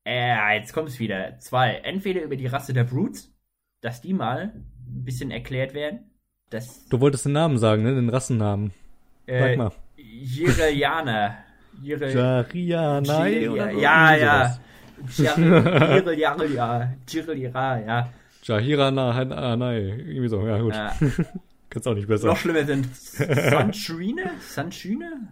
Äh, 0.07 0.57
jetzt 0.59 0.73
kommt 0.73 0.89
es 0.89 0.99
wieder. 0.99 1.39
Zwei. 1.41 1.75
Entweder 1.77 2.23
über 2.23 2.37
die 2.37 2.47
Rasse 2.47 2.73
der 2.73 2.85
Brutes, 2.85 3.35
dass 3.81 4.01
die 4.01 4.13
mal 4.15 4.53
ein 4.87 5.05
bisschen 5.05 5.31
erklärt 5.31 5.75
werden. 5.75 6.11
Das 6.53 6.87
Du 6.89 7.01
wolltest 7.01 7.25
den 7.25 7.33
Namen 7.33 7.59
sagen, 7.59 7.83
ne? 7.83 7.95
Den 7.95 8.09
Rassennamen. 8.09 8.73
Sag 9.27 9.35
äh, 9.35 9.57
mal. 9.57 9.73
Jirelianer. 9.97 11.37
Jirel 11.83 12.15
Jarianai 12.15 13.49
oder? 13.49 13.71
Ja, 13.73 14.15
ja. 14.15 14.59
sowas. 15.09 15.37
Jireliara. 15.37 16.89
Jireliara, 17.09 17.81
ja. 17.81 18.09
Jahirana 18.43 19.73
Irgendwie 19.79 20.29
so, 20.29 20.47
ja 20.47 20.61
gut. 20.61 20.75
ja. 20.75 20.95
Kannst 21.71 21.89
auch 21.89 21.95
nicht 21.95 22.07
besser. 22.09 22.27
Noch 22.27 22.37
schlimmer 22.37 22.65
sind 22.65 22.95
Sunshine? 22.95 24.31
Sunshine? 24.41 25.29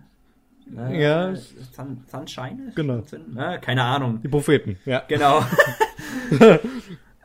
Äh, 0.77 1.03
Ja. 1.03 1.35
Sun, 1.37 2.03
Sunshine? 2.11 2.73
Genau. 2.75 3.03
Sun, 3.03 3.37
äh, 3.37 3.59
keine 3.59 3.83
Ahnung. 3.83 4.21
Die 4.23 4.29
Propheten, 4.29 4.79
ja. 4.87 5.03
Genau. 5.07 5.45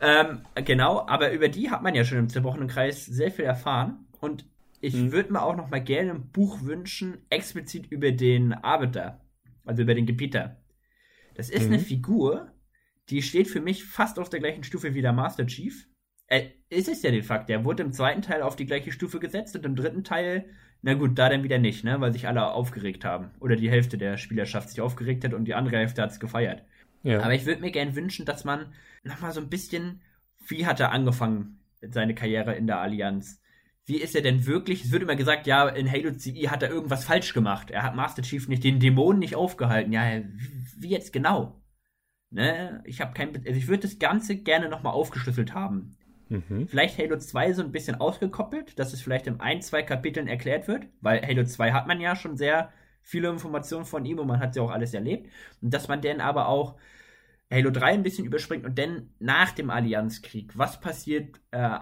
Ähm, 0.02 0.41
genau, 0.66 1.06
aber 1.08 1.32
über 1.32 1.50
die 1.50 1.70
hat 1.72 1.82
man 1.82 1.96
ja 1.96 2.04
schon 2.06 2.18
im 2.20 2.30
zerbrochenen 2.30 2.68
Kreis 2.68 3.06
sehr 3.06 3.32
viel 3.32 3.46
erfahren. 3.46 4.06
Und 4.20 4.46
ich 4.82 4.93
Mhm. 4.93 5.12
würde 5.12 5.34
mir 5.34 5.41
auch 5.41 5.56
noch 5.56 5.70
mal 5.70 5.82
gerne 5.84 6.12
ein 6.12 6.32
Buch 6.32 6.62
wünschen, 6.64 7.18
explizit 7.30 7.88
über 7.91 8.12
den 8.12 8.54
Arbeiter, 8.54 9.22
also 9.66 9.82
über 9.84 9.96
den 9.96 10.06
Gebieter. 10.06 10.58
Das 11.36 11.50
ist 11.50 11.68
eine 11.70 11.80
Mhm. 11.80 11.84
Figur, 11.86 12.52
die 13.10 13.22
steht 13.22 13.48
für 13.48 13.62
mich 13.62 13.86
fast 13.86 14.20
auf 14.20 14.30
der 14.30 14.39
gleichen 14.39 14.64
Stufe 14.64 14.93
wie 14.93 15.02
der 15.02 15.14
Master 15.14 15.46
Chief. 15.48 15.88
Äh, 16.28 16.50
ist 16.70 16.88
es 16.89 17.04
ja 17.04 17.12
de 17.12 17.22
facto. 17.22 17.48
Der 17.48 17.66
wurde 17.66 17.84
im 17.84 17.93
zweiten 17.93 18.22
Teil 18.22 18.41
auf 18.41 18.56
die 18.56 18.66
gleiche 18.66 18.91
Stufe 18.91 19.20
gesetzt 19.20 19.56
und 19.56 19.66
im 19.66 19.76
dritten 19.76 20.04
Teil, 20.04 20.50
na 20.82 20.93
gut, 20.96 21.18
da 21.18 21.30
dann 21.30 21.43
wieder 21.43 21.60
nicht, 21.60 21.84
ne, 21.84 22.02
weil 22.02 22.14
sich 22.14 22.28
alle 22.28 22.52
aufgeregt 22.52 23.06
haben. 23.06 23.32
Oder 23.39 23.56
die 23.56 23.70
Hälfte 23.70 23.98
der 23.98 24.18
Spielerschaft 24.18 24.70
sich 24.70 24.82
aufgeregt 24.82 25.24
hat 25.24 25.34
und 25.34 25.46
die 25.46 25.54
andere 25.56 25.78
Hälfte 25.78 26.02
hat 26.02 26.12
es 26.12 26.20
gefeiert. 26.20 26.64
Ja. 27.06 27.22
Aber 27.22 27.34
ich 27.34 27.45
würde 27.45 27.62
mir 27.62 27.72
gern 27.72 27.95
wünschen, 27.95 28.26
dass 28.26 28.43
man 28.43 28.74
nochmal 29.03 29.32
so 29.32 29.39
ein 29.39 29.49
bisschen, 29.49 30.01
wie 30.47 30.66
hat 30.66 30.80
er 30.80 30.91
angefangen, 30.91 31.60
seine 31.82 32.16
Karriere 32.16 32.56
in 32.56 32.68
der 32.68 32.80
Allianz. 32.80 33.41
Wie 33.86 34.01
ist 34.01 34.16
er 34.16 34.24
denn 34.24 34.47
wirklich? 34.47 34.84
Es 34.84 34.91
wird 34.91 35.03
immer 35.03 35.16
gesagt, 35.16 35.45
ja, 35.45 35.70
in 35.70 35.89
Halo 35.89 36.12
CE 36.12 36.49
hat 36.49 36.64
er 36.64 36.72
irgendwas 36.72 37.06
falsch 37.06 37.34
gemacht. 37.34 37.70
Er 37.70 37.84
hat 37.84 37.95
Master 37.95 38.24
Chief 38.24 38.47
nicht, 38.47 38.64
den 38.64 38.80
Dämonen 38.80 39.20
nicht 39.20 39.36
aufgehalten. 39.36 39.93
Ja, 39.93 40.22
wie 40.78 40.89
jetzt 40.89 41.14
genau? 41.14 41.62
Ne? 42.32 42.82
Ich 42.86 42.99
habe 42.99 43.14
kein, 43.14 43.36
also 43.36 43.51
ich 43.51 43.68
würde 43.68 43.84
das 43.84 43.99
Ganze 43.99 44.38
gerne 44.38 44.70
nochmal 44.70 44.93
aufgeschlüsselt 44.93 45.53
haben. 45.53 45.95
Mhm. 46.30 46.68
Vielleicht 46.68 46.97
Halo 46.97 47.18
2 47.18 47.53
so 47.53 47.62
ein 47.62 47.72
bisschen 47.72 48.01
ausgekoppelt, 48.01 48.80
dass 48.80 48.93
es 48.93 49.01
vielleicht 49.01 49.28
in 49.28 49.39
ein, 49.39 49.62
zwei 49.62 49.84
Kapiteln 49.84 50.28
erklärt 50.28 50.68
wird, 50.68 50.88
weil 51.01 51.22
Halo 51.22 51.43
2 51.43 51.72
hat 51.72 51.86
man 51.86 52.01
ja 52.01 52.16
schon 52.16 52.38
sehr 52.38 52.72
viele 53.03 53.30
Informationen 53.30 53.86
von 53.86 54.03
ihm 54.06 54.18
und 54.18 54.26
man 54.26 54.39
hat 54.39 54.56
ja 54.56 54.64
auch 54.64 54.72
alles 54.72 54.95
erlebt. 54.95 55.30
Und 55.62 55.72
dass 55.72 55.88
man 55.88 56.01
dann 56.01 56.22
aber 56.22 56.47
auch 56.47 56.76
Halo 57.52 57.70
3 57.70 57.93
ein 57.93 58.04
bisschen 58.04 58.26
überspringt 58.26 58.66
und 58.66 58.78
dann 58.78 59.10
nach 59.20 59.52
dem 59.52 59.70
Allianzkrieg, 59.70 60.58
was 60.58 60.80
passiert, 60.80 61.39
äh, 61.52 61.80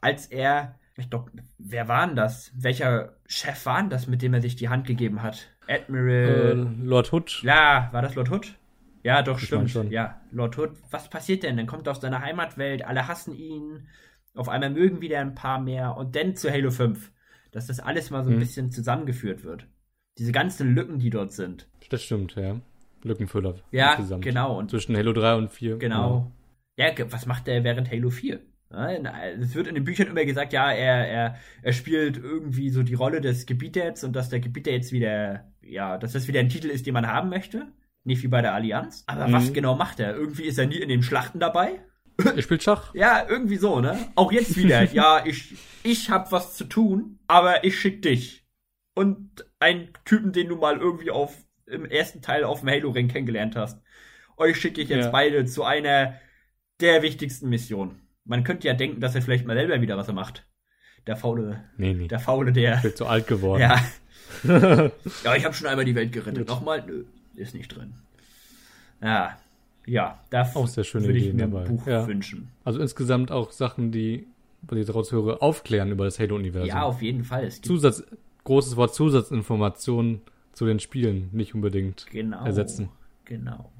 als 0.00 0.26
er, 0.26 0.78
ich 0.96 1.08
glaube, 1.08 1.32
wer 1.58 1.88
war 1.88 2.06
denn 2.06 2.16
das? 2.16 2.52
Welcher 2.54 3.16
Chef 3.26 3.64
war 3.66 3.80
denn 3.80 3.90
das, 3.90 4.06
mit 4.06 4.22
dem 4.22 4.34
er 4.34 4.42
sich 4.42 4.56
die 4.56 4.68
Hand 4.68 4.86
gegeben 4.86 5.22
hat? 5.22 5.48
Admiral. 5.68 6.76
Äh, 6.80 6.84
Lord 6.84 7.12
Hood. 7.12 7.42
Ja, 7.42 7.88
war 7.92 8.02
das 8.02 8.14
Lord 8.14 8.30
Hood? 8.30 8.54
Ja, 9.02 9.22
doch, 9.22 9.38
ich 9.38 9.46
stimmt. 9.46 9.70
Schon. 9.70 9.90
Ja, 9.90 10.20
Lord 10.30 10.58
Hood, 10.58 10.72
was 10.90 11.08
passiert 11.08 11.42
denn? 11.42 11.56
Dann 11.56 11.66
kommt 11.66 11.86
er 11.86 11.92
aus 11.92 12.00
seiner 12.00 12.20
Heimatwelt, 12.20 12.84
alle 12.84 13.08
hassen 13.08 13.34
ihn, 13.34 13.88
auf 14.34 14.48
einmal 14.48 14.70
mögen 14.70 15.00
wieder 15.00 15.20
ein 15.20 15.34
paar 15.34 15.60
mehr 15.60 15.96
und 15.96 16.14
dann 16.16 16.36
zu 16.36 16.50
Halo 16.50 16.70
5. 16.70 17.10
Dass 17.50 17.66
das 17.66 17.80
alles 17.80 18.10
mal 18.10 18.22
so 18.22 18.30
ein 18.30 18.34
hm. 18.34 18.40
bisschen 18.40 18.70
zusammengeführt 18.70 19.42
wird. 19.42 19.66
Diese 20.18 20.32
ganzen 20.32 20.74
Lücken, 20.74 20.98
die 20.98 21.10
dort 21.10 21.32
sind. 21.32 21.68
Das 21.88 22.02
stimmt, 22.02 22.36
ja. 22.36 22.60
Lückenfüller. 23.02 23.54
Ja, 23.70 23.94
insgesamt. 23.94 24.24
genau. 24.24 24.58
Und 24.58 24.70
Zwischen 24.70 24.96
Halo 24.96 25.12
3 25.12 25.34
und 25.34 25.50
4. 25.50 25.78
Genau. 25.78 26.30
Ja, 26.76 26.86
was 27.10 27.26
macht 27.26 27.48
er 27.48 27.64
während 27.64 27.90
Halo 27.90 28.10
4? 28.10 28.40
Es 28.70 29.54
wird 29.54 29.66
in 29.66 29.74
den 29.74 29.82
Büchern 29.82 30.06
immer 30.06 30.24
gesagt, 30.24 30.52
ja, 30.52 30.70
er, 30.70 31.08
er, 31.08 31.36
er 31.62 31.72
spielt 31.72 32.16
irgendwie 32.16 32.70
so 32.70 32.84
die 32.84 32.94
Rolle 32.94 33.20
des 33.20 33.46
Gebieters 33.46 34.04
und 34.04 34.14
dass 34.14 34.28
der 34.28 34.38
Gebieter 34.38 34.70
jetzt 34.70 34.92
wieder, 34.92 35.50
ja, 35.60 35.98
dass 35.98 36.12
das 36.12 36.28
wieder 36.28 36.38
ein 36.38 36.48
Titel 36.48 36.68
ist, 36.68 36.86
den 36.86 36.94
man 36.94 37.08
haben 37.08 37.30
möchte. 37.30 37.66
Nicht 38.04 38.22
wie 38.22 38.28
bei 38.28 38.42
der 38.42 38.54
Allianz. 38.54 39.02
Aber 39.08 39.26
mhm. 39.26 39.32
was 39.32 39.52
genau 39.52 39.74
macht 39.74 39.98
er? 39.98 40.14
Irgendwie 40.14 40.44
ist 40.44 40.58
er 40.58 40.66
nie 40.66 40.78
in 40.78 40.88
den 40.88 41.02
Schlachten 41.02 41.40
dabei. 41.40 41.80
Er 42.24 42.42
spielt 42.42 42.62
Schach. 42.62 42.94
Ja, 42.94 43.26
irgendwie 43.26 43.56
so, 43.56 43.80
ne? 43.80 43.98
Auch 44.14 44.30
jetzt 44.30 44.56
wieder. 44.56 44.84
ja, 44.92 45.24
ich, 45.24 45.54
ich 45.82 46.10
hab 46.10 46.32
was 46.32 46.54
zu 46.54 46.64
tun, 46.64 47.18
aber 47.26 47.64
ich 47.64 47.80
schick 47.80 48.02
dich. 48.02 48.46
Und 48.94 49.46
einen 49.58 49.88
Typen, 50.04 50.32
den 50.32 50.48
du 50.48 50.56
mal 50.56 50.76
irgendwie 50.76 51.10
auf, 51.10 51.34
im 51.70 51.84
ersten 51.84 52.22
Teil 52.22 52.44
auf 52.44 52.60
dem 52.60 52.68
Halo-Ring 52.68 53.08
kennengelernt 53.08 53.56
hast. 53.56 53.80
Euch 54.36 54.56
schicke 54.56 54.80
ich 54.80 54.88
jetzt 54.88 55.06
ja. 55.06 55.10
beide 55.10 55.44
zu 55.44 55.64
einer 55.64 56.14
der 56.80 57.02
wichtigsten 57.02 57.48
Missionen. 57.48 58.00
Man 58.24 58.44
könnte 58.44 58.66
ja 58.66 58.74
denken, 58.74 59.00
dass 59.00 59.14
er 59.14 59.22
vielleicht 59.22 59.46
mal 59.46 59.56
selber 59.56 59.80
wieder 59.80 59.96
was 59.96 60.10
macht. 60.12 60.46
Der 61.06 61.16
faule, 61.16 61.64
nee, 61.76 61.94
nee. 61.94 62.08
der 62.08 62.20
faule, 62.20 62.52
der. 62.52 62.82
Wird 62.82 62.96
zu 62.96 63.06
alt 63.06 63.26
geworden. 63.26 63.62
Ja. 63.62 63.80
ja, 65.24 65.36
ich 65.36 65.44
habe 65.44 65.54
schon 65.54 65.66
einmal 65.66 65.84
die 65.84 65.94
Welt 65.94 66.12
gerettet. 66.12 66.46
Nochmal? 66.48 66.84
Nö 66.86 67.04
ist 67.40 67.54
nicht 67.54 67.68
drin. 67.68 67.94
Ja, 69.02 69.38
ja, 69.86 70.20
da 70.30 70.48
auch 70.54 70.68
sehr 70.68 70.84
schöne 70.84 71.06
würde 71.06 71.18
ich 71.18 71.32
mir 71.32 71.46
dabei. 71.46 71.62
ein 71.62 71.76
Buch 71.76 71.86
ja. 71.86 72.06
wünschen. 72.06 72.48
Also 72.64 72.80
insgesamt 72.80 73.32
auch 73.32 73.50
Sachen, 73.50 73.90
die, 73.90 74.26
was 74.62 74.78
ich 74.78 74.86
daraus 74.86 75.10
höre, 75.10 75.42
aufklären 75.42 75.90
über 75.90 76.04
das 76.04 76.18
Halo-Universum. 76.18 76.68
Ja, 76.68 76.82
auf 76.82 77.02
jeden 77.02 77.24
Fall. 77.24 77.50
Zusatz, 77.50 78.04
großes 78.44 78.76
Wort 78.76 78.94
Zusatzinformationen 78.94 80.20
zu 80.52 80.66
den 80.66 80.80
Spielen 80.80 81.28
nicht 81.32 81.54
unbedingt 81.54 82.06
genau, 82.10 82.44
ersetzen. 82.44 82.88
Genau. 83.24 83.70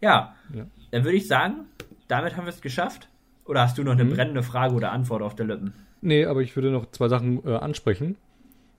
Ja, 0.00 0.34
ja, 0.54 0.66
dann 0.90 1.04
würde 1.04 1.16
ich 1.16 1.26
sagen, 1.26 1.66
damit 2.08 2.36
haben 2.36 2.44
wir 2.44 2.52
es 2.52 2.60
geschafft. 2.60 3.08
Oder 3.46 3.62
hast 3.62 3.76
du 3.76 3.84
noch 3.84 3.92
eine 3.92 4.04
mhm. 4.04 4.10
brennende 4.10 4.42
Frage 4.42 4.74
oder 4.74 4.92
Antwort 4.92 5.22
auf 5.22 5.34
der 5.34 5.46
Lippen? 5.46 5.74
Nee, 6.00 6.24
aber 6.24 6.40
ich 6.40 6.56
würde 6.56 6.70
noch 6.70 6.90
zwei 6.90 7.08
Sachen 7.08 7.46
äh, 7.46 7.54
ansprechen. 7.56 8.16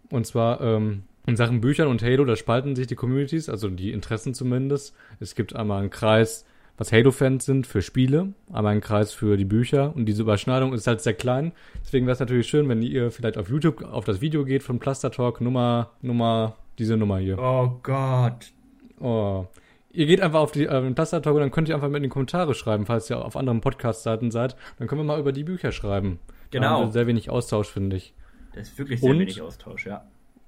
Und 0.10 0.26
zwar, 0.26 0.62
ähm, 0.62 1.04
in 1.26 1.36
Sachen 1.36 1.62
Büchern 1.62 1.88
und 1.88 2.04
Halo, 2.04 2.26
da 2.26 2.36
spalten 2.36 2.76
sich 2.76 2.88
die 2.88 2.96
Communities, 2.96 3.50
also 3.50 3.70
die 3.70 3.92
Interessen 3.92 4.34
zumindest. 4.34 4.96
Es 5.20 5.36
gibt 5.36 5.56
einmal 5.56 5.82
einen 5.82 5.90
Kreis, 5.90 6.46
was 6.78 6.92
Halo-Fans 6.92 7.46
sind 7.46 7.66
für 7.66 7.82
Spiele, 7.82 8.34
einmal 8.52 8.74
einen 8.74 8.82
Kreis 8.82 9.14
für 9.14 9.38
die 9.38 9.46
Bücher 9.46 9.96
und 9.96 10.06
diese 10.06 10.22
Überschneidung 10.22 10.74
ist 10.74 10.88
halt 10.88 11.02
sehr 11.02 11.14
klein. 11.14 11.54
Deswegen 11.84 12.06
wäre 12.06 12.14
es 12.14 12.20
natürlich 12.20 12.48
schön, 12.48 12.70
wenn 12.70 12.82
ihr 12.82 13.12
vielleicht 13.12 13.38
auf 13.38 13.50
YouTube 13.50 13.84
auf 13.84 14.06
das 14.06 14.22
Video 14.22 14.46
geht 14.46 14.62
von 14.62 14.80
Plaster 14.80 15.10
Talk 15.10 15.42
Nummer, 15.42 15.92
Nummer, 16.02 16.58
diese 16.80 16.98
Nummer 16.98 17.18
hier. 17.18 17.40
Oh 17.40 17.80
Gott. 17.84 18.52
Oh. 19.00 19.46
Ihr 19.92 20.06
geht 20.08 20.22
einfach 20.22 20.40
auf 20.40 20.52
die 20.52 20.66
äh, 20.66 20.94
Talk 20.94 21.26
und 21.26 21.40
dann 21.40 21.52
könnt 21.52 21.70
ihr 21.70 21.76
einfach 21.76 21.88
mit 21.88 21.98
in 21.98 22.04
die 22.04 22.10
Kommentare 22.10 22.54
schreiben, 22.54 22.86
falls 22.86 23.10
ihr 23.10 23.24
auf 23.24 23.38
anderen 23.38 23.62
Podcast-Seiten 23.62 24.32
seid. 24.32 24.56
Dann 24.78 24.88
können 24.88 25.02
wir 25.02 25.06
mal 25.06 25.20
über 25.20 25.32
die 25.32 25.44
Bücher 25.44 25.72
schreiben. 25.72 26.20
Genau. 26.52 26.86
Da 26.86 26.92
sehr 26.92 27.08
wenig 27.08 27.30
Austausch, 27.30 27.70
finde 27.70 27.96
ich. 27.96 28.14
Das 28.54 28.70
ist 28.70 28.78
wirklich 28.78 29.00
sehr 29.00 29.10
und, 29.10 29.20
wenig 29.20 29.42
Austausch, 29.42 29.86
ja 29.86 30.06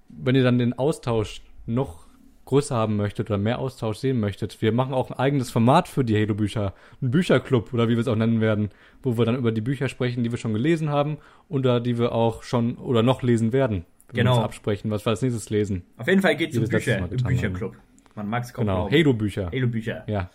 wenn 0.10 0.36
ihr 0.36 0.44
dann 0.44 0.60
den 0.60 0.78
Austausch 0.78 1.42
noch 1.66 2.08
größer 2.46 2.76
haben 2.76 2.96
möchtet 2.96 3.30
oder 3.30 3.38
mehr 3.38 3.60
Austausch 3.60 3.98
sehen 3.98 4.20
möchtet, 4.20 4.62
wir 4.62 4.72
machen 4.72 4.94
auch 4.94 5.12
ein 5.12 5.20
eigenes 5.20 5.52
Format 5.52 5.88
für 5.90 6.06
die 6.06 6.16
Halo-Bücher. 6.16 6.74
Ein 7.02 7.12
Bücherclub 7.12 7.74
oder 7.74 7.90
wie 7.90 7.94
wir 7.94 8.00
es 8.00 8.08
auch 8.08 8.16
nennen 8.16 8.40
werden, 8.40 8.70
wo 9.04 9.18
wir 9.18 9.26
dann 9.26 9.36
über 9.36 9.52
die 9.52 9.62
Bücher 9.62 9.90
sprechen, 9.90 10.24
die 10.24 10.32
wir 10.32 10.38
schon 10.38 10.54
gelesen 10.54 10.90
haben 10.90 11.18
oder 11.50 11.82
die 11.82 11.98
wir 11.98 12.14
auch 12.14 12.44
schon 12.44 12.78
oder 12.78 13.04
noch 13.04 13.22
lesen 13.22 13.52
werden. 13.52 13.86
Genau. 14.14 14.32
Wir 14.32 14.38
uns 14.38 14.46
absprechen, 14.46 14.90
was 14.92 15.06
wir 15.06 15.12
als 15.12 15.22
nächstes 15.22 15.50
lesen. 15.50 15.84
Auf 15.98 16.08
jeden 16.08 16.22
Fall 16.22 16.36
geht 16.36 16.52
es 16.52 16.58
um 16.58 16.68
Bücher 16.68 17.10
im 17.10 17.24
Bücherclub. 17.24 17.78
Man 18.16 18.28
mag 18.28 18.44
es 18.44 18.54
kaum 18.54 18.66
Genau, 18.66 18.90
Halo-Bücher. 18.90 19.52
Halo-Bücher. 19.52 20.06
Ja. 20.08 20.30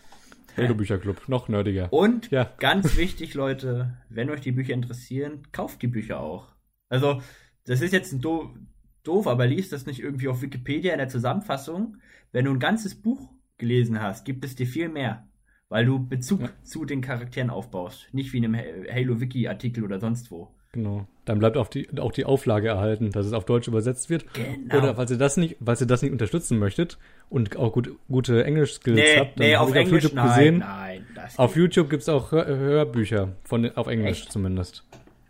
Halo-Bücherclub, 0.56 1.28
noch 1.28 1.48
nerdiger. 1.48 1.92
Und 1.92 2.30
ja. 2.30 2.52
ganz 2.58 2.96
wichtig, 2.98 3.34
Leute, 3.34 3.96
wenn 4.08 4.30
euch 4.30 4.40
die 4.40 4.52
Bücher 4.52 4.74
interessieren, 4.74 5.48
kauft 5.52 5.82
die 5.82 5.88
Bücher 5.88 6.20
auch. 6.20 6.52
Also, 6.88 7.22
das 7.64 7.80
ist 7.80 7.92
jetzt 7.92 8.12
ein 8.12 8.20
do 8.20 8.54
doof, 9.02 9.26
aber 9.26 9.46
liest 9.46 9.72
das 9.72 9.86
nicht 9.86 10.00
irgendwie 10.00 10.28
auf 10.28 10.42
Wikipedia 10.42 10.92
in 10.92 10.98
der 10.98 11.08
Zusammenfassung. 11.08 11.96
Wenn 12.30 12.44
du 12.44 12.52
ein 12.52 12.60
ganzes 12.60 12.94
Buch 12.94 13.30
gelesen 13.58 14.00
hast, 14.00 14.24
gibt 14.24 14.44
es 14.44 14.54
dir 14.54 14.66
viel 14.66 14.88
mehr, 14.88 15.26
weil 15.68 15.84
du 15.84 16.06
Bezug 16.06 16.42
ja. 16.42 16.50
zu 16.62 16.84
den 16.84 17.00
Charakteren 17.00 17.50
aufbaust. 17.50 18.08
Nicht 18.12 18.32
wie 18.32 18.38
in 18.38 18.44
einem 18.44 18.86
Halo-Wiki-Artikel 18.88 19.82
oder 19.82 19.98
sonst 19.98 20.30
wo. 20.30 20.54
Genau. 20.72 21.06
Dann 21.26 21.38
bleibt 21.38 21.56
auch 21.56 21.68
die, 21.68 21.86
auch 22.00 22.12
die 22.12 22.24
Auflage 22.24 22.68
erhalten, 22.68 23.12
dass 23.12 23.26
es 23.26 23.34
auf 23.34 23.44
Deutsch 23.44 23.68
übersetzt 23.68 24.08
wird. 24.10 24.24
Genau. 24.32 24.78
Oder 24.78 24.94
falls 24.94 25.10
ihr 25.10 25.18
das 25.18 25.36
nicht, 25.36 25.58
falls 25.64 25.80
ihr 25.82 25.86
das 25.86 26.02
nicht 26.02 26.12
unterstützen 26.12 26.58
möchtet 26.58 26.98
und 27.28 27.56
auch 27.56 27.72
gut, 27.72 27.94
gute 28.08 28.42
Englisch-Skills 28.44 28.96
nee, 28.96 29.18
habt, 29.18 29.38
dann 29.38 29.46
nee, 29.46 29.56
auf, 29.56 29.74
Englisch, 29.74 29.86
auf 29.86 29.92
YouTube 29.92 30.14
nein, 30.14 30.28
gesehen. 30.28 30.58
Nein, 30.58 31.06
auf 31.36 31.56
YouTube 31.56 31.90
gibt 31.90 32.02
es 32.02 32.08
auch 32.08 32.32
Hör 32.32 32.46
Hörbücher 32.46 33.28
von, 33.44 33.70
auf 33.76 33.86
Englisch 33.86 34.22
Echt? 34.22 34.32
zumindest. 34.32 34.84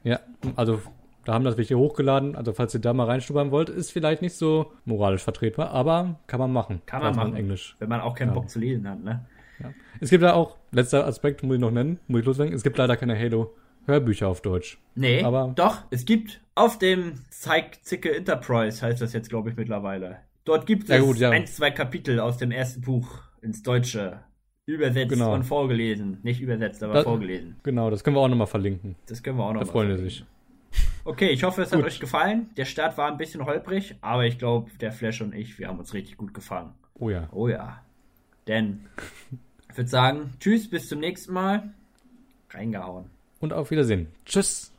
Ja, 0.05 0.21
also 0.57 0.81
da 1.25 1.35
haben 1.35 1.45
das 1.45 1.59
welche 1.59 1.77
hochgeladen. 1.77 2.37
Also 2.37 2.53
falls 2.53 2.73
ihr 2.75 2.81
da 2.81 2.95
mal 2.95 3.07
reinstubbern 3.07 3.51
wollt, 3.51 3.69
ist 3.69 3.91
vielleicht 3.91 4.23
nicht 4.23 4.35
so 4.35 4.73
moralisch 4.85 5.23
vertretbar, 5.23 5.73
aber 5.73 6.21
kann 6.29 6.41
man 6.41 6.53
machen. 6.53 6.83
Kann 6.87 7.03
man 7.03 7.17
machen. 7.17 7.37
Englisch. 7.37 7.77
Wenn 7.81 7.89
man 7.89 8.01
auch 8.01 8.15
keinen 8.15 8.29
ja. 8.29 8.35
Bock 8.35 8.49
zu 8.49 8.61
lesen 8.61 8.89
hat, 8.89 9.03
ne? 9.03 9.27
Ja. 9.61 9.73
Es 10.01 10.11
gibt 10.11 10.23
da 10.23 10.33
auch, 10.33 10.57
letzter 10.71 11.07
Aspekt 11.07 11.43
muss 11.43 11.55
ich 11.55 11.61
noch 11.61 11.71
nennen, 11.71 11.99
muss 12.07 12.21
ich 12.21 12.27
loswerden, 12.27 12.55
es 12.55 12.63
gibt 12.63 12.79
leider 12.79 12.97
keine 12.97 13.19
Halo 13.19 13.53
Hörbücher 13.87 14.29
auf 14.29 14.43
Deutsch. 14.43 14.79
Nee, 14.95 15.23
aber 15.23 15.53
doch, 15.55 15.85
es 15.91 16.05
gibt 16.05 16.41
auf 16.55 16.79
dem 16.79 17.15
Zeig 17.31 17.85
Zicke 17.85 18.15
Enterprise, 18.15 18.83
heißt 18.83 19.01
das 19.01 19.13
jetzt, 19.13 19.29
glaube 19.29 19.51
ich, 19.51 19.57
mittlerweile. 19.57 20.19
Dort 20.45 20.67
gibt 20.67 20.85
es 20.85 20.89
ja, 20.91 20.99
gut, 20.99 21.19
ja. 21.19 21.31
ein, 21.31 21.47
zwei 21.47 21.71
Kapitel 21.71 22.21
aus 22.21 22.37
dem 22.37 22.51
ersten 22.51 22.81
Buch 22.81 23.23
ins 23.41 23.63
Deutsche. 23.63 24.21
Übersetzt 24.67 25.11
genau. 25.11 25.35
und 25.35 25.43
vorgelesen. 25.43 26.19
Nicht 26.23 26.41
übersetzt, 26.41 26.83
aber 26.83 26.95
das, 26.95 27.05
vorgelesen. 27.05 27.57
Genau, 27.65 27.91
das 27.91 28.05
können 28.05 28.17
wir 28.17 28.21
auch 28.21 28.29
nochmal 28.29 28.47
verlinken. 28.47 28.95
Das 29.07 29.23
können 29.23 29.37
wir 29.39 29.45
auch 29.45 29.49
nochmal 29.49 29.65
Da 29.65 29.73
freuen 29.73 29.97
sie 29.97 30.03
sich. 30.05 30.25
Okay, 31.05 31.31
ich 31.31 31.43
hoffe, 31.43 31.63
es 31.63 31.71
gut. 31.71 31.81
hat 31.81 31.87
euch 31.87 31.99
gefallen. 31.99 32.51
Der 32.57 32.65
Start 32.65 32.97
war 32.97 33.11
ein 33.11 33.19
bisschen 33.19 33.45
holprig, 33.45 33.97
aber 34.01 34.25
ich 34.25 34.39
glaube, 34.39 34.71
der 34.81 34.93
Flash 34.93 35.21
und 35.21 35.35
ich, 35.35 35.59
wir 35.59 35.67
haben 35.67 35.81
uns 35.81 35.95
richtig 35.95 36.17
gut 36.17 36.33
gefangen. 36.33 36.75
Oh 36.95 37.11
ja. 37.11 37.29
Oh 37.33 37.49
ja. 37.49 37.83
Denn 38.47 38.87
ich 39.71 39.77
würde 39.77 39.91
sagen, 39.91 40.35
tschüss, 40.39 40.71
bis 40.71 40.89
zum 40.89 41.01
nächsten 41.01 41.33
Mal. 41.33 41.75
Reingehauen. 42.51 43.07
Und 43.43 43.53
auf 43.53 43.71
Wiedersehen. 43.71 44.07
Tschüss. 44.25 44.73